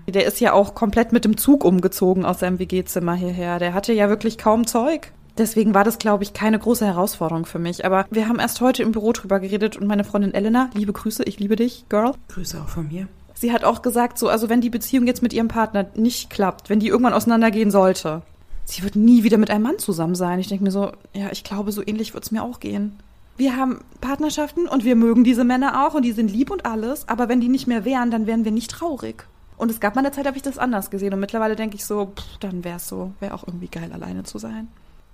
der 0.07 0.25
ist 0.25 0.39
ja 0.39 0.53
auch 0.53 0.75
komplett 0.75 1.13
mit 1.13 1.25
dem 1.25 1.37
Zug 1.37 1.63
umgezogen 1.63 2.25
aus 2.25 2.39
seinem 2.39 2.59
WG-Zimmer 2.59 3.13
hierher. 3.13 3.59
Der 3.59 3.73
hatte 3.73 3.93
ja 3.93 4.09
wirklich 4.09 4.37
kaum 4.37 4.67
Zeug. 4.67 5.11
Deswegen 5.37 5.73
war 5.73 5.83
das, 5.83 5.97
glaube 5.97 6.23
ich, 6.23 6.33
keine 6.33 6.59
große 6.59 6.85
Herausforderung 6.85 7.45
für 7.45 7.59
mich. 7.59 7.85
Aber 7.85 8.05
wir 8.11 8.27
haben 8.27 8.39
erst 8.39 8.59
heute 8.61 8.83
im 8.83 8.91
Büro 8.91 9.13
drüber 9.13 9.39
geredet 9.39 9.77
und 9.77 9.87
meine 9.87 10.03
Freundin 10.03 10.33
Elena, 10.33 10.69
liebe 10.73 10.91
Grüße, 10.91 11.23
ich 11.23 11.39
liebe 11.39 11.55
dich, 11.55 11.85
Girl. 11.87 12.13
Grüße 12.27 12.61
auch 12.61 12.67
von 12.67 12.89
mir. 12.89 13.07
Sie 13.33 13.51
hat 13.51 13.63
auch 13.63 13.81
gesagt, 13.81 14.19
so, 14.19 14.27
also 14.27 14.49
wenn 14.49 14.61
die 14.61 14.69
Beziehung 14.69 15.07
jetzt 15.07 15.23
mit 15.23 15.33
ihrem 15.33 15.47
Partner 15.47 15.87
nicht 15.95 16.29
klappt, 16.29 16.69
wenn 16.69 16.79
die 16.79 16.89
irgendwann 16.89 17.13
auseinandergehen 17.13 17.71
sollte, 17.71 18.21
sie 18.65 18.83
wird 18.83 18.95
nie 18.95 19.23
wieder 19.23 19.37
mit 19.37 19.49
einem 19.49 19.63
Mann 19.63 19.79
zusammen 19.79 20.15
sein. 20.15 20.39
Ich 20.39 20.47
denke 20.47 20.63
mir 20.63 20.71
so, 20.71 20.91
ja, 21.13 21.29
ich 21.31 21.43
glaube, 21.43 21.71
so 21.71 21.81
ähnlich 21.85 22.13
wird 22.13 22.23
es 22.23 22.31
mir 22.31 22.43
auch 22.43 22.59
gehen. 22.59 22.97
Wir 23.41 23.57
haben 23.57 23.79
Partnerschaften 24.01 24.67
und 24.67 24.85
wir 24.85 24.95
mögen 24.95 25.23
diese 25.23 25.43
Männer 25.43 25.87
auch 25.87 25.95
und 25.95 26.03
die 26.03 26.11
sind 26.11 26.29
lieb 26.29 26.51
und 26.51 26.67
alles, 26.67 27.07
aber 27.07 27.27
wenn 27.27 27.41
die 27.41 27.49
nicht 27.49 27.65
mehr 27.65 27.85
wären, 27.85 28.11
dann 28.11 28.27
wären 28.27 28.45
wir 28.45 28.51
nicht 28.51 28.69
traurig. 28.69 29.25
Und 29.57 29.71
es 29.71 29.79
gab 29.79 29.95
mal 29.95 30.01
eine 30.01 30.11
Zeit, 30.11 30.27
habe 30.27 30.37
ich 30.37 30.43
das 30.43 30.59
anders 30.59 30.91
gesehen 30.91 31.11
und 31.11 31.19
mittlerweile 31.19 31.55
denke 31.55 31.75
ich 31.75 31.83
so, 31.83 32.13
pff, 32.15 32.37
dann 32.39 32.63
wäre 32.63 32.77
es 32.77 32.87
so, 32.87 33.13
wäre 33.19 33.33
auch 33.33 33.47
irgendwie 33.47 33.67
geil, 33.67 33.89
alleine 33.93 34.21
zu 34.21 34.37
sein. 34.37 34.67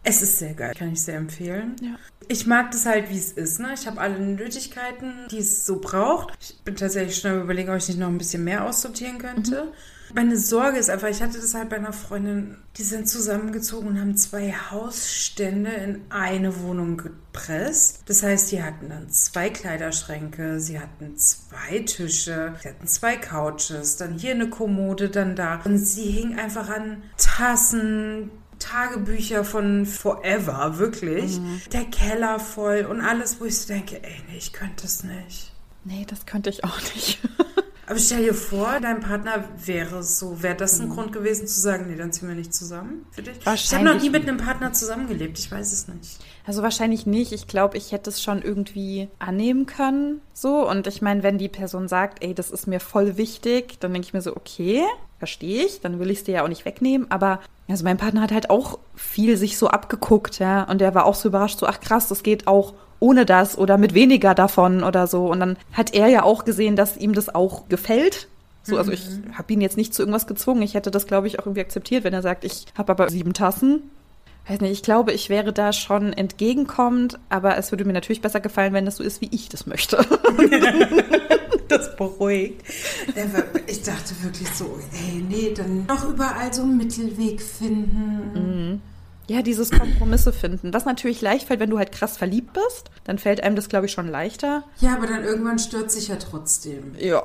Es 0.03 0.21
ist 0.21 0.39
sehr 0.39 0.55
geil, 0.55 0.73
kann 0.77 0.91
ich 0.91 1.01
sehr 1.01 1.15
empfehlen. 1.15 1.77
Ja. 1.81 1.95
Ich 2.27 2.45
mag 2.45 2.71
das 2.71 2.85
halt, 2.85 3.09
wie 3.09 3.17
es 3.17 3.31
ist. 3.31 3.61
Ne? 3.61 3.69
Ich 3.73 3.87
habe 3.87 4.01
alle 4.01 4.19
Nötigkeiten, 4.19 5.13
die 5.31 5.37
es 5.37 5.65
so 5.65 5.79
braucht. 5.79 6.33
Ich 6.41 6.59
bin 6.65 6.75
tatsächlich 6.75 7.15
schnell 7.15 7.39
überlegen, 7.39 7.69
ob 7.69 7.77
ich 7.77 7.87
nicht 7.87 7.97
noch 7.97 8.09
ein 8.09 8.17
bisschen 8.17 8.43
mehr 8.43 8.65
aussortieren 8.65 9.19
könnte. 9.19 9.71
Meine 10.13 10.37
Sorge 10.37 10.77
ist 10.77 10.89
einfach, 10.89 11.09
ich 11.09 11.21
hatte 11.21 11.39
das 11.39 11.53
halt 11.53 11.69
bei 11.69 11.75
einer 11.77 11.93
Freundin, 11.93 12.57
die 12.77 12.83
sind 12.83 13.09
zusammengezogen 13.09 13.89
und 13.89 13.99
haben 13.99 14.15
zwei 14.15 14.53
Hausstände 14.53 15.71
in 15.71 16.01
eine 16.09 16.61
Wohnung 16.61 16.97
gepresst. 16.97 18.03
Das 18.05 18.23
heißt, 18.23 18.51
die 18.51 18.63
hatten 18.63 18.89
dann 18.89 19.09
zwei 19.09 19.49
Kleiderschränke, 19.49 20.59
sie 20.59 20.79
hatten 20.79 21.17
zwei 21.17 21.79
Tische, 21.79 22.55
sie 22.61 22.69
hatten 22.69 22.87
zwei 22.87 23.17
Couches, 23.17 23.97
dann 23.97 24.17
hier 24.17 24.31
eine 24.31 24.49
Kommode, 24.49 25.09
dann 25.09 25.35
da. 25.35 25.61
Und 25.63 25.77
sie 25.77 26.09
hing 26.09 26.39
einfach 26.39 26.69
an 26.69 27.03
Tassen, 27.17 28.31
Tagebücher 28.59 29.43
von 29.43 29.85
Forever, 29.85 30.77
wirklich. 30.77 31.39
Der 31.71 31.85
Keller 31.85 32.39
voll 32.39 32.87
und 32.89 33.01
alles, 33.01 33.39
wo 33.39 33.45
ich 33.45 33.57
so 33.57 33.67
denke, 33.67 34.03
ey, 34.03 34.21
nee, 34.29 34.37
ich 34.37 34.53
könnte 34.53 34.83
das 34.83 35.03
nicht. 35.03 35.51
Nee, 35.83 36.05
das 36.07 36.25
könnte 36.25 36.49
ich 36.49 36.63
auch 36.63 36.81
nicht. 36.95 37.19
Aber 37.89 37.99
stell 37.99 38.21
dir 38.23 38.33
vor, 38.33 38.79
dein 38.81 38.99
Partner 38.99 39.45
wäre 39.65 40.03
so, 40.03 40.43
wäre 40.43 40.55
das 40.55 40.79
ein 40.79 40.89
Mhm. 40.89 40.93
Grund 40.93 41.13
gewesen 41.13 41.47
zu 41.47 41.59
sagen, 41.59 41.87
nee, 41.89 41.95
dann 41.95 42.11
ziehen 42.11 42.27
wir 42.27 42.35
nicht 42.35 42.53
zusammen 42.53 43.05
für 43.11 43.21
dich? 43.21 43.37
Ich 43.41 43.73
habe 43.73 43.83
noch 43.85 44.01
nie 44.01 44.09
mit 44.09 44.27
einem 44.27 44.37
Partner 44.37 44.73
zusammengelebt, 44.73 45.39
ich 45.39 45.49
weiß 45.49 45.71
es 45.71 45.87
nicht. 45.87 46.17
Also 46.45 46.63
wahrscheinlich 46.63 47.05
nicht. 47.05 47.31
Ich 47.31 47.47
glaube, 47.47 47.77
ich 47.77 47.93
hätte 47.93 48.09
es 48.09 48.21
schon 48.21 48.41
irgendwie 48.41 49.07
annehmen 49.19 49.65
können. 49.65 50.21
So. 50.33 50.69
Und 50.69 50.87
ich 50.87 51.01
meine, 51.01 51.23
wenn 51.23 51.37
die 51.37 51.49
Person 51.49 51.87
sagt, 51.87 52.23
ey, 52.23 52.33
das 52.33 52.51
ist 52.51 52.67
mir 52.67 52.79
voll 52.79 53.17
wichtig, 53.17 53.79
dann 53.79 53.91
denke 53.93 54.07
ich 54.07 54.13
mir 54.13 54.21
so, 54.21 54.35
okay, 54.35 54.83
verstehe 55.19 55.65
ich. 55.65 55.81
Dann 55.81 55.99
will 55.99 56.09
ich 56.11 56.19
es 56.19 56.23
dir 56.25 56.35
ja 56.35 56.43
auch 56.43 56.47
nicht 56.47 56.63
wegnehmen. 56.65 57.09
Aber 57.11 57.41
also 57.67 57.83
mein 57.83 57.97
Partner 57.97 58.21
hat 58.21 58.31
halt 58.31 58.49
auch 58.49 58.79
viel 58.95 59.35
sich 59.35 59.57
so 59.57 59.67
abgeguckt, 59.67 60.39
ja. 60.39 60.63
Und 60.63 60.79
der 60.79 60.95
war 60.95 61.05
auch 61.05 61.15
so 61.15 61.27
überrascht, 61.29 61.59
so, 61.59 61.67
ach 61.67 61.79
krass, 61.81 62.07
das 62.07 62.23
geht 62.23 62.47
auch 62.47 62.73
ohne 62.99 63.25
das 63.25 63.57
oder 63.57 63.77
mit 63.77 63.93
weniger 63.93 64.33
davon 64.33 64.83
oder 64.83 65.07
so. 65.07 65.27
Und 65.27 65.39
dann 65.39 65.57
hat 65.73 65.93
er 65.93 66.07
ja 66.07 66.23
auch 66.23 66.45
gesehen, 66.45 66.75
dass 66.75 66.97
ihm 66.97 67.13
das 67.13 67.33
auch 67.33 67.69
gefällt. 67.69 68.27
So, 68.63 68.77
also 68.77 68.91
ich 68.91 69.07
habe 69.33 69.53
ihn 69.53 69.61
jetzt 69.61 69.77
nicht 69.77 69.93
zu 69.93 70.01
irgendwas 70.01 70.27
gezwungen. 70.27 70.61
Ich 70.61 70.73
hätte 70.73 70.91
das, 70.91 71.07
glaube 71.07 71.27
ich, 71.27 71.39
auch 71.39 71.45
irgendwie 71.45 71.61
akzeptiert, 71.61 72.03
wenn 72.03 72.13
er 72.13 72.21
sagt, 72.21 72.43
ich 72.43 72.65
habe 72.77 72.91
aber 72.91 73.09
sieben 73.09 73.33
Tassen. 73.33 73.83
Weiß 74.47 74.61
nicht, 74.61 74.71
ich 74.71 74.83
glaube, 74.83 75.11
ich 75.11 75.29
wäre 75.29 75.51
da 75.51 75.73
schon 75.73 76.13
entgegenkommend, 76.13 77.19
aber 77.29 77.57
es 77.57 77.71
würde 77.71 77.85
mir 77.85 77.93
natürlich 77.93 78.21
besser 78.21 78.39
gefallen, 78.39 78.73
wenn 78.73 78.85
das 78.85 78.97
so 78.97 79.03
ist, 79.03 79.21
wie 79.21 79.29
ich 79.31 79.49
das 79.49 79.65
möchte. 79.65 79.97
Das 81.67 81.97
beruhigt. 81.97 82.63
Ich 83.67 83.83
dachte 83.83 84.15
wirklich 84.23 84.47
so, 84.51 84.79
ey, 84.93 85.21
nee, 85.27 85.53
dann 85.53 85.85
noch 85.85 86.07
überall 86.07 86.53
so 86.53 86.61
einen 86.61 86.77
Mittelweg 86.77 87.41
finden. 87.41 88.81
Ja, 89.27 89.41
dieses 89.41 89.71
Kompromisse 89.71 90.31
finden. 90.31 90.73
Was 90.73 90.85
natürlich 90.85 91.21
leicht 91.21 91.47
fällt, 91.47 91.59
wenn 91.59 91.69
du 91.69 91.77
halt 91.77 91.91
krass 91.91 92.17
verliebt 92.17 92.53
bist, 92.53 92.89
dann 93.03 93.17
fällt 93.19 93.43
einem 93.43 93.55
das, 93.55 93.67
glaube 93.69 93.85
ich, 93.87 93.91
schon 93.91 94.07
leichter. 94.07 94.63
Ja, 94.79 94.95
aber 94.95 95.07
dann 95.07 95.23
irgendwann 95.23 95.59
stört 95.59 95.91
sich 95.91 96.07
ja 96.07 96.15
trotzdem. 96.15 96.95
Ja. 96.97 97.23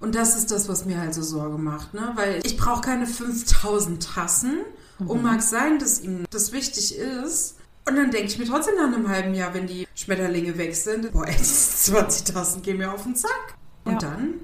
Und 0.00 0.14
das 0.14 0.36
ist 0.36 0.50
das, 0.50 0.68
was 0.68 0.84
mir 0.84 0.98
halt 1.00 1.14
so 1.14 1.22
Sorge 1.22 1.58
macht, 1.58 1.94
ne? 1.94 2.12
Weil 2.14 2.40
ich 2.44 2.56
brauche 2.56 2.80
keine 2.82 3.06
5000 3.06 4.02
Tassen. 4.14 4.58
Und 4.98 5.22
mag 5.22 5.42
sein, 5.42 5.80
dass 5.80 6.00
ihm 6.00 6.24
das 6.30 6.52
wichtig 6.52 6.96
ist. 6.96 7.56
Und 7.88 7.96
dann 7.96 8.12
denke 8.12 8.28
ich 8.28 8.38
mir 8.38 8.44
trotzdem 8.44 8.76
nach 8.76 8.86
einem 8.86 9.08
halben 9.08 9.34
Jahr, 9.34 9.52
wenn 9.52 9.66
die 9.66 9.88
Schmetterlinge 9.96 10.56
weg 10.58 10.76
sind, 10.76 11.10
boah, 11.10 11.26
ey, 11.26 11.34
diese 11.36 11.92
20 11.92 12.32
Tassen 12.32 12.62
gehen 12.62 12.76
mir 12.78 12.92
auf 12.92 13.02
den 13.02 13.16
Sack. 13.16 13.56
Und 13.84 13.94
Ja. 13.94 13.98
dann? 13.98 14.34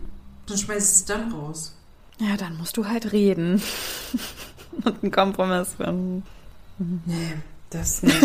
Dann 0.47 0.59
schmeiß 0.59 0.91
ich 0.91 0.97
sie 0.99 1.05
dann 1.05 1.31
raus. 1.31 1.77
Ja, 2.19 2.37
dann 2.37 2.57
musst 2.57 2.77
du 2.77 2.87
halt 2.89 3.13
reden. 3.13 3.63
Und 4.85 5.03
einen 5.05 5.13
Kompromiss 5.13 5.75
finden. 5.77 6.25
Nee, 6.79 7.35
das 7.71 8.03
nicht. 8.03 8.17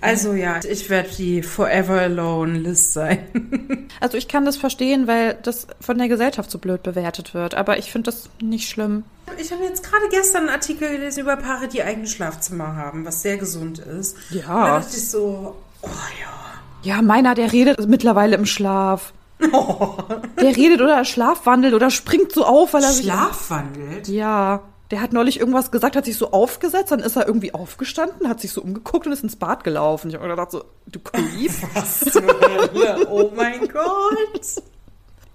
Also 0.00 0.32
ja, 0.34 0.60
ich 0.68 0.90
werde 0.90 1.08
die 1.16 1.42
Forever 1.42 2.00
Alone 2.00 2.58
Liz 2.58 2.92
sein. 2.92 3.88
Also 4.00 4.18
ich 4.18 4.28
kann 4.28 4.44
das 4.44 4.56
verstehen, 4.56 5.06
weil 5.06 5.38
das 5.42 5.66
von 5.80 5.96
der 5.96 6.08
Gesellschaft 6.08 6.50
so 6.50 6.58
blöd 6.58 6.82
bewertet 6.82 7.32
wird. 7.32 7.54
Aber 7.54 7.78
ich 7.78 7.90
finde 7.90 8.10
das 8.10 8.28
nicht 8.42 8.68
schlimm. 8.68 9.04
Ich 9.38 9.50
habe 9.50 9.64
jetzt 9.64 9.82
gerade 9.82 10.04
gestern 10.10 10.42
einen 10.42 10.50
Artikel 10.50 10.90
gelesen 10.90 11.20
über 11.20 11.36
Paare, 11.36 11.68
die 11.68 11.82
eigene 11.82 12.06
Schlafzimmer 12.06 12.76
haben, 12.76 13.06
was 13.06 13.22
sehr 13.22 13.38
gesund 13.38 13.78
ist. 13.78 14.16
Ja. 14.30 14.40
Und 14.40 14.48
da 14.48 14.80
dachte 14.80 14.96
ich 14.96 15.08
so, 15.08 15.56
oh 15.82 15.88
ja. 16.20 16.34
Ja, 16.82 17.00
meiner, 17.00 17.34
der 17.34 17.52
redet 17.52 17.88
mittlerweile 17.88 18.36
im 18.36 18.46
Schlaf. 18.46 19.12
Der 19.40 20.56
redet 20.56 20.80
oder 20.80 21.04
schlafwandelt 21.04 21.74
oder 21.74 21.90
springt 21.90 22.32
so 22.32 22.44
auf, 22.44 22.72
weil 22.72 22.84
er 22.84 22.92
sich. 22.92 23.06
Schlafwandelt? 23.06 24.08
Ja. 24.08 24.62
Der 24.90 25.00
hat 25.00 25.12
neulich 25.14 25.40
irgendwas 25.40 25.70
gesagt, 25.70 25.96
hat 25.96 26.04
sich 26.04 26.16
so 26.18 26.30
aufgesetzt, 26.32 26.92
dann 26.92 27.00
ist 27.00 27.16
er 27.16 27.26
irgendwie 27.26 27.54
aufgestanden, 27.54 28.28
hat 28.28 28.40
sich 28.40 28.52
so 28.52 28.60
umgeguckt 28.62 29.06
und 29.06 29.12
ist 29.12 29.22
ins 29.22 29.36
Bad 29.36 29.64
gelaufen. 29.64 30.08
Ich 30.10 30.14
habe 30.16 30.28
gedacht 30.28 30.50
so, 30.50 30.64
du 30.86 31.00
Creep. 31.00 31.50
Was 31.74 32.00
zur 32.00 32.22
Hölle? 32.22 33.06
Oh 33.10 33.30
mein 33.34 33.60
Gott. 33.68 34.62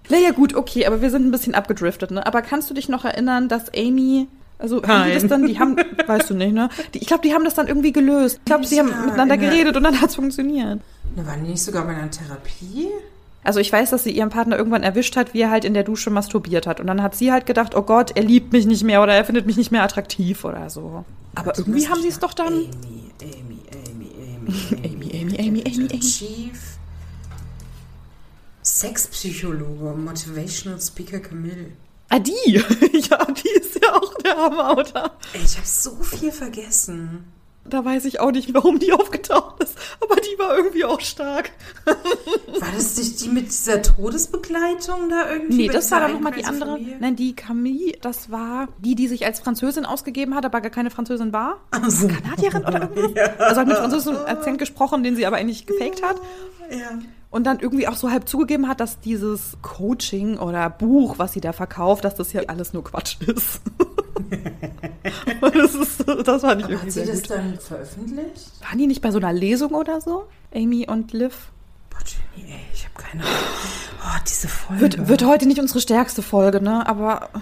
Naja, 0.08 0.30
gut, 0.30 0.54
okay, 0.54 0.86
aber 0.86 1.02
wir 1.02 1.10
sind 1.10 1.26
ein 1.26 1.30
bisschen 1.30 1.54
abgedriftet, 1.54 2.10
ne? 2.10 2.24
Aber 2.26 2.42
kannst 2.42 2.70
du 2.70 2.74
dich 2.74 2.88
noch 2.88 3.04
erinnern, 3.04 3.48
dass 3.48 3.72
Amy, 3.76 4.28
also 4.58 4.76
haben 4.78 4.82
die 4.82 4.88
Nein. 5.10 5.14
das 5.14 5.26
dann, 5.26 5.46
die 5.46 5.58
haben, 5.58 5.76
weißt 6.06 6.30
du 6.30 6.34
nicht, 6.34 6.52
ne? 6.52 6.68
Die, 6.94 6.98
ich 6.98 7.06
glaube, 7.06 7.22
die 7.22 7.34
haben 7.34 7.44
das 7.44 7.54
dann 7.54 7.66
irgendwie 7.68 7.92
gelöst. 7.92 8.36
Ich 8.38 8.44
glaube, 8.44 8.66
sie 8.66 8.78
haben 8.78 8.88
miteinander 8.88 9.34
in 9.34 9.40
der- 9.40 9.50
geredet 9.50 9.76
und 9.76 9.82
dann 9.84 10.00
hat's 10.00 10.14
funktioniert. 10.14 10.80
Na, 11.16 11.26
waren 11.26 11.44
die 11.44 11.50
nicht 11.50 11.62
sogar 11.62 11.84
bei 11.84 11.94
einer 11.94 12.10
Therapie? 12.10 12.88
Also 13.42 13.58
ich 13.60 13.72
weiß, 13.72 13.90
dass 13.90 14.04
sie 14.04 14.10
ihren 14.10 14.28
Partner 14.28 14.56
irgendwann 14.58 14.82
erwischt 14.82 15.16
hat, 15.16 15.32
wie 15.32 15.40
er 15.40 15.50
halt 15.50 15.64
in 15.64 15.74
der 15.74 15.82
Dusche 15.82 16.10
masturbiert 16.10 16.66
hat. 16.66 16.78
Und 16.78 16.86
dann 16.86 17.02
hat 17.02 17.14
sie 17.14 17.32
halt 17.32 17.46
gedacht, 17.46 17.74
oh 17.74 17.82
Gott, 17.82 18.12
er 18.14 18.22
liebt 18.22 18.52
mich 18.52 18.66
nicht 18.66 18.84
mehr 18.84 19.02
oder 19.02 19.14
er 19.14 19.24
findet 19.24 19.46
mich 19.46 19.56
nicht 19.56 19.72
mehr 19.72 19.82
attraktiv 19.82 20.44
oder 20.44 20.68
so. 20.68 21.04
Aber 21.34 21.56
irgendwie 21.56 21.88
haben 21.88 22.02
sie 22.02 22.08
es 22.08 22.18
doch 22.18 22.34
dann. 22.34 22.52
Amy, 22.52 22.68
Amy, 23.22 23.62
Amy, 23.90 24.10
Amy, 24.84 24.84
Amy, 24.84 25.12
Amy, 25.20 25.38
Amy, 25.38 25.62
Amy, 25.66 25.88
Amy. 25.90 26.00
Chief 26.00 26.78
Sexpsychologe, 28.62 29.96
Motivational 29.96 30.80
Speaker 30.80 31.20
Camille. 31.20 31.72
Ah, 32.08 32.18
die! 32.18 32.32
ja, 32.52 32.62
die 33.24 33.48
ist 33.60 33.80
ja 33.82 33.94
auch 33.94 34.14
der 34.18 34.38
Autor. 34.38 35.12
Ey, 35.32 35.42
ich 35.44 35.56
habe 35.56 35.66
so 35.66 35.96
viel 36.02 36.32
vergessen. 36.32 37.24
Da 37.70 37.84
weiß 37.84 38.04
ich 38.04 38.20
auch 38.20 38.32
nicht, 38.32 38.52
warum 38.52 38.78
die 38.78 38.92
aufgetaucht 38.92 39.62
ist. 39.62 39.76
Aber 40.00 40.16
die 40.16 40.38
war 40.38 40.56
irgendwie 40.56 40.84
auch 40.84 41.00
stark. 41.00 41.52
War 41.84 42.68
das 42.74 42.96
nicht 42.96 43.20
die 43.22 43.28
mit 43.28 43.46
dieser 43.46 43.80
Todesbegleitung 43.80 45.08
da 45.08 45.30
irgendwie? 45.32 45.56
Nee, 45.56 45.68
das 45.68 45.90
war 45.90 46.00
dann 46.00 46.12
nochmal 46.12 46.32
die 46.32 46.44
andere. 46.44 46.72
Familie? 46.72 46.96
Nein, 47.00 47.16
die 47.16 47.34
Camille, 47.34 47.92
das 48.00 48.30
war 48.30 48.68
die, 48.78 48.94
die 48.94 49.08
sich 49.08 49.24
als 49.24 49.40
Französin 49.40 49.86
ausgegeben 49.86 50.34
hat, 50.34 50.44
aber 50.44 50.60
gar 50.60 50.70
keine 50.70 50.90
Französin 50.90 51.32
war. 51.32 51.60
Also, 51.70 52.08
Kanadierin 52.08 52.64
oder 52.64 52.90
irgendwas? 52.94 53.38
Also 53.38 53.60
hat 53.60 53.68
mit 53.68 53.76
französischem 53.76 54.26
Akzent 54.26 54.58
gesprochen, 54.58 55.02
den 55.02 55.16
sie 55.16 55.26
aber 55.26 55.36
eigentlich 55.36 55.66
gefaked 55.66 56.02
hat. 56.02 56.16
ja. 56.70 56.98
Und 57.30 57.44
dann 57.44 57.60
irgendwie 57.60 57.86
auch 57.86 57.94
so 57.94 58.10
halb 58.10 58.28
zugegeben 58.28 58.66
hat, 58.66 58.80
dass 58.80 58.98
dieses 58.98 59.56
Coaching 59.62 60.38
oder 60.38 60.68
Buch, 60.68 61.20
was 61.20 61.32
sie 61.32 61.40
da 61.40 61.52
verkauft, 61.52 62.04
dass 62.04 62.16
das 62.16 62.32
ja 62.32 62.42
alles 62.48 62.72
nur 62.72 62.82
Quatsch 62.82 63.18
ist. 63.20 63.60
Und 65.40 65.54
das, 65.54 65.74
ist, 65.74 65.89
das 66.24 66.40
fand 66.42 66.60
ich 66.60 66.64
Aber 66.64 66.72
irgendwie 66.74 66.86
hat 66.86 66.92
sie 66.92 67.04
sehr 67.04 67.06
das 67.14 67.22
gut. 67.22 67.30
dann 67.30 67.58
veröffentlicht? 67.58 68.50
Waren 68.66 68.78
die 68.78 68.86
nicht 68.86 69.02
bei 69.02 69.10
so 69.10 69.18
einer 69.18 69.32
Lesung 69.32 69.72
oder 69.74 70.00
so? 70.00 70.24
Amy 70.54 70.86
und 70.88 71.12
Liv? 71.12 71.48
Boah, 71.90 71.98
Jenny, 72.36 72.50
ey, 72.52 72.60
ich 72.72 72.84
habe 72.84 72.94
keine 72.96 73.22
Ahnung. 73.24 73.34
Oh, 74.02 74.18
diese 74.28 74.48
Folge. 74.48 74.80
Wird, 74.82 75.08
wird 75.08 75.24
heute 75.26 75.46
nicht 75.46 75.60
unsere 75.60 75.80
stärkste 75.80 76.22
Folge, 76.22 76.60
ne? 76.60 76.86
Aber. 76.86 77.28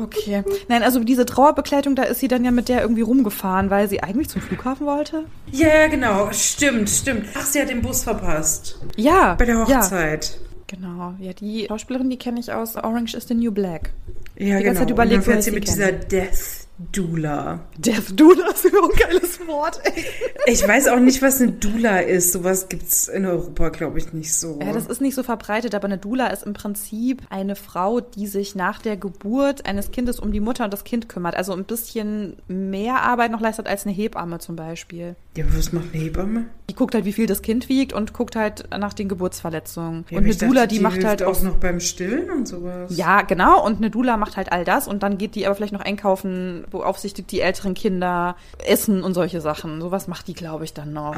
Okay. 0.00 0.44
Nein, 0.68 0.84
also 0.84 1.02
diese 1.02 1.26
Trauerbekleidung, 1.26 1.96
da 1.96 2.04
ist 2.04 2.20
sie 2.20 2.28
dann 2.28 2.44
ja 2.44 2.52
mit 2.52 2.68
der 2.68 2.80
irgendwie 2.82 3.00
rumgefahren, 3.00 3.68
weil 3.68 3.88
sie 3.88 4.00
eigentlich 4.00 4.28
zum 4.28 4.40
Flughafen 4.40 4.86
wollte. 4.86 5.24
Ja, 5.50 5.66
ja, 5.66 5.86
genau. 5.88 6.30
Stimmt, 6.30 6.88
stimmt. 6.88 7.24
Ach, 7.34 7.44
sie 7.44 7.60
hat 7.60 7.68
den 7.68 7.82
Bus 7.82 8.04
verpasst. 8.04 8.78
Ja. 8.96 9.34
Bei 9.34 9.44
der 9.44 9.56
Ja, 9.66 9.80
Hochzeit. 9.80 10.38
genau. 10.68 11.14
Ja, 11.18 11.32
die 11.32 11.66
Schauspielerin, 11.68 12.08
die 12.10 12.16
kenne 12.16 12.38
ich 12.38 12.52
aus 12.52 12.76
Orange 12.76 13.14
is 13.16 13.26
the 13.26 13.34
New 13.34 13.50
Black. 13.50 13.90
Ja, 14.36 14.58
Die 14.58 14.64
ganze 14.64 14.80
Zeit 14.82 14.88
genau. 14.88 15.02
überlegt, 15.02 15.18
Und 15.18 15.26
dann 15.26 15.32
fährt 15.34 15.42
sie 15.42 15.50
ich 15.50 15.54
mit 15.56 15.66
sie 15.66 15.74
dieser 15.74 15.90
Death 15.92 16.67
Doula. 16.92 17.60
Death 17.78 18.18
Doula 18.18 18.50
ist 18.50 18.64
überhaupt 18.64 18.94
ein 18.94 19.10
geiles 19.10 19.40
Wort, 19.46 19.80
ey. 19.84 20.04
Ich 20.46 20.66
weiß 20.66 20.88
auch 20.88 21.00
nicht, 21.00 21.22
was 21.22 21.40
eine 21.40 21.52
Doula 21.52 22.00
ist. 22.00 22.32
Sowas 22.32 22.68
gibt's 22.68 23.08
in 23.08 23.24
Europa, 23.24 23.70
glaube 23.70 23.98
ich, 23.98 24.12
nicht 24.12 24.34
so. 24.34 24.58
Ja, 24.60 24.72
das 24.72 24.86
ist 24.86 25.00
nicht 25.00 25.14
so 25.14 25.22
verbreitet, 25.22 25.74
aber 25.74 25.86
eine 25.86 25.98
Doula 25.98 26.26
ist 26.28 26.44
im 26.44 26.52
Prinzip 26.52 27.22
eine 27.30 27.56
Frau, 27.56 28.00
die 28.00 28.26
sich 28.26 28.54
nach 28.54 28.82
der 28.82 28.96
Geburt 28.96 29.66
eines 29.66 29.90
Kindes 29.90 30.20
um 30.20 30.32
die 30.32 30.40
Mutter 30.40 30.64
und 30.64 30.72
das 30.72 30.84
Kind 30.84 31.08
kümmert. 31.08 31.36
Also 31.36 31.52
ein 31.52 31.64
bisschen 31.64 32.36
mehr 32.48 33.02
Arbeit 33.02 33.30
noch 33.30 33.40
leistet 33.40 33.66
als 33.66 33.86
eine 33.86 33.94
Hebamme 33.94 34.38
zum 34.38 34.56
Beispiel. 34.56 35.16
ja, 35.36 35.44
aber 35.44 35.56
was 35.56 35.72
macht 35.72 35.94
eine 35.94 36.02
Hebamme? 36.02 36.44
Die 36.70 36.74
guckt 36.74 36.94
halt, 36.94 37.06
wie 37.06 37.14
viel 37.14 37.26
das 37.26 37.40
Kind 37.40 37.68
wiegt 37.70 37.94
und 37.94 38.12
guckt 38.12 38.36
halt 38.36 38.68
nach 38.76 38.92
den 38.92 39.08
Geburtsverletzungen. 39.08 40.04
Ja, 40.10 40.18
und 40.18 40.24
eine 40.24 40.34
Doula, 40.34 40.60
dachte, 40.62 40.74
die, 40.74 40.80
macht 40.80 40.94
hilft 40.94 41.08
halt 41.08 41.22
auch 41.22 41.38
auch 41.38 41.42
noch 41.42 41.56
beim 41.56 41.80
Stillen 41.80 42.30
und 42.30 42.46
sowas. 42.48 42.96
Ja, 42.96 43.22
genau. 43.22 43.64
Und 43.64 43.78
eine 43.78 43.90
Doula 43.90 44.16
macht 44.16 44.36
halt 44.36 44.52
all 44.52 44.64
das 44.64 44.88
und 44.88 45.02
dann 45.02 45.18
geht 45.18 45.34
die 45.34 45.46
aber 45.46 45.54
vielleicht 45.54 45.72
noch 45.72 45.80
einkaufen, 45.80 46.64
beaufsichtigt 46.70 47.30
die 47.30 47.40
älteren 47.40 47.74
Kinder, 47.74 48.36
Essen 48.64 49.02
und 49.02 49.14
solche 49.14 49.40
Sachen. 49.40 49.80
Sowas 49.80 50.08
macht 50.08 50.28
die, 50.28 50.34
glaube 50.34 50.64
ich, 50.64 50.74
dann 50.74 50.92
noch. 50.92 51.16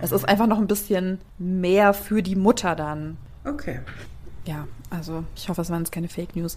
Es 0.00 0.12
ist 0.12 0.28
einfach 0.28 0.46
noch 0.46 0.58
ein 0.58 0.66
bisschen 0.66 1.20
mehr 1.38 1.94
für 1.94 2.22
die 2.22 2.36
Mutter 2.36 2.74
dann. 2.76 3.16
Okay. 3.44 3.80
Ja, 4.46 4.66
also 4.90 5.24
ich 5.36 5.48
hoffe, 5.48 5.62
es 5.62 5.70
waren 5.70 5.80
jetzt 5.80 5.92
keine 5.92 6.08
Fake 6.08 6.36
News. 6.36 6.56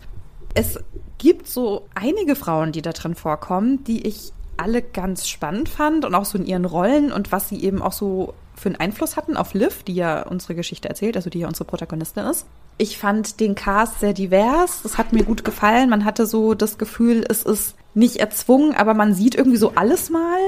Es 0.54 0.80
gibt 1.18 1.48
so 1.48 1.88
einige 1.96 2.36
Frauen, 2.36 2.72
die 2.72 2.82
da 2.82 2.92
drin 2.92 3.16
vorkommen, 3.16 3.84
die 3.84 4.06
ich 4.08 4.34
alle 4.58 4.82
ganz 4.82 5.28
spannend 5.28 5.70
fand 5.70 6.06
und 6.06 6.14
auch 6.14 6.26
so 6.26 6.38
in 6.38 6.46
ihren 6.46 6.66
Rollen 6.66 7.12
und 7.12 7.32
was 7.32 7.50
sie 7.50 7.64
eben 7.64 7.82
auch 7.82 7.94
so 7.94 8.34
für 8.56 8.70
einen 8.70 8.76
Einfluss 8.76 9.18
hatten 9.18 9.38
auf 9.38 9.54
Liv, 9.54 9.84
die 9.84 9.96
ja 9.96 10.22
unsere 10.22 10.56
Geschichte 10.56 10.88
erzählt, 10.88 11.16
also 11.16 11.30
die 11.30 11.40
ja 11.40 11.48
unsere 11.48 11.66
Protagonistin 11.66 12.26
ist. 12.26 12.46
Ich 12.78 12.98
fand 12.98 13.40
den 13.40 13.56
Cast 13.56 14.00
sehr 14.00 14.14
divers. 14.14 14.82
Das 14.84 14.98
hat 14.98 15.14
mir 15.14 15.24
gut 15.24 15.44
gefallen. 15.44 15.90
Man 15.90 16.06
hatte 16.06 16.26
so 16.26 16.54
das 16.54 16.78
Gefühl, 16.78 17.26
es 17.28 17.44
ist 17.44 17.76
nicht 17.94 18.18
erzwungen, 18.18 18.74
aber 18.74 18.94
man 18.94 19.14
sieht 19.14 19.36
irgendwie 19.36 19.58
so 19.58 19.74
alles 19.76 20.10
mal. 20.10 20.40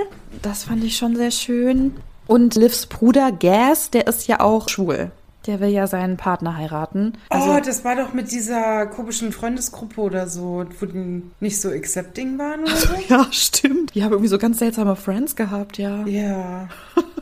Das 0.41 0.64
fand 0.64 0.84
ich 0.84 0.98
schon 0.98 1.16
sehr 1.16 1.32
schön. 1.32 1.96
Und 2.28 2.56
Livs 2.56 2.86
Bruder 2.86 3.32
Gas, 3.32 3.89
der 3.89 4.08
ist 4.08 4.28
ja 4.28 4.39
auch 4.39 4.70
schwul. 4.70 5.12
Der 5.46 5.60
will 5.60 5.70
ja 5.70 5.88
seinen 5.88 6.16
Partner 6.16 6.56
heiraten. 6.56 7.14
Also, 7.28 7.52
oh, 7.52 7.60
das 7.60 7.84
war 7.84 7.98
doch 7.98 8.14
mit 8.14 8.32
dieser 8.32 8.86
komischen 8.86 9.34
Freundesgruppe 9.34 10.00
oder 10.00 10.28
so, 10.28 10.66
wo 10.80 10.86
die 10.86 11.22
nicht 11.41 11.60
so 11.60 11.70
accepting 11.70 12.38
waren 12.39 12.62
oder 12.62 12.76
so. 12.78 12.94
ja, 13.10 13.28
stimmt. 13.32 13.94
Die 13.94 14.04
haben 14.04 14.14
irgendwie 14.14 14.30
so 14.30 14.38
ganz 14.38 14.60
seltsame 14.60 14.96
Friends 14.96 15.36
gehabt, 15.36 15.78
ja. 15.78 16.06
ja. 16.06 16.70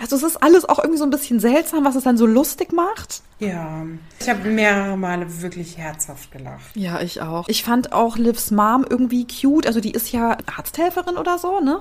Also 0.00 0.16
es 0.16 0.22
ist 0.22 0.42
alles 0.42 0.64
auch 0.68 0.78
irgendwie 0.78 0.98
so 0.98 1.04
ein 1.04 1.10
bisschen 1.10 1.40
seltsam, 1.40 1.84
was 1.84 1.96
es 1.96 2.04
dann 2.04 2.16
so 2.16 2.26
lustig 2.26 2.72
macht. 2.72 3.22
Ja, 3.40 3.84
ich 4.20 4.28
habe 4.28 4.48
mehrere 4.48 4.96
Male 4.96 5.42
wirklich 5.42 5.78
herzhaft 5.78 6.30
gelacht. 6.32 6.74
Ja, 6.74 7.00
ich 7.00 7.20
auch. 7.20 7.48
Ich 7.48 7.62
fand 7.62 7.92
auch 7.92 8.16
Livs 8.16 8.50
Mom 8.50 8.84
irgendwie 8.88 9.26
cute. 9.26 9.66
Also 9.66 9.80
die 9.80 9.92
ist 9.92 10.12
ja 10.12 10.38
Arzthelferin 10.56 11.16
oder 11.16 11.38
so, 11.38 11.60
ne? 11.60 11.80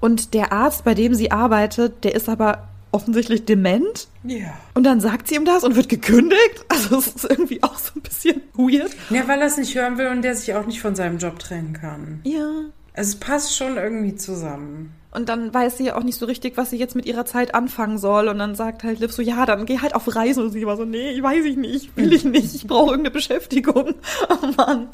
Und 0.00 0.34
der 0.34 0.52
Arzt, 0.52 0.84
bei 0.84 0.94
dem 0.94 1.14
sie 1.14 1.30
arbeitet, 1.30 2.04
der 2.04 2.14
ist 2.14 2.28
aber 2.28 2.68
offensichtlich 2.92 3.44
dement. 3.44 4.08
Ja. 4.24 4.52
Und 4.74 4.84
dann 4.84 5.00
sagt 5.00 5.28
sie 5.28 5.36
ihm 5.36 5.44
das 5.44 5.64
und 5.64 5.76
wird 5.76 5.88
gekündigt. 5.88 6.64
Also 6.68 6.98
es 6.98 7.08
ist 7.08 7.24
irgendwie 7.24 7.62
auch 7.62 7.78
so 7.78 7.92
ein 7.96 8.02
bisschen 8.02 8.42
weird. 8.54 8.90
Ja, 9.10 9.28
weil 9.28 9.40
er 9.40 9.46
es 9.46 9.56
nicht 9.56 9.74
hören 9.74 9.98
will 9.98 10.08
und 10.08 10.22
der 10.22 10.34
sich 10.34 10.54
auch 10.54 10.66
nicht 10.66 10.80
von 10.80 10.94
seinem 10.94 11.18
Job 11.18 11.38
trennen 11.38 11.72
kann. 11.72 12.20
Ja. 12.24 12.64
Also 12.94 13.12
es 13.12 13.16
passt 13.16 13.56
schon 13.56 13.76
irgendwie 13.76 14.14
zusammen. 14.16 14.94
Und 15.12 15.28
dann 15.28 15.52
weiß 15.52 15.78
sie 15.78 15.86
ja 15.86 15.96
auch 15.96 16.04
nicht 16.04 16.18
so 16.18 16.26
richtig, 16.26 16.56
was 16.56 16.70
sie 16.70 16.76
jetzt 16.76 16.94
mit 16.94 17.04
ihrer 17.04 17.24
Zeit 17.24 17.54
anfangen 17.54 17.98
soll. 17.98 18.28
Und 18.28 18.38
dann 18.38 18.54
sagt 18.54 18.84
halt 18.84 19.00
Liv 19.00 19.12
so, 19.12 19.22
ja, 19.22 19.44
dann 19.44 19.66
geh 19.66 19.80
halt 19.80 19.94
auf 19.94 20.14
Reisen. 20.14 20.44
Und 20.44 20.52
sie 20.52 20.64
war 20.66 20.76
so, 20.76 20.84
nee, 20.84 21.10
ich 21.10 21.22
weiß 21.22 21.44
ich 21.44 21.56
nicht, 21.56 21.96
will 21.96 22.12
ich 22.12 22.24
nicht, 22.24 22.54
ich 22.54 22.66
brauche 22.66 22.92
irgendeine 22.92 23.10
Beschäftigung. 23.12 23.94
Oh 24.30 24.46
Mann. 24.56 24.88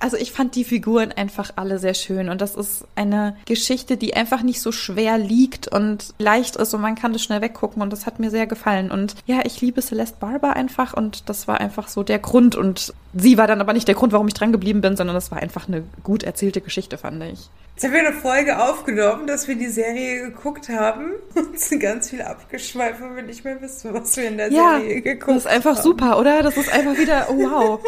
Also 0.00 0.16
ich 0.16 0.32
fand 0.32 0.54
die 0.54 0.64
Figuren 0.64 1.12
einfach 1.12 1.52
alle 1.56 1.78
sehr 1.78 1.94
schön. 1.94 2.28
Und 2.28 2.40
das 2.40 2.54
ist 2.54 2.84
eine 2.94 3.36
Geschichte, 3.46 3.96
die 3.96 4.14
einfach 4.14 4.42
nicht 4.42 4.60
so 4.60 4.70
schwer 4.70 5.18
liegt 5.18 5.68
und 5.68 6.14
leicht 6.18 6.56
ist 6.56 6.74
und 6.74 6.80
man 6.80 6.94
kann 6.94 7.12
das 7.12 7.22
schnell 7.22 7.40
weggucken. 7.40 7.82
Und 7.82 7.92
das 7.92 8.06
hat 8.06 8.20
mir 8.20 8.30
sehr 8.30 8.46
gefallen. 8.46 8.90
Und 8.90 9.14
ja, 9.26 9.40
ich 9.44 9.60
liebe 9.60 9.80
Celeste 9.80 10.18
Barber 10.20 10.54
einfach. 10.54 10.94
Und 10.94 11.28
das 11.28 11.48
war 11.48 11.60
einfach 11.60 11.88
so 11.88 12.02
der 12.02 12.18
Grund. 12.18 12.54
Und 12.54 12.92
sie 13.18 13.38
war 13.38 13.46
dann 13.46 13.60
aber 13.60 13.72
nicht 13.72 13.88
der 13.88 13.94
Grund, 13.94 14.12
warum 14.12 14.28
ich 14.28 14.34
dran 14.34 14.52
geblieben 14.52 14.80
bin, 14.80 14.96
sondern 14.96 15.14
das 15.14 15.30
war 15.30 15.38
einfach 15.38 15.68
eine 15.68 15.84
gut 16.02 16.22
erzählte 16.22 16.60
Geschichte, 16.60 16.98
fand 16.98 17.22
ich. 17.24 17.50
Jetzt 17.74 17.84
haben 17.84 17.92
wir 17.92 18.00
eine 18.08 18.12
Folge 18.12 18.60
aufgenommen, 18.60 19.28
dass 19.28 19.46
wir 19.46 19.54
die 19.54 19.68
Serie 19.68 20.22
geguckt 20.22 20.68
haben 20.68 21.12
und 21.36 21.58
sind 21.60 21.78
ganz 21.80 22.10
viel 22.10 22.22
abgeschweift, 22.22 23.00
weil 23.00 23.14
wir 23.16 23.22
nicht 23.22 23.44
mehr 23.44 23.60
wissen, 23.62 23.94
was 23.94 24.16
wir 24.16 24.26
in 24.28 24.36
der 24.36 24.50
Ja, 24.52 24.78
Serie 24.80 25.00
geguckt 25.02 25.22
haben. 25.28 25.34
das 25.34 25.44
ist 25.44 25.50
einfach 25.50 25.76
super, 25.80 26.18
oder? 26.18 26.42
Das 26.42 26.56
ist 26.56 26.72
einfach 26.72 26.98
wieder, 26.98 27.26
oh, 27.30 27.36
wow. 27.38 27.80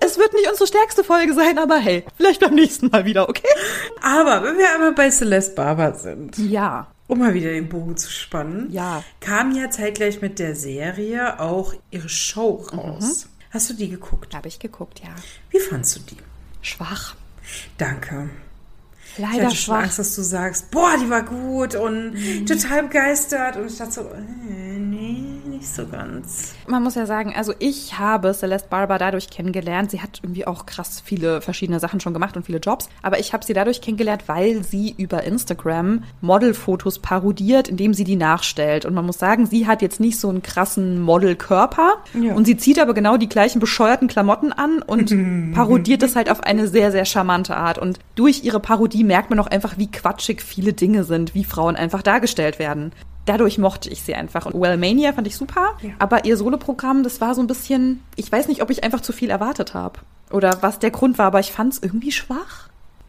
es 0.00 0.18
wird 0.18 0.32
nicht 0.34 0.48
unsere 0.50 0.66
stärkste 0.66 1.04
Folge 1.04 1.32
sein, 1.34 1.58
aber 1.58 1.76
hey, 1.78 2.04
vielleicht 2.16 2.40
beim 2.40 2.54
nächsten 2.54 2.88
Mal 2.88 3.04
wieder, 3.04 3.28
okay? 3.28 3.46
Aber 4.02 4.42
wenn 4.42 4.58
wir 4.58 4.72
einmal 4.74 4.92
bei 4.92 5.10
Celeste 5.10 5.54
Barber 5.54 5.94
sind, 5.94 6.36
Ja. 6.38 6.88
um 7.06 7.20
mal 7.20 7.32
wieder 7.34 7.50
den 7.50 7.68
Bogen 7.68 7.96
zu 7.96 8.10
spannen, 8.10 8.66
Ja. 8.72 9.04
kam 9.20 9.54
ja 9.54 9.70
zeitgleich 9.70 10.20
mit 10.22 10.40
der 10.40 10.56
Serie 10.56 11.38
auch 11.38 11.72
ihre 11.92 12.08
Show 12.08 12.66
raus. 12.72 13.28
Hast 13.56 13.70
du 13.70 13.74
die 13.74 13.88
geguckt? 13.88 14.34
Habe 14.34 14.48
ich 14.48 14.58
geguckt, 14.58 15.00
ja. 15.02 15.14
Wie 15.48 15.58
fandst 15.58 15.96
du 15.96 16.00
die? 16.00 16.18
Schwach. 16.60 17.16
Danke. 17.78 18.28
Ich 19.16 19.22
Leider 19.22 19.46
hatte 19.46 19.56
schon 19.56 19.74
schwach. 19.74 19.82
Angst, 19.84 19.98
dass 19.98 20.14
du 20.14 20.22
sagst, 20.22 20.70
boah, 20.70 20.92
die 21.00 21.08
war 21.08 21.22
gut 21.22 21.74
und 21.74 22.14
total 22.46 22.82
begeistert. 22.82 23.56
Und 23.56 23.66
ich 23.66 23.78
dachte 23.78 23.92
so, 23.92 24.00
äh, 24.02 24.78
nee, 24.78 25.22
nicht 25.48 25.68
so 25.68 25.86
ganz. 25.86 26.54
Man 26.66 26.82
muss 26.82 26.96
ja 26.96 27.06
sagen, 27.06 27.32
also 27.34 27.54
ich 27.58 27.98
habe 27.98 28.34
Celeste 28.34 28.68
Barber 28.68 28.98
dadurch 28.98 29.30
kennengelernt. 29.30 29.90
Sie 29.90 30.02
hat 30.02 30.20
irgendwie 30.22 30.46
auch 30.46 30.66
krass 30.66 31.00
viele 31.02 31.40
verschiedene 31.40 31.80
Sachen 31.80 32.00
schon 32.00 32.12
gemacht 32.12 32.36
und 32.36 32.44
viele 32.44 32.58
Jobs. 32.58 32.90
Aber 33.02 33.18
ich 33.18 33.32
habe 33.32 33.44
sie 33.44 33.54
dadurch 33.54 33.80
kennengelernt, 33.80 34.24
weil 34.26 34.62
sie 34.64 34.94
über 34.98 35.22
Instagram 35.22 36.02
Modelfotos 36.20 36.98
parodiert, 36.98 37.68
indem 37.68 37.94
sie 37.94 38.04
die 38.04 38.16
nachstellt. 38.16 38.84
Und 38.84 38.92
man 38.92 39.06
muss 39.06 39.18
sagen, 39.18 39.46
sie 39.46 39.66
hat 39.66 39.80
jetzt 39.80 39.98
nicht 39.98 40.20
so 40.20 40.28
einen 40.28 40.42
krassen 40.42 41.00
Modelkörper. 41.00 41.96
Ja. 42.20 42.34
Und 42.34 42.44
sie 42.44 42.58
zieht 42.58 42.78
aber 42.78 42.92
genau 42.92 43.16
die 43.16 43.28
gleichen 43.28 43.60
bescheuerten 43.60 44.08
Klamotten 44.08 44.52
an 44.52 44.82
und 44.82 45.52
parodiert 45.54 46.02
das 46.02 46.16
halt 46.16 46.30
auf 46.30 46.40
eine 46.42 46.68
sehr, 46.68 46.92
sehr 46.92 47.06
charmante 47.06 47.56
Art. 47.56 47.78
Und 47.78 47.98
durch 48.14 48.44
ihre 48.44 48.60
Parodie 48.60 49.04
merkt 49.06 49.30
man 49.30 49.38
auch 49.38 49.46
einfach, 49.46 49.78
wie 49.78 49.90
quatschig 49.90 50.42
viele 50.42 50.72
Dinge 50.72 51.04
sind, 51.04 51.34
wie 51.34 51.44
Frauen 51.44 51.76
einfach 51.76 52.02
dargestellt 52.02 52.58
werden. 52.58 52.92
Dadurch 53.24 53.58
mochte 53.58 53.88
ich 53.90 54.02
sie 54.02 54.14
einfach. 54.14 54.46
Und 54.46 54.60
Wellmania 54.60 55.12
fand 55.12 55.26
ich 55.26 55.36
super, 55.36 55.76
Ja. 55.82 55.90
aber 55.98 56.24
ihr 56.24 56.36
Soloprogramm, 56.36 57.02
das 57.02 57.20
war 57.20 57.34
so 57.34 57.40
ein 57.40 57.46
bisschen, 57.48 58.02
ich 58.14 58.30
weiß 58.30 58.46
nicht, 58.48 58.62
ob 58.62 58.70
ich 58.70 58.84
einfach 58.84 59.00
zu 59.00 59.12
viel 59.12 59.30
erwartet 59.30 59.74
habe. 59.74 59.98
Oder 60.30 60.58
was 60.62 60.78
der 60.78 60.90
Grund 60.90 61.18
war, 61.18 61.26
aber 61.26 61.40
ich 61.40 61.52
fand 61.52 61.72
es 61.72 61.82
irgendwie 61.82 62.12
schwach. 62.12 62.68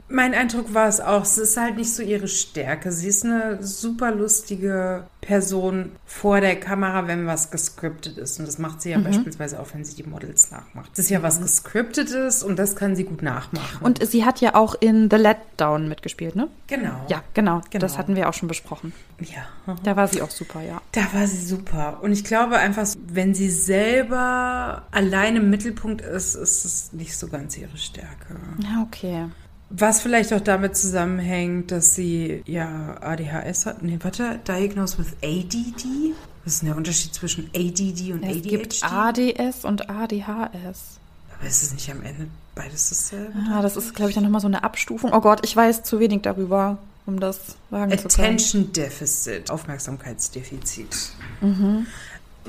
Mein 0.10 0.34
Eindruck 0.34 0.74
war 0.74 0.88
es 0.88 1.02
auch, 1.02 1.24
es 1.24 1.38
ist 1.38 1.58
halt 1.58 1.78
nicht 1.78 1.94
so 1.94 2.02
ihre 2.02 2.28
Stärke. 2.28 2.92
Sie 2.92 3.08
ist 3.08 3.26
eine 3.26 3.62
super 3.62 4.12
lustige 4.12 5.06
Person 5.22 5.92
vor 6.06 6.40
der 6.40 6.58
Kamera, 6.58 7.08
wenn 7.08 7.26
was 7.26 7.52
gescriptet 7.52 8.18
ist. 8.18 8.40
Und 8.40 8.48
das 8.48 8.58
macht 8.58 8.82
sie 8.82 8.92
ja 8.92 9.00
beispielsweise 9.00 9.60
auch, 9.60 9.68
wenn 9.74 9.84
sie 9.84 10.02
die 10.02 10.10
Models 10.10 10.52
nachmacht. 10.52 10.92
Das 10.92 11.00
ist 11.00 11.10
ja 11.10 11.22
was 11.24 11.42
gescriptet 11.42 12.12
ist 12.12 12.44
und 12.44 12.58
das 12.58 12.78
kann 12.78 12.96
sie 12.96 13.04
gut 13.04 13.22
nachmachen. 13.22 13.80
Und 13.82 14.06
sie 14.06 14.24
hat 14.24 14.40
ja 14.40 14.56
auch 14.56 14.76
in 14.80 15.10
The 15.10 15.18
Letdown 15.18 15.90
mitgespielt, 15.90 16.36
ne? 16.36 16.48
genau. 16.68 17.06
Ja, 17.10 17.24
genau. 17.34 17.62
Genau. 17.70 17.82
Das 17.82 17.98
hatten 17.98 18.16
wir 18.16 18.30
auch 18.30 18.34
schon 18.34 18.48
besprochen. 18.48 18.94
Ja. 19.20 19.76
Da 19.84 19.96
war 19.96 20.08
sie 20.08 20.22
auch 20.22 20.30
super, 20.30 20.62
ja. 20.62 20.82
Da 20.92 21.02
war 21.14 21.28
sie 21.28 21.44
super. 21.46 22.00
Und 22.02 22.12
ich 22.12 22.24
glaube 22.24 22.58
einfach, 22.58 22.88
wenn 23.08 23.34
sie 23.34 23.50
selber 23.50 24.84
allein 24.92 25.36
im 25.36 25.50
Mittelpunkt 25.50 26.02
ist, 26.02 26.36
ist 26.36 26.66
es 26.66 26.94
nicht 26.94 27.18
so 27.18 27.28
ganz 27.28 27.58
ihre 27.58 27.78
Stärke. 27.78 28.36
Ja, 28.62 28.86
okay. 28.86 29.26
Was 29.70 30.02
vielleicht 30.02 30.32
auch 30.34 30.40
damit 30.42 30.78
zusammenhängt, 30.78 31.72
dass 31.72 31.94
sie 31.96 32.42
ja 32.46 32.96
ADHS 33.02 33.66
hat. 33.66 33.84
Nee, 33.84 34.00
warte, 34.02 34.40
diagnosed 34.48 34.98
with 34.98 35.08
ADD? 35.22 36.14
Was 36.46 36.54
ist 36.54 36.62
denn 36.62 36.70
der 36.70 36.78
Unterschied 36.78 37.14
zwischen 37.14 37.50
ADD 37.54 38.14
und 38.14 38.24
Es 38.24 38.38
ADHD? 38.38 38.44
gibt 38.50 38.84
ADS 38.84 39.66
und 39.66 39.90
ADHS. 39.90 41.00
Aber 41.38 41.48
ist 41.48 41.64
es 41.64 41.74
nicht 41.74 41.92
am 41.92 42.02
Ende 42.02 42.28
beides 42.56 42.90
dasselbe? 42.90 43.34
Ah, 43.52 43.62
das 43.62 43.76
ist, 43.76 43.94
glaube 43.94 44.10
ich, 44.10 44.16
dann 44.16 44.24
nochmal 44.24 44.42
so 44.42 44.48
eine 44.48 44.64
Abstufung. 44.64 45.12
Oh 45.14 45.20
Gott, 45.22 45.42
ich 45.44 45.56
weiß 45.56 45.84
zu 45.84 46.00
wenig 46.00 46.22
darüber, 46.22 46.78
um 47.06 47.20
das 47.20 47.40
sagen 47.70 47.92
zu 47.92 48.08
können. 48.08 48.26
Attention 48.36 48.72
Deficit, 48.72 49.52
Aufmerksamkeitsdefizit. 49.52 50.96
Mhm. 51.42 51.86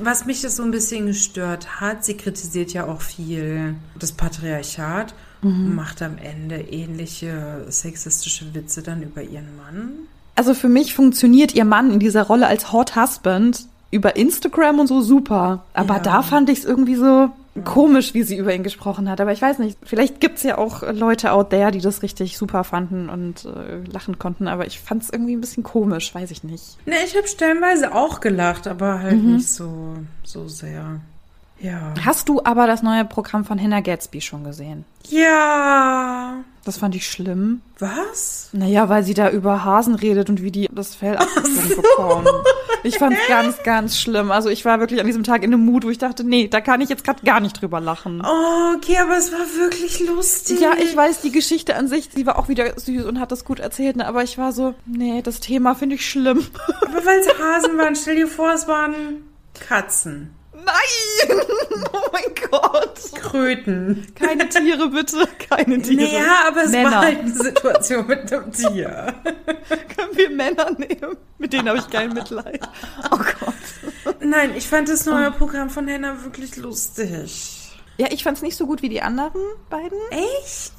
Was 0.03 0.25
mich 0.27 0.43
das 0.43 0.57
so 0.57 0.63
ein 0.63 0.71
bisschen 0.71 1.07
gestört 1.07 1.81
hat, 1.81 2.05
sie 2.05 2.17
kritisiert 2.17 2.73
ja 2.73 2.87
auch 2.87 3.01
viel 3.01 3.75
das 3.99 4.13
Patriarchat 4.13 5.15
Mhm. 5.41 5.67
und 5.67 5.75
macht 5.77 6.03
am 6.03 6.19
Ende 6.19 6.57
ähnliche 6.57 7.65
sexistische 7.69 8.53
Witze 8.55 8.83
dann 8.83 9.03
über 9.03 9.23
ihren 9.23 9.57
Mann. 9.57 9.91
Also 10.35 10.53
für 10.55 10.69
mich 10.69 10.95
funktioniert 10.95 11.55
ihr 11.55 11.65
Mann 11.65 11.93
in 11.93 12.01
dieser 12.01 12.25
Rolle 12.25 12.47
als 12.49 12.73
Hot 12.73 12.97
Husband 12.97 13.67
über 13.91 14.17
Instagram 14.17 14.81
und 14.81 14.87
so 14.89 15.01
super. 15.01 15.65
Aber 15.75 15.95
Ja. 15.97 16.01
da 16.01 16.23
fand 16.23 16.51
ich 16.51 16.59
es 16.61 16.65
irgendwie 16.65 16.97
so 16.97 17.31
komisch, 17.65 18.15
wie 18.15 18.23
sie 18.23 18.37
über 18.37 18.55
ihn 18.55 18.63
gesprochen 18.63 19.09
hat. 19.11 19.21
Aber 19.21 19.33
ich 19.33 19.43
weiß 19.43 19.59
nicht, 19.59 19.79
vielleicht 19.83 20.21
gibt's 20.21 20.43
ja 20.43 20.59
auch 20.59 20.83
Leute 20.93 21.33
out 21.33 21.51
there, 21.51 21.71
die 21.71 21.81
das 21.81 22.03
richtig 22.03 22.37
super 22.39 22.65
fanden 22.65 23.09
und 23.09 23.45
äh, 23.45 23.83
lachen 23.91 24.19
konnten. 24.19 24.49
Aber 24.49 24.67
ich 24.67 24.81
fand 24.81 25.03
es 25.03 25.11
irgendwie 25.11 25.35
ein 25.37 25.41
bisschen 25.41 25.63
komisch, 25.63 26.15
weiß 26.15 26.31
ich 26.31 26.45
nicht. 26.45 26.79
Ne, 26.87 26.95
ich 27.05 27.17
habe 27.17 27.27
stellenweise 27.29 27.95
auch 27.95 28.21
gelacht, 28.21 28.67
aber 28.67 29.01
halt 29.01 29.23
Mhm. 29.23 29.35
nicht 29.35 29.49
so, 29.51 29.95
so 30.25 30.49
sehr. 30.49 31.01
Ja. 31.61 31.95
Hast 32.05 32.29
du 32.29 32.41
aber 32.45 32.67
das 32.67 32.83
neue 32.83 33.05
Programm 33.05 33.45
von 33.45 33.61
Hannah 33.61 33.81
Gatsby 33.81 34.21
schon 34.21 34.45
gesehen? 34.45 34.85
Ja. 35.09 36.45
Das 36.65 36.79
fand 36.79 36.95
ich 36.95 37.09
schlimm. 37.11 37.63
Was? 37.79 38.51
Naja, 38.53 38.89
weil 38.89 39.03
sie 39.03 39.15
da 39.15 39.31
über 39.31 39.65
Hasen 39.65 39.95
redet 39.95 40.29
und 40.29 40.43
wie 40.43 40.51
die 40.51 40.69
das 40.71 40.95
Fell 40.95 41.17
abgezogen 41.17 41.83
bekommen. 41.83 42.29
Ich 42.85 42.99
fand's 42.99 43.19
ganz, 43.27 43.63
ganz 43.65 43.99
schlimm. 43.99 44.31
Also 44.31 44.51
ich 44.51 44.65
war 44.65 44.79
wirklich 44.79 45.01
an 45.01 45.07
diesem 45.07 45.25
Tag 45.25 45.43
in 45.43 45.53
einem 45.53 45.65
Mut, 45.65 45.85
wo 45.85 45.91
ich 45.91 45.99
dachte, 45.99 46.25
nee, 46.25 46.47
da 46.47 46.61
kann 46.61 46.81
ich 46.81 46.89
jetzt 46.89 47.05
gerade 47.05 47.25
gar 47.25 47.41
nicht 47.41 47.61
drüber 47.61 47.81
lachen. 47.81 48.23
Oh, 48.25 48.75
okay, 48.77 48.99
aber 48.99 49.17
es 49.17 49.33
war 49.33 49.47
wirklich 49.57 50.01
lustig. 50.07 50.61
Ja, 50.61 50.75
ich 50.79 50.95
weiß, 50.95 51.23
die 51.23 51.33
Geschichte 51.33 51.75
an 51.75 51.89
sich, 51.89 52.11
sie 52.15 52.27
war 52.27 52.39
auch 52.39 52.49
wieder 52.49 52.79
süß 52.79 53.05
und 53.05 53.19
hat 53.19 53.33
das 53.33 53.45
gut 53.45 53.59
erzählt, 53.59 53.97
ne? 53.97 54.07
aber 54.07 54.23
ich 54.23 54.39
war 54.39 54.53
so, 54.53 54.75
nee, 54.87 55.23
das 55.23 55.41
Thema 55.41 55.75
finde 55.75 55.97
ich 55.97 56.09
schlimm. 56.09 56.47
Aber 56.83 57.05
weil 57.05 57.19
es 57.19 57.29
Hasen 57.39 57.79
waren, 57.79 57.97
stell 57.97 58.17
dir 58.17 58.29
vor, 58.29 58.53
es 58.53 58.69
waren 58.69 59.25
Katzen. 59.55 60.38
Nein! 60.65 61.39
Oh 61.93 62.11
mein 62.13 62.35
Gott! 62.51 63.01
Kröten. 63.15 64.07
Keine 64.15 64.49
Tiere, 64.49 64.89
bitte. 64.91 65.27
Keine 65.49 65.81
Tiere. 65.81 66.03
Naja, 66.03 66.49
aber 66.49 66.65
es 66.65 66.71
Männer. 66.71 66.91
war 66.91 67.01
halt 67.03 67.21
eine 67.21 67.31
Situation 67.33 68.07
mit 68.07 68.33
einem 68.33 68.53
Tier. 68.53 69.15
Können 69.25 70.17
wir 70.17 70.31
Männer 70.31 70.71
nehmen? 70.73 71.17
Mit 71.39 71.53
denen 71.53 71.69
habe 71.69 71.79
ich 71.79 71.89
kein 71.89 72.13
Mitleid. 72.13 72.61
Oh 73.11 73.17
Gott. 73.17 74.15
Nein, 74.21 74.53
ich 74.57 74.69
fand 74.69 74.89
das 74.89 75.07
neue 75.07 75.31
Programm 75.31 75.71
von 75.71 75.89
Hannah 75.89 76.25
wirklich 76.25 76.57
lustig. 76.57 77.71
Ja, 77.97 78.09
ich 78.11 78.23
fand's 78.23 78.43
nicht 78.43 78.57
so 78.57 78.67
gut 78.67 78.83
wie 78.83 78.89
die 78.89 79.03
anderen 79.03 79.41
beiden. 79.71 79.99
Echt? 80.11 80.73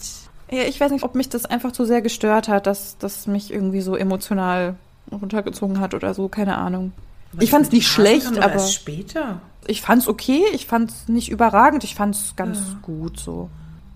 Ja, 0.52 0.64
ich 0.64 0.80
weiß 0.80 0.92
nicht, 0.92 1.04
ob 1.04 1.16
mich 1.16 1.30
das 1.30 1.46
einfach 1.46 1.72
zu 1.72 1.86
sehr 1.86 2.02
gestört 2.02 2.48
hat, 2.48 2.68
dass 2.68 2.98
das 2.98 3.28
mich 3.28 3.52
irgendwie 3.52 3.82
so 3.82 3.96
emotional 3.96 4.76
runtergezogen 5.12 5.80
hat 5.80 5.94
oder 5.94 6.14
so, 6.14 6.28
keine 6.28 6.58
Ahnung. 6.58 6.92
Ich 7.40 7.52
fand's 7.52 7.72
nicht 7.72 7.86
Hasen 7.88 7.94
schlecht, 7.94 8.38
aber 8.40 8.60
später. 8.60 9.42
ich 9.68 9.82
fand's 9.82 10.08
okay, 10.08 10.44
ich 10.54 10.66
fand's 10.66 11.08
nicht 11.08 11.30
überragend, 11.30 11.84
ich 11.84 11.96
fand's 11.96 12.34
ganz 12.36 12.60
gut 12.82 13.20
so. 13.20 13.50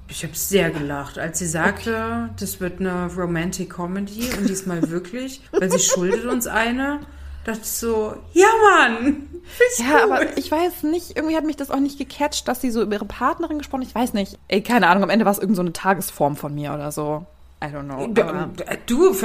Ich 0.09 0.23
habe 0.23 0.36
sehr 0.36 0.69
gelacht, 0.69 1.17
als 1.17 1.39
sie 1.39 1.47
sagte, 1.47 2.29
das 2.39 2.59
wird 2.59 2.79
eine 2.79 3.07
Romantic 3.15 3.71
Comedy 3.73 4.29
und 4.38 4.47
diesmal 4.47 4.88
wirklich, 4.91 5.41
weil 5.51 5.71
sie 5.71 5.79
schuldet 5.79 6.25
uns 6.25 6.45
eine. 6.45 6.99
Dachte 7.45 7.59
ich 7.63 7.67
so, 7.71 8.13
ja 8.34 8.47
Mann, 8.71 9.23
ist 9.69 9.79
Ja, 9.79 10.03
gut. 10.03 10.11
aber 10.11 10.38
ich 10.38 10.49
weiß 10.49 10.84
nicht, 10.84 11.17
irgendwie 11.17 11.36
hat 11.36 11.43
mich 11.45 11.57
das 11.57 11.71
auch 11.71 11.79
nicht 11.79 11.97
gecatcht, 11.97 12.47
dass 12.47 12.61
sie 12.61 12.71
so 12.71 12.81
über 12.81 12.93
ihre 12.93 13.05
Partnerin 13.05 13.57
gesprochen, 13.57 13.81
ich 13.81 13.93
weiß 13.93 14.13
nicht. 14.13 14.38
Ey, 14.47 14.61
keine 14.61 14.88
Ahnung, 14.88 15.03
am 15.03 15.09
Ende 15.09 15.25
war 15.25 15.31
es 15.34 15.39
irgend 15.39 15.55
so 15.57 15.61
eine 15.61 15.73
Tagesform 15.73 16.36
von 16.38 16.53
mir 16.55 16.73
oder 16.73 16.91
so. 16.93 17.25
I 17.64 17.68
don't 17.68 17.86
know. 17.86 18.07
Du, 18.88 19.16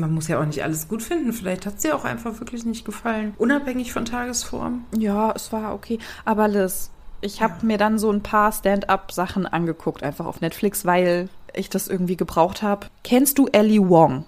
man 0.00 0.14
muss 0.14 0.28
ja 0.28 0.40
auch 0.40 0.44
nicht 0.44 0.62
alles 0.62 0.86
gut 0.86 1.02
finden. 1.02 1.32
Vielleicht 1.32 1.66
hat 1.66 1.80
sie 1.80 1.92
auch 1.92 2.04
einfach 2.04 2.38
wirklich 2.38 2.64
nicht 2.64 2.84
gefallen. 2.84 3.34
Unabhängig 3.38 3.92
von 3.92 4.04
Tagesform. 4.04 4.84
Ja, 4.96 5.32
es 5.32 5.52
war 5.52 5.74
okay. 5.74 5.98
Aber 6.24 6.46
Liz, 6.46 6.90
ich 7.20 7.42
habe 7.42 7.66
mir 7.66 7.78
dann 7.78 7.98
so 7.98 8.12
ein 8.12 8.22
paar 8.22 8.52
Stand-up-Sachen 8.52 9.46
angeguckt, 9.46 10.04
einfach 10.04 10.26
auf 10.26 10.40
Netflix, 10.40 10.84
weil 10.84 11.28
ich 11.54 11.70
das 11.70 11.88
irgendwie 11.88 12.16
gebraucht 12.16 12.62
habe. 12.62 12.86
Kennst 13.02 13.38
du 13.38 13.48
Ellie 13.48 13.88
Wong? 13.88 14.26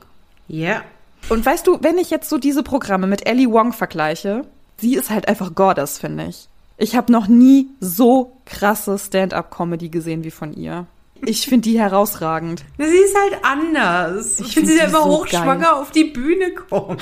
Ja. 0.48 0.82
Und 1.28 1.46
weißt 1.46 1.66
du, 1.66 1.78
wenn 1.80 1.96
ich 1.98 2.10
jetzt 2.10 2.28
so 2.28 2.38
diese 2.38 2.64
Programme 2.64 3.06
mit 3.06 3.24
Ellie 3.26 3.50
Wong 3.50 3.72
vergleiche, 3.72 4.44
sie 4.78 4.96
ist 4.96 5.10
halt 5.10 5.28
einfach 5.28 5.54
Goddess, 5.54 5.98
finde 5.98 6.26
ich. 6.26 6.48
Ich 6.76 6.96
habe 6.96 7.12
noch 7.12 7.28
nie 7.28 7.68
so 7.78 8.36
krasse 8.46 8.98
Stand-up-Comedy 8.98 9.90
gesehen 9.90 10.24
wie 10.24 10.32
von 10.32 10.52
ihr. 10.52 10.86
Ich 11.26 11.46
finde 11.46 11.68
die 11.68 11.78
herausragend. 11.78 12.64
Na, 12.78 12.86
Sie 12.86 12.96
ist 12.96 13.16
halt 13.16 13.44
anders. 13.44 14.40
Ich 14.40 14.46
Ich 14.48 14.54
find 14.54 14.66
finde 14.68 14.80
sie 14.82 14.88
immer 14.88 15.02
so 15.02 15.18
hochschwanger 15.18 15.60
geil. 15.60 15.72
auf 15.74 15.90
die 15.90 16.04
Bühne 16.04 16.52
kommt. 16.52 17.00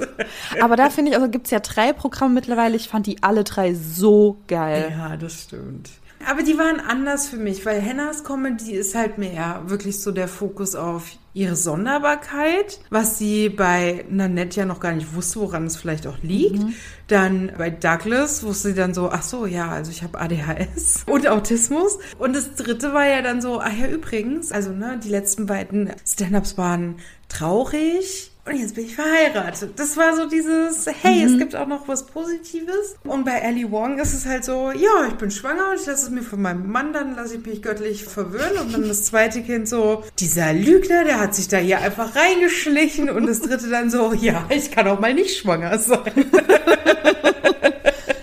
Aber 0.60 0.76
da 0.76 0.90
finde 0.90 1.10
ich, 1.10 1.16
also 1.16 1.28
gibt's 1.28 1.50
ja 1.50 1.60
drei 1.60 1.92
Programme 1.92 2.34
mittlerweile. 2.34 2.76
Ich 2.76 2.88
fand 2.88 3.06
die 3.06 3.22
alle 3.22 3.44
drei 3.44 3.74
so 3.74 4.38
geil. 4.48 4.92
Ja, 4.96 5.16
das 5.16 5.42
stimmt. 5.42 5.90
Aber 6.28 6.42
die 6.42 6.58
waren 6.58 6.80
anders 6.80 7.28
für 7.28 7.36
mich, 7.36 7.64
weil 7.64 7.80
Hennas 7.80 8.24
Comedy 8.24 8.72
ist 8.72 8.94
halt 8.94 9.18
mehr 9.18 9.62
wirklich 9.66 10.00
so 10.00 10.12
der 10.12 10.28
Fokus 10.28 10.74
auf 10.74 11.12
ihre 11.32 11.56
Sonderbarkeit, 11.56 12.80
was 12.90 13.18
sie 13.18 13.48
bei 13.48 14.04
Nanette 14.10 14.60
ja 14.60 14.66
noch 14.66 14.80
gar 14.80 14.92
nicht 14.92 15.14
wusste, 15.14 15.40
woran 15.40 15.66
es 15.66 15.76
vielleicht 15.76 16.06
auch 16.06 16.18
liegt. 16.22 16.60
Dann 17.06 17.52
bei 17.56 17.70
Douglas 17.70 18.42
wusste 18.42 18.68
sie 18.68 18.74
dann 18.74 18.94
so, 18.94 19.10
ach 19.10 19.22
so, 19.22 19.46
ja, 19.46 19.70
also 19.70 19.90
ich 19.90 20.02
habe 20.02 20.20
ADHS 20.20 21.04
und 21.06 21.26
Autismus. 21.28 21.98
Und 22.18 22.34
das 22.34 22.54
dritte 22.54 22.92
war 22.92 23.06
ja 23.06 23.22
dann 23.22 23.40
so, 23.40 23.60
ach 23.60 23.72
ja, 23.72 23.86
übrigens, 23.86 24.52
also 24.52 24.72
ne, 24.72 25.00
die 25.02 25.08
letzten 25.08 25.46
beiden 25.46 25.92
Stand-ups 26.06 26.58
waren 26.58 26.96
traurig. 27.28 28.32
Und 28.46 28.56
jetzt 28.56 28.74
bin 28.74 28.86
ich 28.86 28.94
verheiratet. 28.94 29.78
Das 29.78 29.96
war 29.96 30.16
so 30.16 30.26
dieses, 30.26 30.86
hey, 31.02 31.22
es 31.24 31.38
gibt 31.38 31.54
auch 31.54 31.66
noch 31.66 31.86
was 31.88 32.06
Positives. 32.06 32.96
Und 33.04 33.24
bei 33.24 33.32
Ellie 33.32 33.70
Wong 33.70 33.98
ist 33.98 34.14
es 34.14 34.24
halt 34.24 34.44
so, 34.44 34.70
ja, 34.72 35.06
ich 35.08 35.14
bin 35.14 35.30
schwanger 35.30 35.70
und 35.70 35.80
ich 35.80 35.86
lasse 35.86 36.06
es 36.06 36.10
mir 36.10 36.22
von 36.22 36.40
meinem 36.40 36.70
Mann, 36.70 36.92
dann 36.92 37.14
lasse 37.14 37.36
ich 37.36 37.46
mich 37.46 37.60
göttlich 37.62 38.04
verwöhnen. 38.04 38.58
Und 38.58 38.72
dann 38.72 38.88
das 38.88 39.04
zweite 39.04 39.42
Kind 39.42 39.68
so, 39.68 40.02
dieser 40.18 40.54
Lügner, 40.54 41.04
der 41.04 41.20
hat 41.20 41.34
sich 41.34 41.48
da 41.48 41.58
hier 41.58 41.80
einfach 41.80 42.16
reingeschlichen. 42.16 43.10
Und 43.10 43.26
das 43.26 43.40
dritte 43.40 43.68
dann 43.68 43.90
so, 43.90 44.14
ja, 44.14 44.46
ich 44.48 44.70
kann 44.70 44.88
auch 44.88 45.00
mal 45.00 45.12
nicht 45.12 45.36
schwanger 45.36 45.78
sein. 45.78 46.00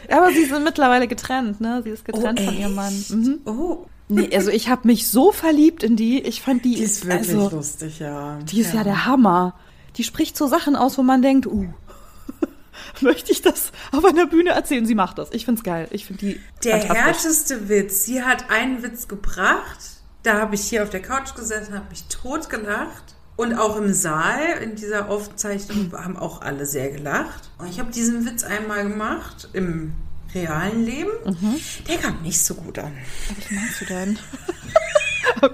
Aber 0.09 0.31
sie 0.31 0.45
sind 0.45 0.63
mittlerweile 0.63 1.07
getrennt, 1.07 1.61
ne? 1.61 1.81
Sie 1.83 1.91
ist 1.91 2.05
getrennt 2.05 2.39
von 2.39 2.57
ihrem 2.57 2.73
Mann. 2.73 3.05
Mhm. 3.09 3.39
Oh, 3.45 3.85
Nee, 4.09 4.29
also 4.33 4.51
ich 4.51 4.69
habe 4.69 4.87
mich 4.87 5.07
so 5.07 5.31
verliebt 5.31 5.83
in 5.83 5.97
die. 5.97 6.21
Ich 6.21 6.41
fand 6.41 6.63
die, 6.63 6.75
die 6.75 6.83
ist 6.83 7.05
wirklich 7.05 7.35
also, 7.35 7.49
lustig, 7.57 7.99
ja. 7.99 8.39
die 8.39 8.61
ist 8.61 8.73
ja. 8.73 8.83
der 8.83 9.05
Hammer. 9.05 9.53
Die 9.97 10.03
spricht 10.03 10.37
so 10.37 10.47
Sachen 10.47 10.75
aus, 10.75 10.97
wo 10.97 11.03
man 11.03 11.21
denkt, 11.21 11.47
uh, 11.47 11.67
möchte 13.01 13.31
ich 13.31 13.41
das 13.41 13.71
auf 13.91 14.05
einer 14.05 14.27
Bühne 14.27 14.51
erzählen? 14.51 14.85
Sie 14.85 14.95
macht 14.95 15.17
das. 15.17 15.29
Ich 15.31 15.45
find's 15.45 15.63
geil. 15.63 15.87
Ich 15.91 16.05
finde 16.05 16.25
die 16.25 16.41
Der 16.63 16.77
härteste 16.77 17.67
Witz. 17.67 18.05
Sie 18.05 18.23
hat 18.23 18.49
einen 18.49 18.83
Witz 18.83 19.07
gebracht. 19.07 19.79
Da 20.23 20.39
habe 20.39 20.55
ich 20.55 20.61
hier 20.61 20.83
auf 20.83 20.89
der 20.89 21.01
Couch 21.01 21.35
gesessen, 21.35 21.73
habe 21.73 21.89
mich 21.89 22.03
totgelacht. 22.05 23.15
Und 23.35 23.53
auch 23.53 23.77
im 23.77 23.93
Saal, 23.93 24.57
in 24.63 24.75
dieser 24.75 25.09
Aufzeichnung, 25.09 25.91
haben 25.93 26.17
auch 26.17 26.41
alle 26.41 26.65
sehr 26.65 26.89
gelacht. 26.89 27.49
Und 27.59 27.69
ich 27.69 27.79
habe 27.79 27.91
diesen 27.91 28.25
Witz 28.25 28.43
einmal 28.43 28.87
gemacht 28.87 29.49
im 29.53 29.93
realen 30.33 30.83
Leben. 30.83 31.11
Der 31.87 31.97
kam 31.97 32.21
nicht 32.23 32.43
so 32.43 32.55
gut 32.55 32.79
an. 32.79 32.93
Was 33.39 33.51
meinst 33.51 33.81
du 33.81 33.85
denn? 33.85 34.19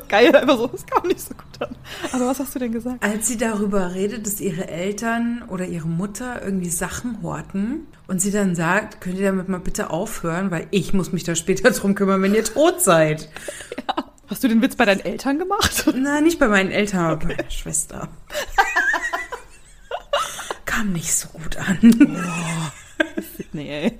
geil, 0.07 0.35
einfach 0.35 0.57
so. 0.57 0.67
Das 0.67 0.85
kam 0.85 1.07
nicht 1.07 1.21
so 1.21 1.33
gut 1.33 1.61
an. 1.61 1.75
Aber 2.11 2.27
was 2.27 2.39
hast 2.39 2.55
du 2.55 2.59
denn 2.59 2.71
gesagt? 2.71 3.03
Als 3.03 3.27
sie 3.27 3.37
darüber 3.37 3.93
redet, 3.93 4.25
dass 4.25 4.39
ihre 4.41 4.67
Eltern 4.67 5.43
oder 5.49 5.65
ihre 5.65 5.87
Mutter 5.87 6.41
irgendwie 6.43 6.69
Sachen 6.69 7.21
horten 7.21 7.87
und 8.07 8.21
sie 8.21 8.31
dann 8.31 8.55
sagt, 8.55 9.01
könnt 9.01 9.17
ihr 9.17 9.25
damit 9.25 9.49
mal 9.49 9.59
bitte 9.59 9.89
aufhören, 9.89 10.51
weil 10.51 10.67
ich 10.71 10.93
muss 10.93 11.11
mich 11.11 11.23
da 11.23 11.35
später 11.35 11.71
drum 11.71 11.95
kümmern, 11.95 12.21
wenn 12.21 12.33
ihr 12.33 12.43
tot 12.43 12.81
seid. 12.81 13.29
Hast 14.27 14.43
du 14.43 14.47
den 14.47 14.61
Witz 14.61 14.75
bei 14.75 14.85
deinen 14.85 15.01
Eltern 15.01 15.37
gemacht? 15.37 15.85
Nein, 15.95 16.23
nicht 16.23 16.39
bei 16.39 16.47
meinen 16.47 16.71
Eltern, 16.71 17.01
aber 17.01 17.17
bei 17.17 17.35
meiner 17.35 17.51
Schwester. 17.51 18.07
Kam 20.65 20.93
nicht 20.93 21.13
so 21.13 21.27
gut 21.29 21.57
an. 21.57 22.21
Nee, 23.53 23.69
ey. 23.69 23.99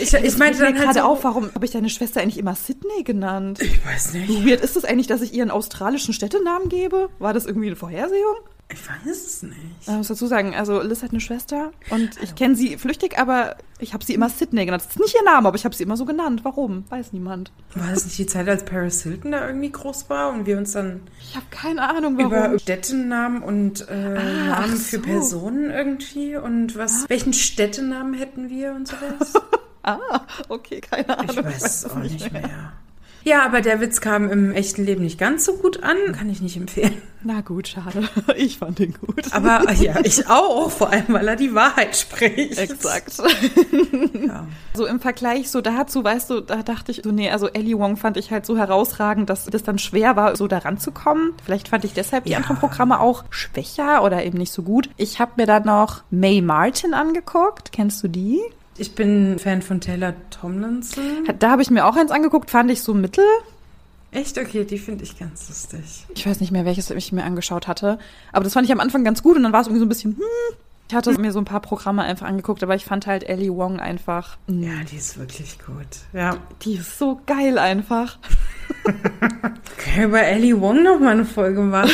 Ich, 0.00 0.12
ich 0.14 0.36
meinte 0.38 0.58
dann 0.58 0.74
halt 0.74 0.76
gerade 0.76 1.00
so, 1.00 1.04
auf, 1.04 1.24
warum 1.24 1.52
habe 1.54 1.64
ich 1.64 1.72
deine 1.72 1.88
Schwester 1.88 2.20
eigentlich 2.20 2.38
immer 2.38 2.54
Sydney 2.54 3.02
genannt? 3.02 3.60
Ich 3.60 3.84
weiß 3.84 4.14
nicht. 4.14 4.28
Wie 4.28 4.48
weird 4.48 4.60
ist 4.60 4.76
es 4.76 4.84
eigentlich, 4.84 5.06
dass 5.06 5.20
ich 5.22 5.32
ihren 5.32 5.50
australischen 5.50 6.14
Städtenamen 6.14 6.68
gebe? 6.68 7.08
War 7.18 7.32
das 7.32 7.46
irgendwie 7.46 7.68
eine 7.68 7.76
Vorhersehung? 7.76 8.36
Ich 8.68 8.88
weiß 8.88 9.06
es 9.06 9.42
nicht. 9.42 9.56
Ich 9.82 9.88
muss 9.88 10.08
dazu 10.08 10.26
sagen, 10.26 10.54
also 10.56 10.82
Liz 10.82 11.02
hat 11.02 11.10
eine 11.10 11.20
Schwester 11.20 11.70
und 11.90 12.20
ich 12.20 12.34
kenne 12.34 12.56
sie 12.56 12.76
flüchtig, 12.78 13.16
aber 13.16 13.56
ich 13.78 13.94
habe 13.94 14.04
sie 14.04 14.12
immer 14.12 14.28
Sydney 14.28 14.64
genannt. 14.64 14.82
Das 14.84 14.90
ist 14.96 14.98
nicht 14.98 15.14
ihr 15.14 15.22
Name, 15.22 15.46
aber 15.46 15.56
ich 15.56 15.64
habe 15.64 15.74
sie 15.74 15.84
immer 15.84 15.96
so 15.96 16.04
genannt. 16.04 16.40
Warum? 16.42 16.84
Weiß 16.88 17.12
niemand. 17.12 17.52
War 17.76 17.90
das 17.90 18.04
nicht 18.04 18.18
die 18.18 18.26
Zeit, 18.26 18.48
als 18.48 18.64
Paris 18.64 19.04
Hilton 19.04 19.30
da 19.32 19.46
irgendwie 19.46 19.70
groß 19.70 20.10
war 20.10 20.32
und 20.32 20.46
wir 20.46 20.58
uns 20.58 20.72
dann 20.72 21.02
Ich 21.20 21.36
habe 21.36 21.46
keine 21.50 21.80
Ahnung, 21.88 22.18
warum. 22.18 22.32
über 22.32 22.58
Städtenamen 22.58 23.42
und 23.42 23.88
äh, 23.88 23.94
Namen 23.94 24.52
ach 24.52 24.66
für 24.76 24.96
so. 24.96 25.02
Personen 25.02 25.70
irgendwie 25.70 26.36
und 26.36 26.76
was, 26.76 27.08
welchen 27.08 27.34
Städtenamen 27.34 28.14
hätten 28.14 28.50
wir 28.50 28.72
und 28.72 28.88
sowas? 28.88 29.32
ah, 29.84 30.22
okay, 30.48 30.80
keine 30.80 31.16
Ahnung. 31.16 31.30
Ich 31.30 31.44
weiß 31.44 31.84
es 31.84 31.84
auch 31.90 31.96
nicht 31.96 32.32
mehr. 32.32 32.72
Ja, 33.26 33.44
aber 33.44 33.60
der 33.60 33.80
Witz 33.80 34.00
kam 34.00 34.30
im 34.30 34.52
echten 34.52 34.84
Leben 34.84 35.02
nicht 35.02 35.18
ganz 35.18 35.44
so 35.44 35.54
gut 35.54 35.82
an. 35.82 35.96
Kann 36.12 36.30
ich 36.30 36.40
nicht 36.40 36.56
empfehlen. 36.56 37.02
Na 37.24 37.40
gut, 37.40 37.66
schade. 37.66 38.08
Ich 38.36 38.58
fand 38.58 38.78
den 38.78 38.94
gut. 38.94 39.32
Aber 39.32 39.72
ja, 39.72 39.96
ich 40.04 40.28
auch, 40.28 40.70
vor 40.70 40.90
allem, 40.90 41.06
weil 41.08 41.26
er 41.26 41.34
die 41.34 41.52
Wahrheit 41.52 41.96
spricht. 41.96 42.56
Exakt. 42.56 43.14
Ja. 44.26 44.46
So 44.74 44.86
im 44.86 45.00
Vergleich 45.00 45.50
so 45.50 45.60
dazu, 45.60 46.04
weißt 46.04 46.30
du, 46.30 46.40
da 46.40 46.62
dachte 46.62 46.92
ich 46.92 47.00
so, 47.02 47.10
nee, 47.10 47.28
also 47.30 47.48
Ellie 47.48 47.76
Wong 47.78 47.96
fand 47.96 48.16
ich 48.16 48.30
halt 48.30 48.46
so 48.46 48.56
herausragend, 48.56 49.28
dass 49.28 49.46
das 49.46 49.64
dann 49.64 49.78
schwer 49.80 50.14
war, 50.14 50.36
so 50.36 50.46
da 50.46 50.58
ranzukommen. 50.58 51.32
Vielleicht 51.44 51.66
fand 51.68 51.84
ich 51.84 51.94
deshalb 51.94 52.24
die 52.26 52.30
Ja. 52.32 52.38
anderen 52.38 52.58
Programme 52.58 53.00
auch 53.00 53.24
schwächer 53.30 54.04
oder 54.04 54.24
eben 54.24 54.38
nicht 54.38 54.52
so 54.52 54.62
gut. 54.62 54.88
Ich 54.96 55.18
habe 55.18 55.32
mir 55.36 55.46
dann 55.46 55.64
noch 55.64 56.04
May 56.10 56.40
Martin 56.42 56.94
angeguckt. 56.94 57.72
Kennst 57.72 58.04
du 58.04 58.08
die? 58.08 58.40
Ich 58.78 58.94
bin 58.94 59.38
Fan 59.38 59.62
von 59.62 59.80
Taylor 59.80 60.14
Tomlinson. 60.30 61.04
Da 61.38 61.50
habe 61.50 61.62
ich 61.62 61.70
mir 61.70 61.86
auch 61.86 61.96
eins 61.96 62.10
angeguckt, 62.10 62.50
fand 62.50 62.70
ich 62.70 62.82
so 62.82 62.94
mittel. 62.94 63.24
Echt? 64.12 64.38
Okay, 64.38 64.64
die 64.64 64.78
finde 64.78 65.04
ich 65.04 65.18
ganz 65.18 65.48
lustig. 65.48 66.06
Ich 66.14 66.26
weiß 66.26 66.40
nicht 66.40 66.52
mehr, 66.52 66.64
welches 66.64 66.90
ich 66.90 67.12
mir 67.12 67.24
angeschaut 67.24 67.68
hatte. 67.68 67.98
Aber 68.32 68.44
das 68.44 68.52
fand 68.52 68.66
ich 68.66 68.72
am 68.72 68.80
Anfang 68.80 69.04
ganz 69.04 69.22
gut 69.22 69.36
und 69.36 69.42
dann 69.42 69.52
war 69.52 69.60
es 69.60 69.66
irgendwie 69.66 69.80
so 69.80 69.86
ein 69.86 69.90
bisschen, 69.90 70.16
hm. 70.16 70.56
Ich 70.88 70.94
hatte 70.94 71.18
mir 71.18 71.32
so 71.32 71.40
ein 71.40 71.44
paar 71.44 71.60
Programme 71.60 72.04
einfach 72.04 72.28
angeguckt, 72.28 72.62
aber 72.62 72.76
ich 72.76 72.84
fand 72.84 73.08
halt 73.08 73.28
Ellie 73.28 73.52
Wong 73.54 73.80
einfach, 73.80 74.36
hm. 74.46 74.62
Ja, 74.62 74.84
die 74.90 74.96
ist 74.96 75.18
wirklich 75.18 75.58
gut. 75.58 75.86
Ja. 76.12 76.36
die 76.62 76.74
ist 76.74 76.98
so 76.98 77.20
geil 77.26 77.58
einfach. 77.58 78.18
Können 78.84 79.96
wir 79.96 80.04
über 80.04 80.22
Ellie 80.22 80.60
Wong 80.60 80.82
noch 80.82 81.00
mal 81.00 81.10
eine 81.10 81.24
Folge 81.24 81.60
machen? 81.60 81.90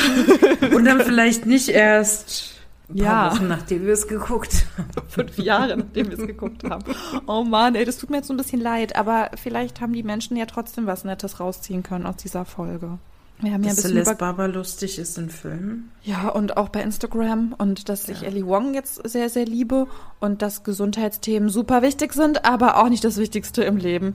Und 0.74 0.84
dann 0.84 1.00
vielleicht 1.00 1.46
nicht 1.46 1.70
erst 1.70 2.51
ein 2.94 2.96
paar 2.98 3.26
Ja. 3.30 3.32
Wochen, 3.34 3.48
nachdem 3.48 3.86
wir 3.86 3.92
es 3.92 4.06
geguckt 4.08 4.66
haben. 4.76 4.88
Fünf 5.08 5.38
Jahre, 5.38 5.76
nachdem 5.76 6.10
wir 6.10 6.18
es 6.18 6.26
geguckt 6.26 6.64
haben. 6.64 6.84
Oh 7.26 7.44
Mann, 7.44 7.74
ey, 7.74 7.84
das 7.84 7.98
tut 7.98 8.10
mir 8.10 8.18
jetzt 8.18 8.28
so 8.28 8.34
ein 8.34 8.36
bisschen 8.38 8.60
leid, 8.60 8.96
aber 8.96 9.30
vielleicht 9.36 9.80
haben 9.80 9.92
die 9.92 10.02
Menschen 10.02 10.36
ja 10.36 10.46
trotzdem 10.46 10.86
was 10.86 11.04
Nettes 11.04 11.40
rausziehen 11.40 11.82
können 11.82 12.06
aus 12.06 12.16
dieser 12.16 12.44
Folge. 12.44 12.98
Wir 13.40 13.52
haben 13.54 13.64
ja 13.64 13.70
ein 13.70 13.74
Dass 13.74 13.82
bisschen 13.82 13.90
Celeste 13.92 14.10
über 14.12 14.18
Barber 14.18 14.46
lustig 14.46 14.98
ist 15.00 15.18
in 15.18 15.28
Filmen. 15.28 15.90
Ja, 16.04 16.28
und 16.28 16.56
auch 16.56 16.68
bei 16.68 16.80
Instagram 16.80 17.54
und 17.58 17.88
dass 17.88 18.08
ich 18.08 18.22
Ellie 18.22 18.46
Wong 18.46 18.72
jetzt 18.74 19.00
sehr, 19.08 19.28
sehr 19.28 19.46
liebe 19.46 19.88
und 20.20 20.42
dass 20.42 20.62
Gesundheitsthemen 20.62 21.48
super 21.48 21.82
wichtig 21.82 22.12
sind, 22.12 22.44
aber 22.44 22.76
auch 22.76 22.88
nicht 22.88 23.02
das 23.02 23.16
Wichtigste 23.16 23.64
im 23.64 23.78
Leben. 23.78 24.14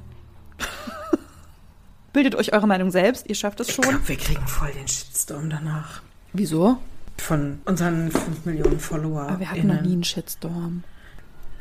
Bildet 2.14 2.36
euch 2.36 2.54
eure 2.54 2.68
Meinung 2.68 2.90
selbst, 2.90 3.28
ihr 3.30 3.36
schafft 3.36 3.60
es 3.60 3.68
Ich 3.70 3.76
schon. 3.76 3.84
glaube, 3.84 4.08
wir 4.08 4.16
kriegen 4.18 4.48
voll 4.48 4.72
den 4.72 4.88
Shitstorm 4.88 5.50
danach. 5.50 6.02
Wieso? 6.34 6.78
Von 7.18 7.60
unseren 7.66 8.12
5 8.12 8.46
Millionen 8.46 8.80
Follower. 8.80 9.24
Aber 9.24 9.40
wir 9.40 9.52
hatten 9.52 9.68
noch 9.68 9.82
nie 9.82 9.94
einen 9.94 10.04
Shitstorm. 10.04 10.84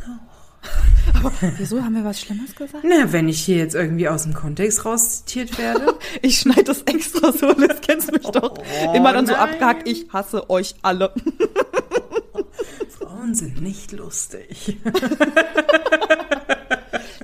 Aber 1.14 1.32
wieso 1.58 1.82
haben 1.82 1.94
wir 1.94 2.04
was 2.04 2.20
Schlimmes 2.20 2.54
gesagt? 2.54 2.84
Na, 2.86 3.12
wenn 3.12 3.28
ich 3.28 3.40
hier 3.44 3.56
jetzt 3.56 3.74
irgendwie 3.74 4.08
aus 4.08 4.24
dem 4.24 4.34
Kontext 4.34 4.84
rauszitiert 4.84 5.56
werde. 5.58 5.94
Ich 6.22 6.38
schneide 6.40 6.64
das 6.64 6.82
extra 6.82 7.30
so, 7.32 7.52
das 7.52 7.80
kennst 7.82 8.10
mich 8.10 8.22
doch. 8.22 8.54
Oh, 8.58 8.94
Immer 8.94 9.12
dann 9.12 9.26
so 9.26 9.32
nein. 9.32 9.42
abgehakt, 9.42 9.88
ich 9.88 10.06
hasse 10.12 10.48
euch 10.50 10.74
alle. 10.82 11.12
Frauen 12.98 13.34
sind 13.34 13.60
nicht 13.60 13.92
lustig. 13.92 14.78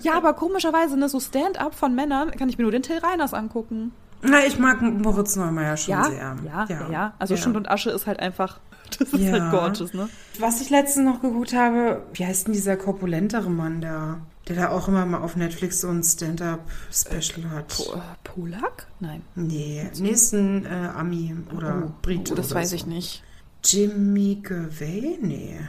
Ja, 0.02 0.14
aber 0.14 0.34
komischerweise, 0.34 0.96
ne, 0.98 1.08
so 1.08 1.20
Stand-up 1.20 1.74
von 1.74 1.94
Männern 1.94 2.32
kann 2.32 2.48
ich 2.48 2.58
mir 2.58 2.62
nur 2.64 2.72
den 2.72 2.82
Till 2.82 2.98
Reiners 2.98 3.34
angucken. 3.34 3.92
Na, 4.22 4.44
ich 4.46 4.58
mag 4.58 4.80
Moritz 4.82 5.36
Neumeier 5.36 5.76
schon 5.76 5.92
Ja, 5.92 6.04
sehr. 6.04 6.36
ja, 6.44 6.66
ja, 6.68 6.90
ja. 6.90 7.14
Also 7.18 7.34
Ja. 7.34 7.40
Schund 7.42 7.56
und 7.56 7.68
Asche 7.70 7.90
ist 7.90 8.06
halt 8.06 8.20
einfach, 8.20 8.60
das 8.98 9.08
ist 9.12 9.20
Ja. 9.20 9.32
halt 9.32 9.50
gorgeous, 9.50 9.92
ne? 9.94 10.08
Was 10.38 10.60
ich 10.60 10.70
letztens 10.70 11.06
noch 11.06 11.20
geguckt 11.20 11.52
habe, 11.54 12.02
wie 12.14 12.24
heißt 12.26 12.46
denn 12.46 12.54
dieser 12.54 12.76
korpulentere 12.76 13.50
Mann 13.50 13.80
da? 13.80 14.20
Der 14.48 14.56
da 14.56 14.68
auch 14.70 14.88
immer 14.88 15.06
mal 15.06 15.20
auf 15.20 15.36
Netflix 15.36 15.80
so 15.80 15.88
ein 15.88 16.02
Stand-up-Special 16.02 17.48
hat. 17.50 17.68
Po 17.68 17.92
äh, 17.94 18.00
Polak? 18.24 18.86
Nein. 18.98 19.22
Nee, 19.36 19.88
nächsten 20.00 20.66
äh, 20.66 20.88
Ami 20.96 21.36
oder 21.56 21.84
oh, 21.86 21.92
Brite. 22.02 22.32
Oh, 22.32 22.36
das 22.36 22.50
oder 22.50 22.60
weiß 22.60 22.70
so. 22.70 22.76
ich 22.76 22.86
nicht. 22.86 23.22
Jimmy 23.64 24.40
Gervais? 24.42 25.18
Nee. 25.20 25.60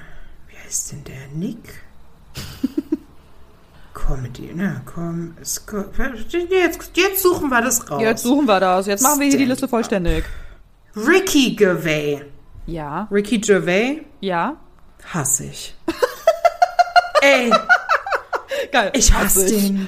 Wie 0.47 0.57
heißt 0.65 0.91
denn 0.91 1.03
der? 1.03 1.27
Nick? 1.35 1.83
Comedy, 3.93 4.53
ne? 4.53 4.81
Komm, 4.85 5.35
jetzt, 5.39 5.61
jetzt 6.95 7.21
suchen 7.21 7.49
wir 7.49 7.61
das 7.61 7.89
raus. 7.91 8.01
Jetzt 8.01 8.23
suchen 8.23 8.45
wir 8.47 8.59
das. 8.59 8.87
Jetzt 8.87 9.01
machen 9.03 9.19
wir 9.19 9.27
hier 9.27 9.37
die 9.37 9.45
Liste 9.45 9.67
vollständig. 9.67 10.25
Ricky 10.95 11.55
Gervais. 11.55 12.21
Ja. 12.65 13.07
Ricky 13.11 13.39
Gervais 13.39 14.01
Ja. 14.21 14.55
hasse 15.13 15.45
ich. 15.45 15.75
Ey, 17.21 17.51
Geil. 18.71 18.91
ich 18.95 19.13
hasse 19.13 19.45
den. 19.45 19.87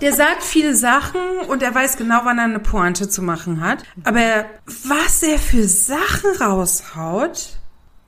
Der 0.00 0.12
sagt 0.14 0.42
viele 0.42 0.74
Sachen 0.74 1.20
und 1.48 1.62
er 1.62 1.74
weiß 1.74 1.96
genau, 1.98 2.20
wann 2.24 2.38
er 2.38 2.44
eine 2.44 2.58
Pointe 2.60 3.08
zu 3.08 3.20
machen 3.22 3.60
hat. 3.60 3.82
Aber 4.04 4.46
was 4.86 5.22
er 5.22 5.38
für 5.38 5.68
Sachen 5.68 6.30
raushaut. 6.40 7.58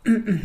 mm, 0.04 0.10
mm. 0.10 0.40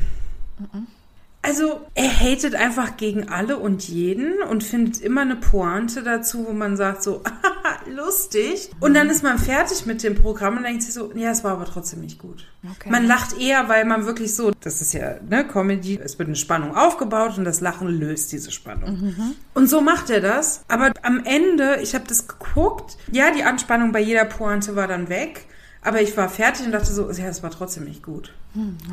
Also, 1.50 1.82
er 1.95 2.12
hatet 2.12 2.54
einfach 2.54 2.95
gegen 2.95 3.30
alle 3.30 3.58
und 3.58 3.88
jeden 3.88 4.43
und 4.43 4.64
findet 4.64 5.02
immer 5.02 5.22
eine 5.22 5.36
Pointe 5.36 6.04
dazu, 6.04 6.45
wo 6.47 6.54
man 6.54 6.78
sagt 6.78 7.02
so, 7.02 7.24
lustig. 7.89 8.70
Und 8.80 8.93
dann 8.93 9.10
ist 9.10 9.24
man 9.24 9.39
fertig 9.39 9.88
mit 9.88 10.04
dem 10.04 10.14
Programm 10.14 10.58
und 10.58 10.64
denkt 10.64 10.84
sich 10.84 10.93
so, 10.93 11.12
ja, 11.16 11.32
es 11.32 11.43
war 11.43 11.54
aber 11.54 11.66
trotzdem 11.66 12.02
nicht 12.02 12.20
gut. 12.20 12.45
Okay. 12.76 12.91
Man 12.91 13.08
lacht 13.08 13.36
eher, 13.41 13.68
weil 13.68 13.84
man 13.86 14.06
wirklich 14.06 14.36
so, 14.36 14.52
das 14.62 14.80
ist 14.80 14.93
ja 14.93 15.16
ne 15.28 15.43
Comedy, 15.43 15.97
es 15.97 16.20
wird 16.20 16.28
eine 16.28 16.36
Spannung 16.36 16.76
aufgebaut 16.76 17.39
und 17.39 17.45
das 17.45 17.62
Lachen 17.62 17.88
löst 17.88 18.32
diese 18.32 18.52
Spannung. 18.52 19.16
Und 19.56 19.68
so 19.72 19.82
macht 19.82 20.12
er 20.12 20.22
das. 20.22 20.62
Aber 20.68 20.93
am 21.02 21.24
Ende, 21.26 21.80
ich 21.82 21.95
habe 21.95 22.06
das 22.08 22.28
geguckt, 22.28 22.95
ja, 23.12 23.32
die 23.32 23.43
Anspannung 23.43 23.91
bei 23.91 24.02
jeder 24.02 24.26
Pointe 24.26 24.76
war 24.76 24.88
dann 24.88 25.10
weg. 25.10 25.47
Aber 25.82 26.00
ich 26.00 26.16
war 26.16 26.30
fertig 26.30 26.68
und 26.68 26.74
dachte 26.74 26.93
so, 26.93 27.10
ja, 27.10 27.26
es 27.26 27.41
war 27.41 27.50
trotzdem 27.50 27.86
nicht 27.86 28.04
gut. 28.04 28.36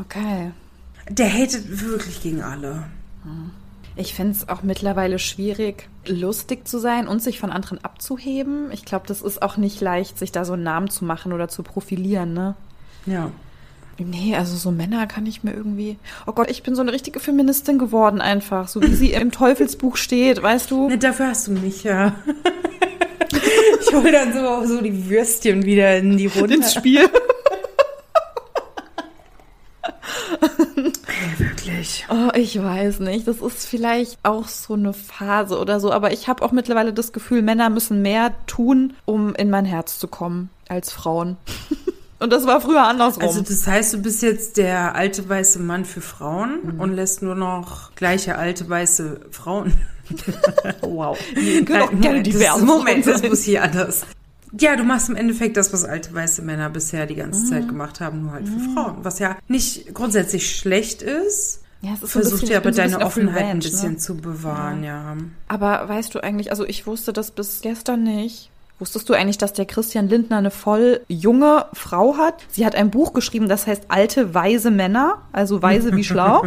Okay. 0.00 0.52
Der 1.08 1.32
hatet 1.32 1.80
wirklich 1.82 2.22
gegen 2.22 2.42
alle. 2.42 2.84
Ich 3.96 4.14
finde 4.14 4.32
es 4.32 4.48
auch 4.48 4.62
mittlerweile 4.62 5.18
schwierig, 5.18 5.88
lustig 6.06 6.68
zu 6.68 6.78
sein 6.78 7.08
und 7.08 7.22
sich 7.22 7.40
von 7.40 7.50
anderen 7.50 7.82
abzuheben. 7.82 8.70
Ich 8.72 8.84
glaube, 8.84 9.06
das 9.06 9.22
ist 9.22 9.40
auch 9.40 9.56
nicht 9.56 9.80
leicht, 9.80 10.18
sich 10.18 10.32
da 10.32 10.44
so 10.44 10.52
einen 10.52 10.64
Namen 10.64 10.90
zu 10.90 11.04
machen 11.04 11.32
oder 11.32 11.48
zu 11.48 11.62
profilieren, 11.62 12.34
ne? 12.34 12.54
Ja. 13.06 13.30
Nee, 13.98 14.36
also 14.36 14.56
so 14.56 14.70
Männer 14.70 15.06
kann 15.06 15.24
ich 15.24 15.42
mir 15.42 15.54
irgendwie. 15.54 15.96
Oh 16.26 16.32
Gott, 16.32 16.50
ich 16.50 16.62
bin 16.62 16.74
so 16.74 16.82
eine 16.82 16.92
richtige 16.92 17.20
Feministin 17.20 17.78
geworden 17.78 18.20
einfach, 18.20 18.68
so 18.68 18.82
wie 18.82 18.94
sie 18.94 19.12
im 19.12 19.32
Teufelsbuch 19.32 19.96
steht, 19.96 20.42
weißt 20.42 20.70
du? 20.70 20.88
Ne, 20.88 20.98
dafür 20.98 21.28
hast 21.28 21.46
du 21.46 21.52
mich 21.52 21.82
ja. 21.84 22.14
ich 23.80 23.94
hol 23.94 24.12
dann 24.12 24.34
so, 24.34 24.66
so 24.66 24.82
die 24.82 25.08
Würstchen 25.08 25.64
wieder 25.64 25.96
in 25.96 26.18
die 26.18 26.26
Runde. 26.26 26.56
Ins 26.56 26.74
Spiel. 26.74 27.08
Ey, 30.76 31.38
wirklich. 31.38 32.06
Oh, 32.08 32.30
ich 32.34 32.62
weiß 32.62 33.00
nicht. 33.00 33.26
Das 33.26 33.38
ist 33.38 33.66
vielleicht 33.66 34.18
auch 34.22 34.48
so 34.48 34.74
eine 34.74 34.92
Phase 34.92 35.58
oder 35.58 35.80
so. 35.80 35.92
Aber 35.92 36.12
ich 36.12 36.28
habe 36.28 36.44
auch 36.44 36.52
mittlerweile 36.52 36.92
das 36.92 37.12
Gefühl, 37.12 37.42
Männer 37.42 37.70
müssen 37.70 38.02
mehr 38.02 38.32
tun, 38.46 38.94
um 39.04 39.34
in 39.34 39.50
mein 39.50 39.64
Herz 39.64 39.98
zu 39.98 40.08
kommen, 40.08 40.50
als 40.68 40.92
Frauen. 40.92 41.36
Und 42.18 42.32
das 42.32 42.46
war 42.46 42.60
früher 42.62 42.82
andersrum. 42.82 43.24
Also 43.24 43.42
das 43.42 43.66
heißt, 43.66 43.92
du 43.92 43.98
bist 43.98 44.22
jetzt 44.22 44.56
der 44.56 44.94
alte 44.94 45.28
weiße 45.28 45.58
Mann 45.58 45.84
für 45.84 46.00
Frauen 46.00 46.76
und 46.78 46.94
lässt 46.94 47.20
nur 47.20 47.34
noch 47.34 47.94
gleiche 47.94 48.38
alte 48.38 48.66
weiße 48.66 49.20
Frauen. 49.30 49.74
wow. 50.80 51.18
Das- 51.66 52.22
divers 52.22 52.60
Moment, 52.62 53.04
Frauen 53.04 53.20
das 53.20 53.28
muss 53.28 53.42
hier 53.42 53.62
anders. 53.62 54.06
Ja, 54.58 54.76
du 54.76 54.84
machst 54.84 55.08
im 55.08 55.16
Endeffekt 55.16 55.56
das, 55.56 55.72
was 55.72 55.84
alte 55.84 56.14
weiße 56.14 56.42
Männer 56.42 56.70
bisher 56.70 57.06
die 57.06 57.14
ganze 57.16 57.40
Mhm. 57.44 57.46
Zeit 57.48 57.68
gemacht 57.68 58.00
haben, 58.00 58.22
nur 58.22 58.32
halt 58.32 58.48
für 58.48 58.58
Frauen. 58.74 58.96
Was 59.02 59.18
ja 59.18 59.36
nicht 59.48 59.92
grundsätzlich 59.94 60.56
schlecht 60.56 61.02
ist. 61.02 61.60
ja, 61.82 61.90
es 61.94 62.02
ist 62.02 62.12
so 62.12 62.18
ein 62.20 62.22
Versuch 62.22 62.46
dir 62.46 62.56
aber 62.56 62.72
so 62.72 62.80
ein 62.80 62.90
deine 62.90 63.04
auf 63.04 63.12
Offenheit 63.16 63.36
ein 63.36 63.44
Revenge, 63.46 63.58
bisschen 63.60 63.92
Ne? 63.92 63.96
zu 63.98 64.16
bewahren, 64.16 64.82
ja. 64.84 65.16
Aber 65.48 65.88
weißt 65.88 66.14
du 66.14 66.20
eigentlich, 66.22 66.50
also 66.50 66.64
ich 66.64 66.86
wusste 66.86 67.12
das 67.12 67.30
bis 67.32 67.60
gestern 67.60 68.02
nicht. 68.02 68.50
Wusstest 68.78 69.08
du 69.08 69.14
eigentlich, 69.14 69.38
dass 69.38 69.54
der 69.54 69.64
Christian 69.64 70.08
Lindner 70.08 70.36
eine 70.36 70.50
voll 70.50 71.00
junge 71.08 71.64
Frau 71.72 72.18
hat? 72.18 72.44
Sie 72.48 72.66
hat 72.66 72.74
ein 72.74 72.90
Buch 72.90 73.14
geschrieben, 73.14 73.48
das 73.48 73.66
heißt 73.66 73.84
Alte 73.88 74.34
weise 74.34 74.70
Männer, 74.70 75.22
also 75.32 75.62
weise 75.62 75.96
wie 75.96 76.04
schlau, 76.04 76.44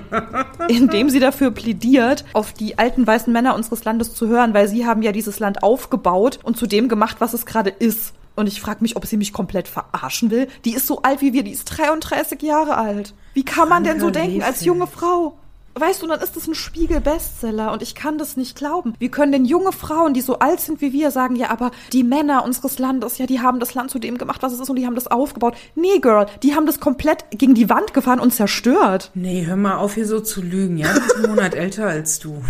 in 0.68 0.88
dem 0.88 1.10
sie 1.10 1.20
dafür 1.20 1.50
plädiert, 1.50 2.24
auf 2.32 2.54
die 2.54 2.78
alten 2.78 3.06
weißen 3.06 3.30
Männer 3.30 3.54
unseres 3.54 3.84
Landes 3.84 4.14
zu 4.14 4.28
hören, 4.28 4.54
weil 4.54 4.66
sie 4.66 4.86
haben 4.86 5.02
ja 5.02 5.12
dieses 5.12 5.40
Land 5.40 5.62
aufgebaut 5.62 6.38
und 6.42 6.56
zu 6.56 6.66
dem 6.66 6.88
gemacht, 6.88 7.16
was 7.20 7.34
es 7.34 7.44
gerade 7.44 7.70
ist. 7.70 8.14
Und 8.34 8.46
ich 8.46 8.60
frage 8.60 8.78
mich, 8.80 8.96
ob 8.96 9.04
sie 9.04 9.16
mich 9.16 9.32
komplett 9.34 9.68
verarschen 9.68 10.30
will. 10.30 10.48
Die 10.64 10.72
ist 10.72 10.86
so 10.86 11.02
alt 11.02 11.20
wie 11.20 11.32
wir, 11.34 11.42
die 11.42 11.50
ist 11.50 11.64
33 11.64 12.40
Jahre 12.40 12.76
alt. 12.76 13.12
Wie 13.34 13.44
kann 13.44 13.68
man 13.68 13.84
denn 13.84 14.00
so 14.00 14.10
denken 14.10 14.42
als 14.42 14.64
junge 14.64 14.86
Frau? 14.86 15.36
Weißt 15.80 16.02
du, 16.02 16.08
dann 16.08 16.20
ist 16.20 16.34
das 16.34 16.48
ein 16.48 16.56
Spiegel-Bestseller 16.56 17.72
und 17.72 17.82
ich 17.82 17.94
kann 17.94 18.18
das 18.18 18.36
nicht 18.36 18.56
glauben. 18.56 18.94
Wir 18.98 19.10
können 19.10 19.30
den 19.30 19.44
junge 19.44 19.70
Frauen, 19.70 20.12
die 20.12 20.20
so 20.20 20.40
alt 20.40 20.60
sind 20.60 20.80
wie 20.80 20.92
wir, 20.92 21.12
sagen, 21.12 21.36
ja, 21.36 21.50
aber 21.50 21.70
die 21.92 22.02
Männer 22.02 22.44
unseres 22.44 22.80
Landes, 22.80 23.18
ja, 23.18 23.26
die 23.26 23.40
haben 23.40 23.60
das 23.60 23.74
Land 23.74 23.92
zu 23.92 24.00
dem 24.00 24.18
gemacht, 24.18 24.42
was 24.42 24.52
es 24.52 24.58
ist 24.58 24.68
und 24.68 24.76
die 24.76 24.86
haben 24.86 24.96
das 24.96 25.06
aufgebaut. 25.06 25.56
Nee, 25.76 26.00
Girl, 26.00 26.26
die 26.42 26.56
haben 26.56 26.66
das 26.66 26.80
komplett 26.80 27.24
gegen 27.30 27.54
die 27.54 27.70
Wand 27.70 27.94
gefahren 27.94 28.18
und 28.18 28.34
zerstört. 28.34 29.12
Nee, 29.14 29.46
hör 29.46 29.56
mal 29.56 29.76
auf, 29.76 29.94
hier 29.94 30.06
so 30.06 30.18
zu 30.18 30.42
lügen, 30.42 30.78
ja? 30.78 30.92
Die 30.92 30.98
ist 30.98 31.16
einen 31.16 31.28
Monat 31.28 31.54
älter 31.56 31.86
als 31.86 32.18
du. 32.18 32.42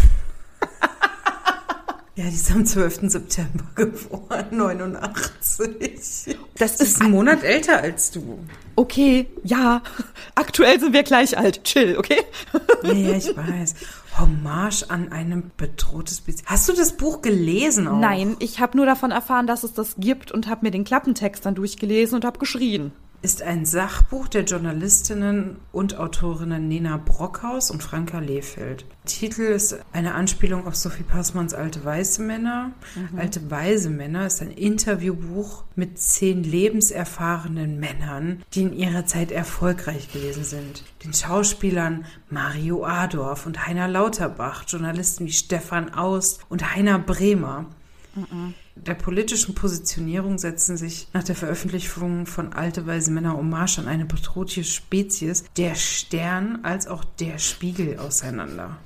Ja, 2.19 2.25
die 2.25 2.35
ist 2.35 2.51
am 2.51 2.67
12. 2.67 3.13
September 3.13 3.65
geboren, 3.77 4.47
89. 4.51 6.37
Das 6.59 6.81
ist 6.81 7.01
einen 7.01 7.13
Monat 7.13 7.45
älter 7.45 7.81
als 7.81 8.11
du. 8.11 8.41
Okay, 8.75 9.29
ja, 9.45 9.85
aktuell 10.35 10.81
sind 10.81 10.95
wir 10.95 11.05
gleich 11.05 11.39
alt. 11.39 11.63
Chill, 11.63 11.97
okay? 11.97 12.19
Ja, 12.83 12.93
ja, 12.93 13.17
ich 13.17 13.37
weiß. 13.37 13.77
Hommage 14.19 14.91
an 14.91 15.13
ein 15.13 15.53
bedrohtes 15.57 16.21
Biest. 16.23 16.43
Hast 16.47 16.69
du 16.69 16.73
das 16.73 16.97
Buch 16.97 17.23
gelesen 17.23 17.87
auch? 17.87 18.01
Nein, 18.01 18.35
ich 18.41 18.59
habe 18.59 18.77
nur 18.77 18.87
davon 18.87 19.13
erfahren, 19.13 19.47
dass 19.47 19.63
es 19.63 19.75
das 19.75 19.95
gibt 19.97 20.33
und 20.33 20.49
habe 20.49 20.67
mir 20.67 20.73
den 20.73 20.83
Klappentext 20.83 21.47
dann 21.47 21.55
durchgelesen 21.55 22.17
und 22.17 22.25
habe 22.25 22.41
geschrien. 22.41 22.91
Ist 23.21 23.43
ein 23.43 23.67
Sachbuch 23.67 24.29
der 24.29 24.45
Journalistinnen 24.45 25.57
und 25.73 25.97
Autorinnen 25.99 26.69
Nena 26.69 26.99
Brockhaus 26.99 27.73
und 27.73 27.83
Franka 27.83 28.21
Lehfeld. 28.21 28.85
Titel 29.07 29.43
ist 29.43 29.77
eine 29.93 30.15
Anspielung 30.15 30.69
auf 30.69 30.77
Sophie 30.77 31.03
Passmanns 31.03 31.53
Alte 31.53 31.85
Weiße 31.85 32.23
Männer. 32.23 32.71
Alte 33.17 33.51
Weise 33.51 33.91
Männer 33.91 34.27
ist 34.27 34.41
ein 34.41 34.53
Interviewbuch 34.53 35.65
mit 35.75 35.99
zehn 35.99 36.45
lebenserfahrenen 36.45 37.81
Männern, 37.81 38.45
die 38.55 38.63
in 38.63 38.73
ihrer 38.73 39.05
Zeit 39.05 39.33
erfolgreich 39.33 40.13
gewesen 40.13 40.45
sind. 40.45 40.85
Den 41.03 41.13
Schauspielern 41.13 42.05
Mario 42.31 42.85
Adorf 42.85 43.47
und 43.47 43.67
Heiner 43.67 43.89
Lauterbach, 43.89 44.63
Journalisten 44.69 45.27
wie 45.27 45.33
Stefan 45.33 45.93
Aust 45.93 46.41
und 46.49 46.73
Heiner 46.73 47.01
Bremer. 47.01 47.67
Der 48.87 48.95
politischen 48.95 49.55
Positionierung 49.55 50.39
setzen 50.39 50.77
sich 50.77 51.09
nach 51.13 51.25
der 51.25 51.35
Veröffentlichung 51.35 52.27
von 52.27 52.53
Alte 52.53 52.87
Weise 52.87 53.11
Männer 53.11 53.37
Hommage 53.37 53.79
an 53.79 53.89
eine 53.89 54.05
bedrohte 54.05 54.65
Spezies 54.65 55.45
der 55.57 55.75
Stern 55.75 56.61
als 56.63 56.87
auch 56.87 57.05
der 57.05 57.39
Spiegel 57.39 57.99
auseinander. 57.99 58.79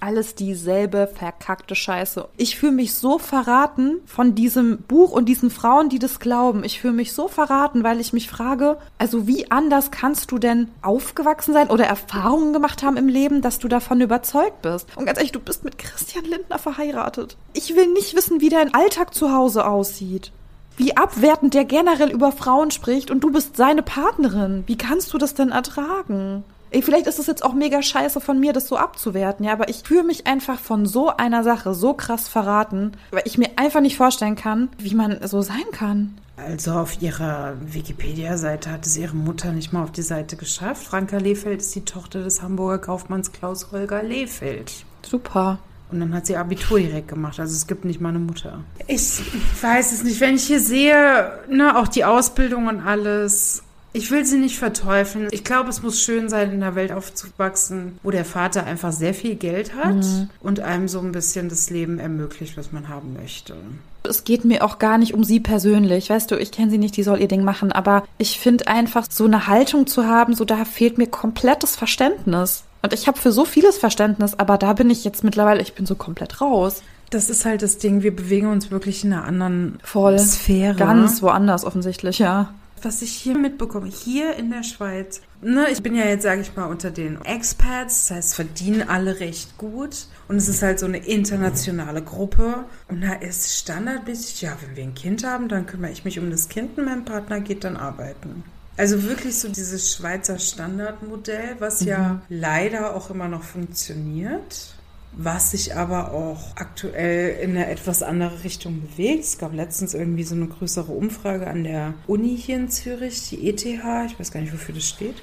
Alles 0.00 0.36
dieselbe 0.36 1.08
verkackte 1.12 1.74
Scheiße. 1.74 2.28
Ich 2.36 2.56
fühle 2.56 2.72
mich 2.72 2.94
so 2.94 3.18
verraten 3.18 4.00
von 4.06 4.36
diesem 4.36 4.78
Buch 4.82 5.10
und 5.10 5.24
diesen 5.24 5.50
Frauen, 5.50 5.88
die 5.88 5.98
das 5.98 6.20
glauben. 6.20 6.62
Ich 6.62 6.80
fühle 6.80 6.92
mich 6.92 7.12
so 7.12 7.26
verraten, 7.26 7.82
weil 7.82 8.00
ich 8.00 8.12
mich 8.12 8.30
frage, 8.30 8.78
also 8.98 9.26
wie 9.26 9.50
anders 9.50 9.90
kannst 9.90 10.30
du 10.30 10.38
denn 10.38 10.68
aufgewachsen 10.82 11.52
sein 11.52 11.68
oder 11.68 11.86
Erfahrungen 11.86 12.52
gemacht 12.52 12.84
haben 12.84 12.96
im 12.96 13.08
Leben, 13.08 13.42
dass 13.42 13.58
du 13.58 13.66
davon 13.66 14.00
überzeugt 14.00 14.62
bist? 14.62 14.88
Und 14.96 15.06
ganz 15.06 15.18
ehrlich, 15.18 15.32
du 15.32 15.40
bist 15.40 15.64
mit 15.64 15.78
Christian 15.78 16.24
Lindner 16.24 16.60
verheiratet. 16.60 17.36
Ich 17.52 17.74
will 17.74 17.88
nicht 17.88 18.14
wissen, 18.14 18.40
wie 18.40 18.50
dein 18.50 18.74
Alltag 18.74 19.14
zu 19.14 19.32
Hause 19.32 19.66
aussieht. 19.66 20.30
Wie 20.76 20.96
abwertend 20.96 21.54
der 21.54 21.64
generell 21.64 22.12
über 22.12 22.30
Frauen 22.30 22.70
spricht 22.70 23.10
und 23.10 23.24
du 23.24 23.32
bist 23.32 23.56
seine 23.56 23.82
Partnerin. 23.82 24.62
Wie 24.68 24.78
kannst 24.78 25.12
du 25.12 25.18
das 25.18 25.34
denn 25.34 25.50
ertragen? 25.50 26.44
Ey, 26.70 26.82
vielleicht 26.82 27.06
ist 27.06 27.18
es 27.18 27.26
jetzt 27.26 27.44
auch 27.44 27.54
mega 27.54 27.82
scheiße 27.82 28.20
von 28.20 28.38
mir, 28.38 28.52
das 28.52 28.68
so 28.68 28.76
abzuwerten, 28.76 29.44
ja, 29.44 29.52
aber 29.52 29.68
ich 29.68 29.82
fühle 29.84 30.04
mich 30.04 30.26
einfach 30.26 30.58
von 30.58 30.86
so 30.86 31.08
einer 31.08 31.42
Sache 31.42 31.74
so 31.74 31.94
krass 31.94 32.28
verraten, 32.28 32.92
weil 33.10 33.22
ich 33.24 33.38
mir 33.38 33.50
einfach 33.56 33.80
nicht 33.80 33.96
vorstellen 33.96 34.36
kann, 34.36 34.68
wie 34.78 34.94
man 34.94 35.26
so 35.26 35.42
sein 35.42 35.64
kann. 35.72 36.18
Also 36.36 36.72
auf 36.72 37.02
ihrer 37.02 37.54
Wikipedia-Seite 37.60 38.70
hat 38.70 38.86
es 38.86 38.96
ihre 38.96 39.16
Mutter 39.16 39.50
nicht 39.52 39.72
mal 39.72 39.82
auf 39.82 39.90
die 39.90 40.02
Seite 40.02 40.36
geschafft. 40.36 40.84
Franka 40.84 41.16
Lehfeld 41.16 41.60
ist 41.60 41.74
die 41.74 41.84
Tochter 41.84 42.22
des 42.22 42.42
Hamburger 42.42 42.78
Kaufmanns 42.78 43.32
Klaus 43.32 43.72
Holger 43.72 44.04
Lehfeld. 44.04 44.84
Super. 45.02 45.58
Und 45.90 46.00
dann 46.00 46.14
hat 46.14 46.26
sie 46.26 46.36
Abitur 46.36 46.78
direkt 46.78 47.08
gemacht. 47.08 47.40
Also 47.40 47.54
es 47.54 47.66
gibt 47.66 47.84
nicht 47.84 48.00
mal 48.00 48.10
eine 48.10 48.18
Mutter. 48.18 48.60
Ich 48.86 49.20
weiß 49.60 49.92
es 49.92 50.04
nicht. 50.04 50.20
Wenn 50.20 50.36
ich 50.36 50.44
hier 50.44 50.60
sehe, 50.60 51.32
ne, 51.48 51.76
auch 51.76 51.88
die 51.88 52.04
Ausbildung 52.04 52.66
und 52.68 52.80
alles. 52.80 53.62
Ich 53.92 54.10
will 54.10 54.24
sie 54.24 54.38
nicht 54.38 54.58
verteufeln. 54.58 55.28
Ich 55.30 55.44
glaube, 55.44 55.70
es 55.70 55.82
muss 55.82 56.00
schön 56.00 56.28
sein, 56.28 56.52
in 56.52 56.62
einer 56.62 56.74
Welt 56.74 56.92
aufzuwachsen, 56.92 57.98
wo 58.02 58.10
der 58.10 58.24
Vater 58.24 58.64
einfach 58.64 58.92
sehr 58.92 59.14
viel 59.14 59.34
Geld 59.34 59.74
hat 59.74 59.96
mhm. 59.96 60.30
und 60.40 60.60
einem 60.60 60.88
so 60.88 61.00
ein 61.00 61.12
bisschen 61.12 61.48
das 61.48 61.70
Leben 61.70 61.98
ermöglicht, 61.98 62.56
was 62.56 62.72
man 62.72 62.88
haben 62.88 63.14
möchte. 63.14 63.54
Es 64.02 64.24
geht 64.24 64.44
mir 64.44 64.64
auch 64.64 64.78
gar 64.78 64.98
nicht 64.98 65.14
um 65.14 65.24
sie 65.24 65.40
persönlich. 65.40 66.10
Weißt 66.10 66.30
du, 66.30 66.36
ich 66.36 66.52
kenne 66.52 66.70
sie 66.70 66.78
nicht, 66.78 66.96
die 66.96 67.02
soll 67.02 67.20
ihr 67.20 67.28
Ding 67.28 67.44
machen. 67.44 67.72
Aber 67.72 68.04
ich 68.18 68.38
finde 68.38 68.68
einfach, 68.68 69.06
so 69.10 69.24
eine 69.24 69.46
Haltung 69.46 69.86
zu 69.86 70.06
haben, 70.06 70.34
so 70.34 70.44
da 70.44 70.64
fehlt 70.64 70.98
mir 70.98 71.06
komplettes 71.06 71.76
Verständnis. 71.76 72.64
Und 72.82 72.92
ich 72.92 73.08
habe 73.08 73.18
für 73.18 73.32
so 73.32 73.44
vieles 73.44 73.78
Verständnis, 73.78 74.34
aber 74.38 74.56
da 74.56 74.72
bin 74.72 74.88
ich 74.88 75.04
jetzt 75.04 75.24
mittlerweile, 75.24 75.60
ich 75.60 75.74
bin 75.74 75.84
so 75.84 75.96
komplett 75.96 76.40
raus. 76.40 76.82
Das 77.10 77.30
ist 77.30 77.44
halt 77.44 77.62
das 77.62 77.78
Ding, 77.78 78.02
wir 78.02 78.14
bewegen 78.14 78.48
uns 78.48 78.70
wirklich 78.70 79.02
in 79.02 79.12
einer 79.12 79.24
anderen 79.24 79.78
Voll, 79.82 80.18
Sphäre. 80.18 80.74
Ganz 80.76 81.22
woanders 81.22 81.64
offensichtlich, 81.64 82.18
ja. 82.18 82.50
Was 82.82 83.02
ich 83.02 83.12
hier 83.12 83.36
mitbekomme, 83.36 83.88
hier 83.88 84.36
in 84.36 84.50
der 84.50 84.62
Schweiz, 84.62 85.20
ne, 85.40 85.68
ich 85.70 85.82
bin 85.82 85.94
ja 85.94 86.04
jetzt, 86.04 86.22
sage 86.22 86.40
ich 86.40 86.54
mal, 86.56 86.66
unter 86.66 86.90
den 86.90 87.20
Expats, 87.24 88.08
das 88.08 88.16
heißt, 88.16 88.34
verdienen 88.34 88.88
alle 88.88 89.20
recht 89.20 89.58
gut. 89.58 90.06
Und 90.28 90.36
es 90.36 90.48
ist 90.48 90.62
halt 90.62 90.78
so 90.78 90.86
eine 90.86 90.98
internationale 90.98 92.02
Gruppe. 92.02 92.64
Und 92.88 93.02
da 93.02 93.14
ist 93.14 93.56
standardmäßig, 93.58 94.42
ja, 94.42 94.56
wenn 94.60 94.76
wir 94.76 94.84
ein 94.84 94.94
Kind 94.94 95.24
haben, 95.24 95.48
dann 95.48 95.66
kümmere 95.66 95.90
ich 95.90 96.04
mich 96.04 96.18
um 96.18 96.30
das 96.30 96.48
Kind 96.48 96.78
und 96.78 96.84
mein 96.84 97.04
Partner 97.04 97.40
geht 97.40 97.64
dann 97.64 97.76
arbeiten. 97.76 98.44
Also 98.76 99.02
wirklich 99.02 99.36
so 99.36 99.48
dieses 99.48 99.94
Schweizer 99.94 100.38
Standardmodell, 100.38 101.56
was 101.58 101.80
mhm. 101.80 101.88
ja 101.88 102.22
leider 102.28 102.94
auch 102.94 103.10
immer 103.10 103.28
noch 103.28 103.42
funktioniert 103.42 104.77
was 105.18 105.50
sich 105.50 105.74
aber 105.74 106.12
auch 106.12 106.56
aktuell 106.56 107.42
in 107.42 107.50
eine 107.50 107.68
etwas 107.68 108.04
andere 108.04 108.44
Richtung 108.44 108.80
bewegt. 108.80 109.24
Es 109.24 109.36
gab 109.36 109.52
letztens 109.52 109.92
irgendwie 109.92 110.22
so 110.22 110.36
eine 110.36 110.46
größere 110.46 110.92
Umfrage 110.92 111.48
an 111.48 111.64
der 111.64 111.94
Uni 112.06 112.36
hier 112.36 112.56
in 112.56 112.70
Zürich, 112.70 113.28
die 113.28 113.48
ETH, 113.48 113.64
ich 113.64 114.18
weiß 114.18 114.30
gar 114.30 114.40
nicht, 114.40 114.52
wofür 114.52 114.76
das 114.76 114.88
steht. 114.88 115.16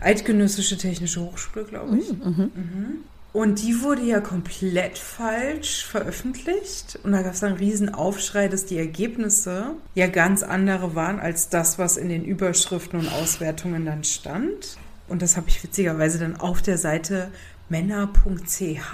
Eidgenössische 0.00 0.76
Technische 0.76 1.20
Hochschule, 1.20 1.64
glaube 1.64 1.96
ich. 1.96 2.12
Mhm. 2.12 2.50
Mhm. 2.54 2.86
Und 3.32 3.62
die 3.62 3.82
wurde 3.82 4.02
ja 4.02 4.20
komplett 4.20 4.98
falsch 4.98 5.84
veröffentlicht. 5.84 6.98
Und 7.04 7.12
da 7.12 7.22
gab 7.22 7.34
es 7.34 7.44
einen 7.44 7.56
riesen 7.56 7.94
Aufschrei, 7.94 8.48
dass 8.48 8.66
die 8.66 8.78
Ergebnisse 8.78 9.74
ja 9.94 10.08
ganz 10.08 10.42
andere 10.42 10.96
waren 10.96 11.20
als 11.20 11.50
das, 11.50 11.78
was 11.78 11.98
in 11.98 12.08
den 12.08 12.24
Überschriften 12.24 12.98
und 12.98 13.12
Auswertungen 13.12 13.84
dann 13.84 14.02
stand. 14.02 14.78
Und 15.06 15.22
das 15.22 15.36
habe 15.36 15.48
ich 15.48 15.62
witzigerweise 15.62 16.18
dann 16.18 16.34
auf 16.34 16.62
der 16.62 16.78
Seite 16.78 17.30
männer.ch 17.68 18.92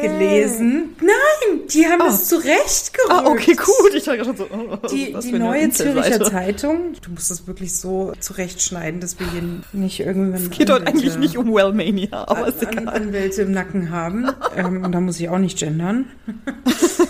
gelesen. 0.00 0.96
Nein, 1.00 1.60
die 1.68 1.86
haben 1.86 2.02
oh. 2.02 2.08
es 2.08 2.28
zurechtgerückt. 2.28 3.10
Ah, 3.10 3.26
okay, 3.26 3.54
gut. 3.54 3.94
Ich 3.94 4.04
dachte 4.04 4.24
schon 4.24 4.36
so, 4.36 4.46
oh, 4.50 4.76
die, 4.88 5.14
die 5.22 5.32
neue 5.32 5.70
Zürcher 5.70 6.20
Zeitung, 6.24 6.94
du 7.00 7.10
musst 7.10 7.30
das 7.30 7.46
wirklich 7.46 7.76
so 7.76 8.12
zurechtschneiden, 8.18 9.00
dass 9.00 9.18
wir 9.18 9.30
hier 9.30 9.42
nicht 9.72 10.00
irgendwann. 10.00 10.42
Es 10.42 10.50
geht 10.50 10.68
dort 10.68 10.86
eigentlich 10.86 11.16
nicht 11.16 11.38
um 11.38 11.54
Wellmania, 11.54 12.08
aber 12.12 12.44
an, 12.44 12.48
ist 12.48 12.62
egal. 12.62 12.88
Anwälte 12.88 13.42
im 13.42 13.52
Nacken 13.52 13.90
haben. 13.90 14.28
ähm, 14.56 14.84
und 14.84 14.92
da 14.92 15.00
muss 15.00 15.20
ich 15.20 15.28
auch 15.28 15.38
nicht 15.38 15.58
gendern. 15.58 16.06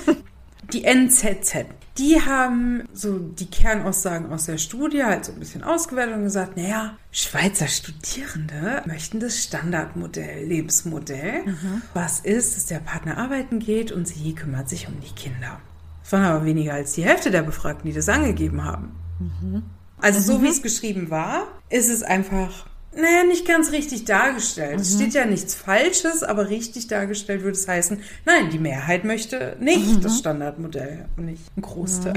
die 0.73 0.85
NZZ, 0.85 1.67
die 1.99 2.21
haben 2.21 2.85
so 2.93 3.19
die 3.19 3.51
Kernaussagen 3.51 4.33
aus 4.33 4.47
der 4.47 4.57
Studie 4.57 5.05
halt 5.05 5.27
so 5.27 5.33
ein 5.33 5.39
bisschen 5.39 5.63
ausgewertet 5.63 6.17
und 6.17 6.23
gesagt, 6.23 6.57
naja, 6.57 6.97
Schweizer 7.11 7.69
Studierende 7.69 8.83
möchten 8.87 9.21
das 9.21 9.43
Standardmodell, 9.43 10.47
Lebensmodell, 10.47 11.45
mhm. 11.45 11.83
was 11.93 12.21
ist, 12.21 12.57
dass 12.57 12.67
der 12.67 12.79
Partner 12.79 13.19
arbeiten 13.19 13.59
geht 13.59 13.93
und 13.93 14.09
sie 14.09 14.35
kümmert 14.35 14.69
sich 14.69 14.89
um 14.89 14.99
die 15.01 15.15
Kinder. 15.15 15.61
Das 16.03 16.13
waren 16.13 16.25
aber 16.25 16.45
weniger 16.45 16.75
als 16.75 16.95
die 16.95 17.05
Hälfte 17.05 17.31
der 17.31 17.43
Befragten, 17.43 17.89
die 17.89 17.95
das 17.95 18.09
angegeben 18.09 18.65
haben. 18.65 18.93
Mhm. 19.19 19.63
Also 19.99 20.21
so 20.21 20.39
mhm. 20.39 20.45
wie 20.45 20.49
es 20.49 20.63
geschrieben 20.63 21.11
war, 21.11 21.47
ist 21.69 21.91
es 21.91 22.03
einfach 22.03 22.67
naja, 22.95 23.25
nicht 23.25 23.47
ganz 23.47 23.73
richtig 23.73 24.05
dargestellt. 24.05 24.77
Mhm. 24.77 24.83
Es 24.83 24.95
steht 24.95 25.15
ja 25.15 25.25
nichts 25.25 25.55
Falsches, 25.55 26.23
aber 26.23 26.49
richtig 26.51 26.89
dargestellt 26.89 27.43
würde 27.43 27.57
es 27.57 27.67
heißen, 27.67 28.01
nein, 28.27 28.51
die 28.51 28.59
Mehrheit 28.59 29.05
möchte 29.05 29.57
nicht 29.61 29.97
mhm. 29.97 30.01
das 30.03 30.19
Standardmodell 30.19 31.07
und 31.17 31.27
nicht 31.27 31.43
ein 31.57 31.63
Großteil. 31.63 32.15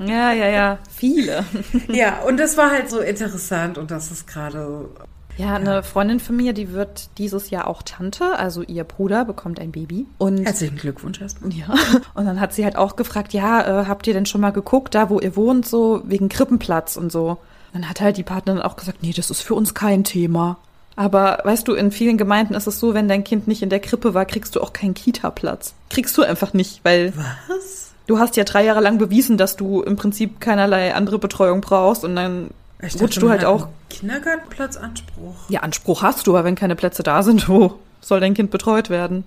Ja, 0.00 0.32
ja, 0.32 0.48
ja, 0.48 0.78
viele. 0.90 1.44
ja, 1.88 2.22
und 2.22 2.38
das 2.38 2.56
war 2.56 2.70
halt 2.70 2.90
so 2.90 3.00
interessant 3.00 3.78
und 3.78 3.90
das 3.90 4.10
ist 4.10 4.26
gerade. 4.26 4.88
Ja, 5.36 5.56
eine 5.56 5.82
Freundin 5.82 6.20
von 6.20 6.36
mir, 6.36 6.52
die 6.52 6.72
wird 6.72 7.18
dieses 7.18 7.50
Jahr 7.50 7.66
auch 7.66 7.82
Tante, 7.82 8.38
also 8.38 8.62
ihr 8.62 8.84
Bruder 8.84 9.24
bekommt 9.24 9.58
ein 9.58 9.72
Baby. 9.72 10.06
Und 10.18 10.44
Herzlichen 10.44 10.76
Glückwunsch 10.76 11.20
erstmal. 11.20 11.52
Ja. 11.52 11.74
Und 12.14 12.26
dann 12.26 12.40
hat 12.40 12.52
sie 12.52 12.64
halt 12.64 12.76
auch 12.76 12.94
gefragt, 12.94 13.32
ja, 13.32 13.82
äh, 13.82 13.86
habt 13.86 14.06
ihr 14.06 14.14
denn 14.14 14.26
schon 14.26 14.40
mal 14.40 14.52
geguckt, 14.52 14.94
da 14.94 15.10
wo 15.10 15.18
ihr 15.18 15.34
wohnt, 15.34 15.66
so 15.66 16.02
wegen 16.04 16.28
Krippenplatz 16.28 16.96
und 16.96 17.10
so. 17.10 17.38
Dann 17.74 17.88
hat 17.88 18.00
halt 18.00 18.16
die 18.16 18.22
Partnerin 18.22 18.62
auch 18.62 18.76
gesagt, 18.76 19.02
nee, 19.02 19.12
das 19.12 19.30
ist 19.30 19.42
für 19.42 19.54
uns 19.54 19.74
kein 19.74 20.04
Thema. 20.04 20.58
Aber 20.94 21.40
weißt 21.42 21.66
du, 21.66 21.74
in 21.74 21.90
vielen 21.90 22.16
Gemeinden 22.16 22.54
ist 22.54 22.68
es 22.68 22.78
so, 22.78 22.94
wenn 22.94 23.08
dein 23.08 23.24
Kind 23.24 23.48
nicht 23.48 23.62
in 23.62 23.68
der 23.68 23.80
Krippe 23.80 24.14
war, 24.14 24.24
kriegst 24.26 24.54
du 24.54 24.60
auch 24.60 24.72
keinen 24.72 24.94
Kita-Platz. 24.94 25.74
Kriegst 25.90 26.16
du 26.16 26.22
einfach 26.22 26.52
nicht, 26.54 26.84
weil. 26.84 27.12
Was? 27.48 27.92
Du 28.06 28.20
hast 28.20 28.36
ja 28.36 28.44
drei 28.44 28.64
Jahre 28.64 28.80
lang 28.80 28.98
bewiesen, 28.98 29.36
dass 29.38 29.56
du 29.56 29.82
im 29.82 29.96
Prinzip 29.96 30.40
keinerlei 30.40 30.94
andere 30.94 31.18
Betreuung 31.18 31.62
brauchst 31.62 32.04
und 32.04 32.14
dann 32.14 32.50
ich 32.80 33.00
rutschst 33.00 33.20
du 33.20 33.28
halt 33.28 33.44
auch. 33.44 33.66
Kindergartenplatzanspruch. 33.90 35.34
Ja, 35.48 35.60
Anspruch 35.60 36.02
hast 36.02 36.28
du, 36.28 36.36
aber 36.36 36.44
wenn 36.44 36.54
keine 36.54 36.76
Plätze 36.76 37.02
da 37.02 37.24
sind, 37.24 37.48
wo 37.48 37.74
soll 38.00 38.20
dein 38.20 38.34
Kind 38.34 38.52
betreut 38.52 38.88
werden? 38.88 39.24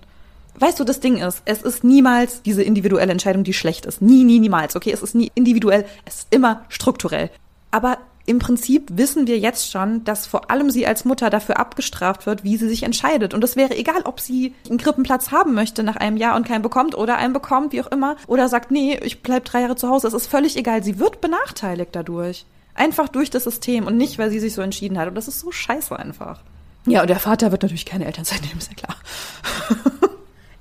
Weißt 0.58 0.80
du, 0.80 0.84
das 0.84 1.00
Ding 1.00 1.18
ist, 1.18 1.42
es 1.44 1.62
ist 1.62 1.84
niemals 1.84 2.40
diese 2.42 2.62
individuelle 2.62 3.12
Entscheidung, 3.12 3.44
die 3.44 3.52
schlecht 3.52 3.84
ist. 3.84 4.00
Nie, 4.00 4.24
nie, 4.24 4.38
niemals. 4.38 4.74
Okay, 4.74 4.90
es 4.92 5.02
ist 5.02 5.14
nie 5.14 5.30
individuell, 5.34 5.84
es 6.06 6.20
ist 6.20 6.28
immer 6.30 6.64
strukturell. 6.68 7.30
Aber 7.70 7.98
im 8.28 8.38
Prinzip 8.38 8.90
wissen 8.92 9.26
wir 9.26 9.38
jetzt 9.38 9.70
schon, 9.70 10.04
dass 10.04 10.26
vor 10.26 10.50
allem 10.50 10.70
sie 10.70 10.86
als 10.86 11.06
Mutter 11.06 11.30
dafür 11.30 11.58
abgestraft 11.58 12.26
wird, 12.26 12.44
wie 12.44 12.58
sie 12.58 12.68
sich 12.68 12.82
entscheidet. 12.82 13.32
Und 13.32 13.42
es 13.42 13.56
wäre 13.56 13.74
egal, 13.74 14.02
ob 14.04 14.20
sie 14.20 14.54
einen 14.68 14.76
Krippenplatz 14.76 15.30
haben 15.30 15.54
möchte 15.54 15.82
nach 15.82 15.96
einem 15.96 16.18
Jahr 16.18 16.36
und 16.36 16.46
keinen 16.46 16.60
bekommt 16.60 16.94
oder 16.94 17.16
einen 17.16 17.32
bekommt, 17.32 17.72
wie 17.72 17.80
auch 17.80 17.86
immer, 17.86 18.16
oder 18.26 18.50
sagt, 18.50 18.70
nee, 18.70 18.98
ich 19.02 19.22
bleib 19.22 19.46
drei 19.46 19.62
Jahre 19.62 19.76
zu 19.76 19.88
Hause. 19.88 20.08
Es 20.08 20.14
ist 20.14 20.26
völlig 20.26 20.58
egal. 20.58 20.84
Sie 20.84 20.98
wird 20.98 21.22
benachteiligt 21.22 21.96
dadurch. 21.96 22.44
Einfach 22.74 23.08
durch 23.08 23.30
das 23.30 23.44
System 23.44 23.86
und 23.86 23.96
nicht, 23.96 24.18
weil 24.18 24.28
sie 24.28 24.40
sich 24.40 24.52
so 24.52 24.60
entschieden 24.60 24.98
hat. 24.98 25.08
Und 25.08 25.14
das 25.14 25.26
ist 25.26 25.40
so 25.40 25.50
scheiße 25.50 25.98
einfach. 25.98 26.42
Ja, 26.84 27.00
und 27.00 27.08
der 27.08 27.20
Vater 27.20 27.50
wird 27.50 27.62
natürlich 27.62 27.86
keine 27.86 28.04
Elternzeit 28.04 28.42
nehmen, 28.42 28.58
ist 28.58 28.68
ja 28.68 28.74
klar. 28.74 28.97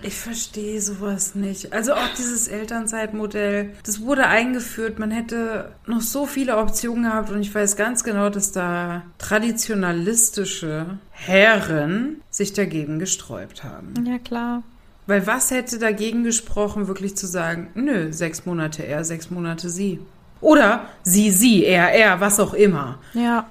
Ich 0.08 0.16
verstehe 0.16 0.80
sowas 0.80 1.36
nicht. 1.36 1.74
Also 1.74 1.92
auch 1.92 2.08
dieses 2.18 2.48
Elternzeitmodell, 2.48 3.74
das 3.84 4.02
wurde 4.02 4.26
eingeführt. 4.28 5.00
Man 5.00 5.12
hätte 5.12 5.74
noch 5.86 6.00
so 6.00 6.26
viele 6.26 6.56
Optionen 6.56 7.04
gehabt 7.04 7.30
und 7.30 7.42
ich 7.42 7.54
weiß 7.54 7.76
ganz 7.76 8.06
genau, 8.06 8.30
dass 8.30 8.54
da 8.54 9.04
traditionalistische 9.18 10.98
Herren 11.12 12.22
sich 12.30 12.54
dagegen 12.54 13.00
gesträubt 13.00 13.66
haben. 13.66 13.96
Ja, 14.06 14.18
klar. 14.18 14.64
Weil 15.08 15.28
was 15.28 15.52
hätte 15.52 15.78
dagegen 15.78 16.24
gesprochen, 16.24 16.88
wirklich 16.88 17.18
zu 17.18 17.28
sagen, 17.28 17.70
nö, 17.76 18.14
sechs 18.14 18.46
Monate 18.46 18.86
er, 18.86 19.04
sechs 19.04 19.30
Monate 19.30 19.70
sie. 19.70 20.00
Oder 20.40 20.88
sie, 21.04 21.32
sie, 21.32 21.66
er, 21.66 21.92
er, 21.92 22.22
was 22.22 22.40
auch 22.40 22.54
immer. 22.54 23.00
Ja. 23.14 23.50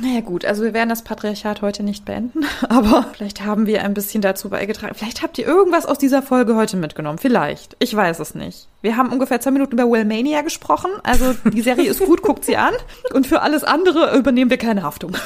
Naja 0.00 0.20
gut, 0.20 0.44
also 0.44 0.62
wir 0.62 0.74
werden 0.74 0.88
das 0.88 1.02
Patriarchat 1.02 1.62
heute 1.62 1.82
nicht 1.82 2.04
beenden, 2.04 2.44
aber 2.68 3.06
vielleicht 3.14 3.44
haben 3.44 3.66
wir 3.66 3.82
ein 3.82 3.94
bisschen 3.94 4.22
dazu 4.22 4.48
beigetragen. 4.48 4.94
Vielleicht 4.94 5.22
habt 5.22 5.38
ihr 5.38 5.46
irgendwas 5.46 5.86
aus 5.86 5.98
dieser 5.98 6.22
Folge 6.22 6.54
heute 6.54 6.76
mitgenommen. 6.76 7.18
Vielleicht. 7.18 7.76
Ich 7.80 7.94
weiß 7.94 8.20
es 8.20 8.34
nicht. 8.34 8.68
Wir 8.82 8.96
haben 8.96 9.12
ungefähr 9.12 9.40
zwei 9.40 9.50
Minuten 9.50 9.72
über 9.72 9.90
Wellmania 9.90 10.42
gesprochen. 10.42 10.90
Also 11.02 11.34
die 11.44 11.62
Serie 11.62 11.90
ist 11.90 12.00
gut, 12.00 12.22
guckt 12.22 12.44
sie 12.44 12.56
an. 12.56 12.74
Und 13.12 13.26
für 13.26 13.42
alles 13.42 13.64
andere 13.64 14.16
übernehmen 14.16 14.50
wir 14.50 14.58
keine 14.58 14.82
Haftung. 14.82 15.12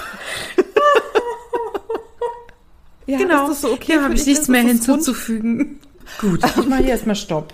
ja, 3.07 3.19
genau. 3.19 3.45
Ist 3.45 3.51
das 3.51 3.61
so 3.63 3.73
okay? 3.73 3.97
Da 3.97 4.05
habe 4.05 4.15
ich 4.15 4.27
nichts 4.27 4.49
mehr 4.49 4.63
hinzuzufügen. 4.63 5.81
Gut, 6.21 6.41
ich 6.45 6.67
mache 6.67 6.83
hier 6.83 6.91
erstmal 6.91 7.17
Stopp. 7.17 7.53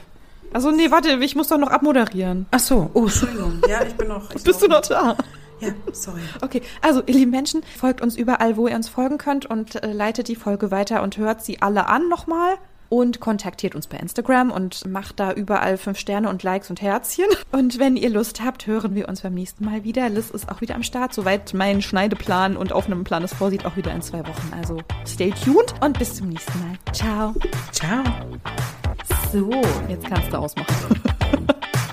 Also 0.53 0.71
nee, 0.71 0.91
warte, 0.91 1.11
ich 1.21 1.37
muss 1.37 1.49
doch 1.49 1.59
noch 1.59 1.71
abmoderieren. 1.71 2.47
Ach 2.51 2.59
so, 2.59 2.91
oh, 2.95 3.03
Entschuldigung. 3.03 3.61
Ja, 3.69 3.85
ich 3.85 3.95
bin 3.95 4.09
noch. 4.09 4.35
Ich 4.35 4.43
Bist 4.43 4.63
du 4.63 4.69
noch 4.69 4.81
da? 4.81 5.17
Ja, 5.61 5.71
sorry. 5.93 6.21
Okay, 6.41 6.63
also 6.83 7.03
ihr 7.07 7.15
lieben 7.15 7.31
Menschen, 7.31 7.63
folgt 7.77 8.01
uns 8.01 8.17
überall, 8.17 8.57
wo 8.57 8.69
ihr 8.69 8.77
uns 8.77 8.89
folgen 8.89 9.19
könnt 9.19 9.47
und 9.47 9.83
äh, 9.83 9.93
leitet 9.93 10.29
die 10.29 10.37
Folge 10.37 10.71
weiter 10.71 11.03
und 11.03 11.17
hört 11.17 11.45
sie 11.45 11.61
alle 11.61 11.87
an 11.87 12.09
nochmal 12.09 12.59
und 12.89 13.21
kontaktiert 13.21 13.75
uns 13.75 13.87
bei 13.87 13.99
Instagram 13.99 14.51
und 14.51 14.87
macht 14.87 15.21
da 15.21 15.33
überall 15.33 15.77
fünf 15.77 15.99
Sterne 15.99 16.29
und 16.29 16.43
Likes 16.43 16.71
und 16.71 16.81
Herzchen. 16.81 17.27
Und 17.53 17.79
wenn 17.79 17.97
ihr 17.97 18.11
Lust 18.11 18.43
habt, 18.43 18.67
hören 18.67 18.95
wir 18.95 19.09
uns 19.09 19.23
beim 19.23 19.35
nächsten 19.35 19.65
Mal 19.65 19.85
wieder. 19.85 20.09
Liz 20.09 20.31
ist 20.31 20.49
auch 20.51 20.61
wieder 20.61 20.75
am 20.75 20.83
Start, 20.83 21.13
soweit 21.13 21.55
mein 21.55 21.83
Schneideplan 21.83 22.57
und 22.57 22.73
Aufnahmeplan 22.73 23.25
es 23.25 23.35
vorsieht, 23.35 23.67
auch 23.67 23.77
wieder 23.77 23.93
in 23.93 24.03
zwei 24.03 24.21
Wochen. 24.21 24.53
Also 24.57 24.79
stay 25.07 25.33
tuned 25.45 25.75
und 25.81 25.99
bis 25.99 26.15
zum 26.15 26.29
nächsten 26.29 26.59
Mal. 26.61 26.79
Ciao. 26.93 27.35
Ciao. 27.73 28.05
So, 29.33 29.51
jetzt 29.89 30.07
kannst 30.07 30.33
du 30.33 30.39
ausmachen. 30.39 31.03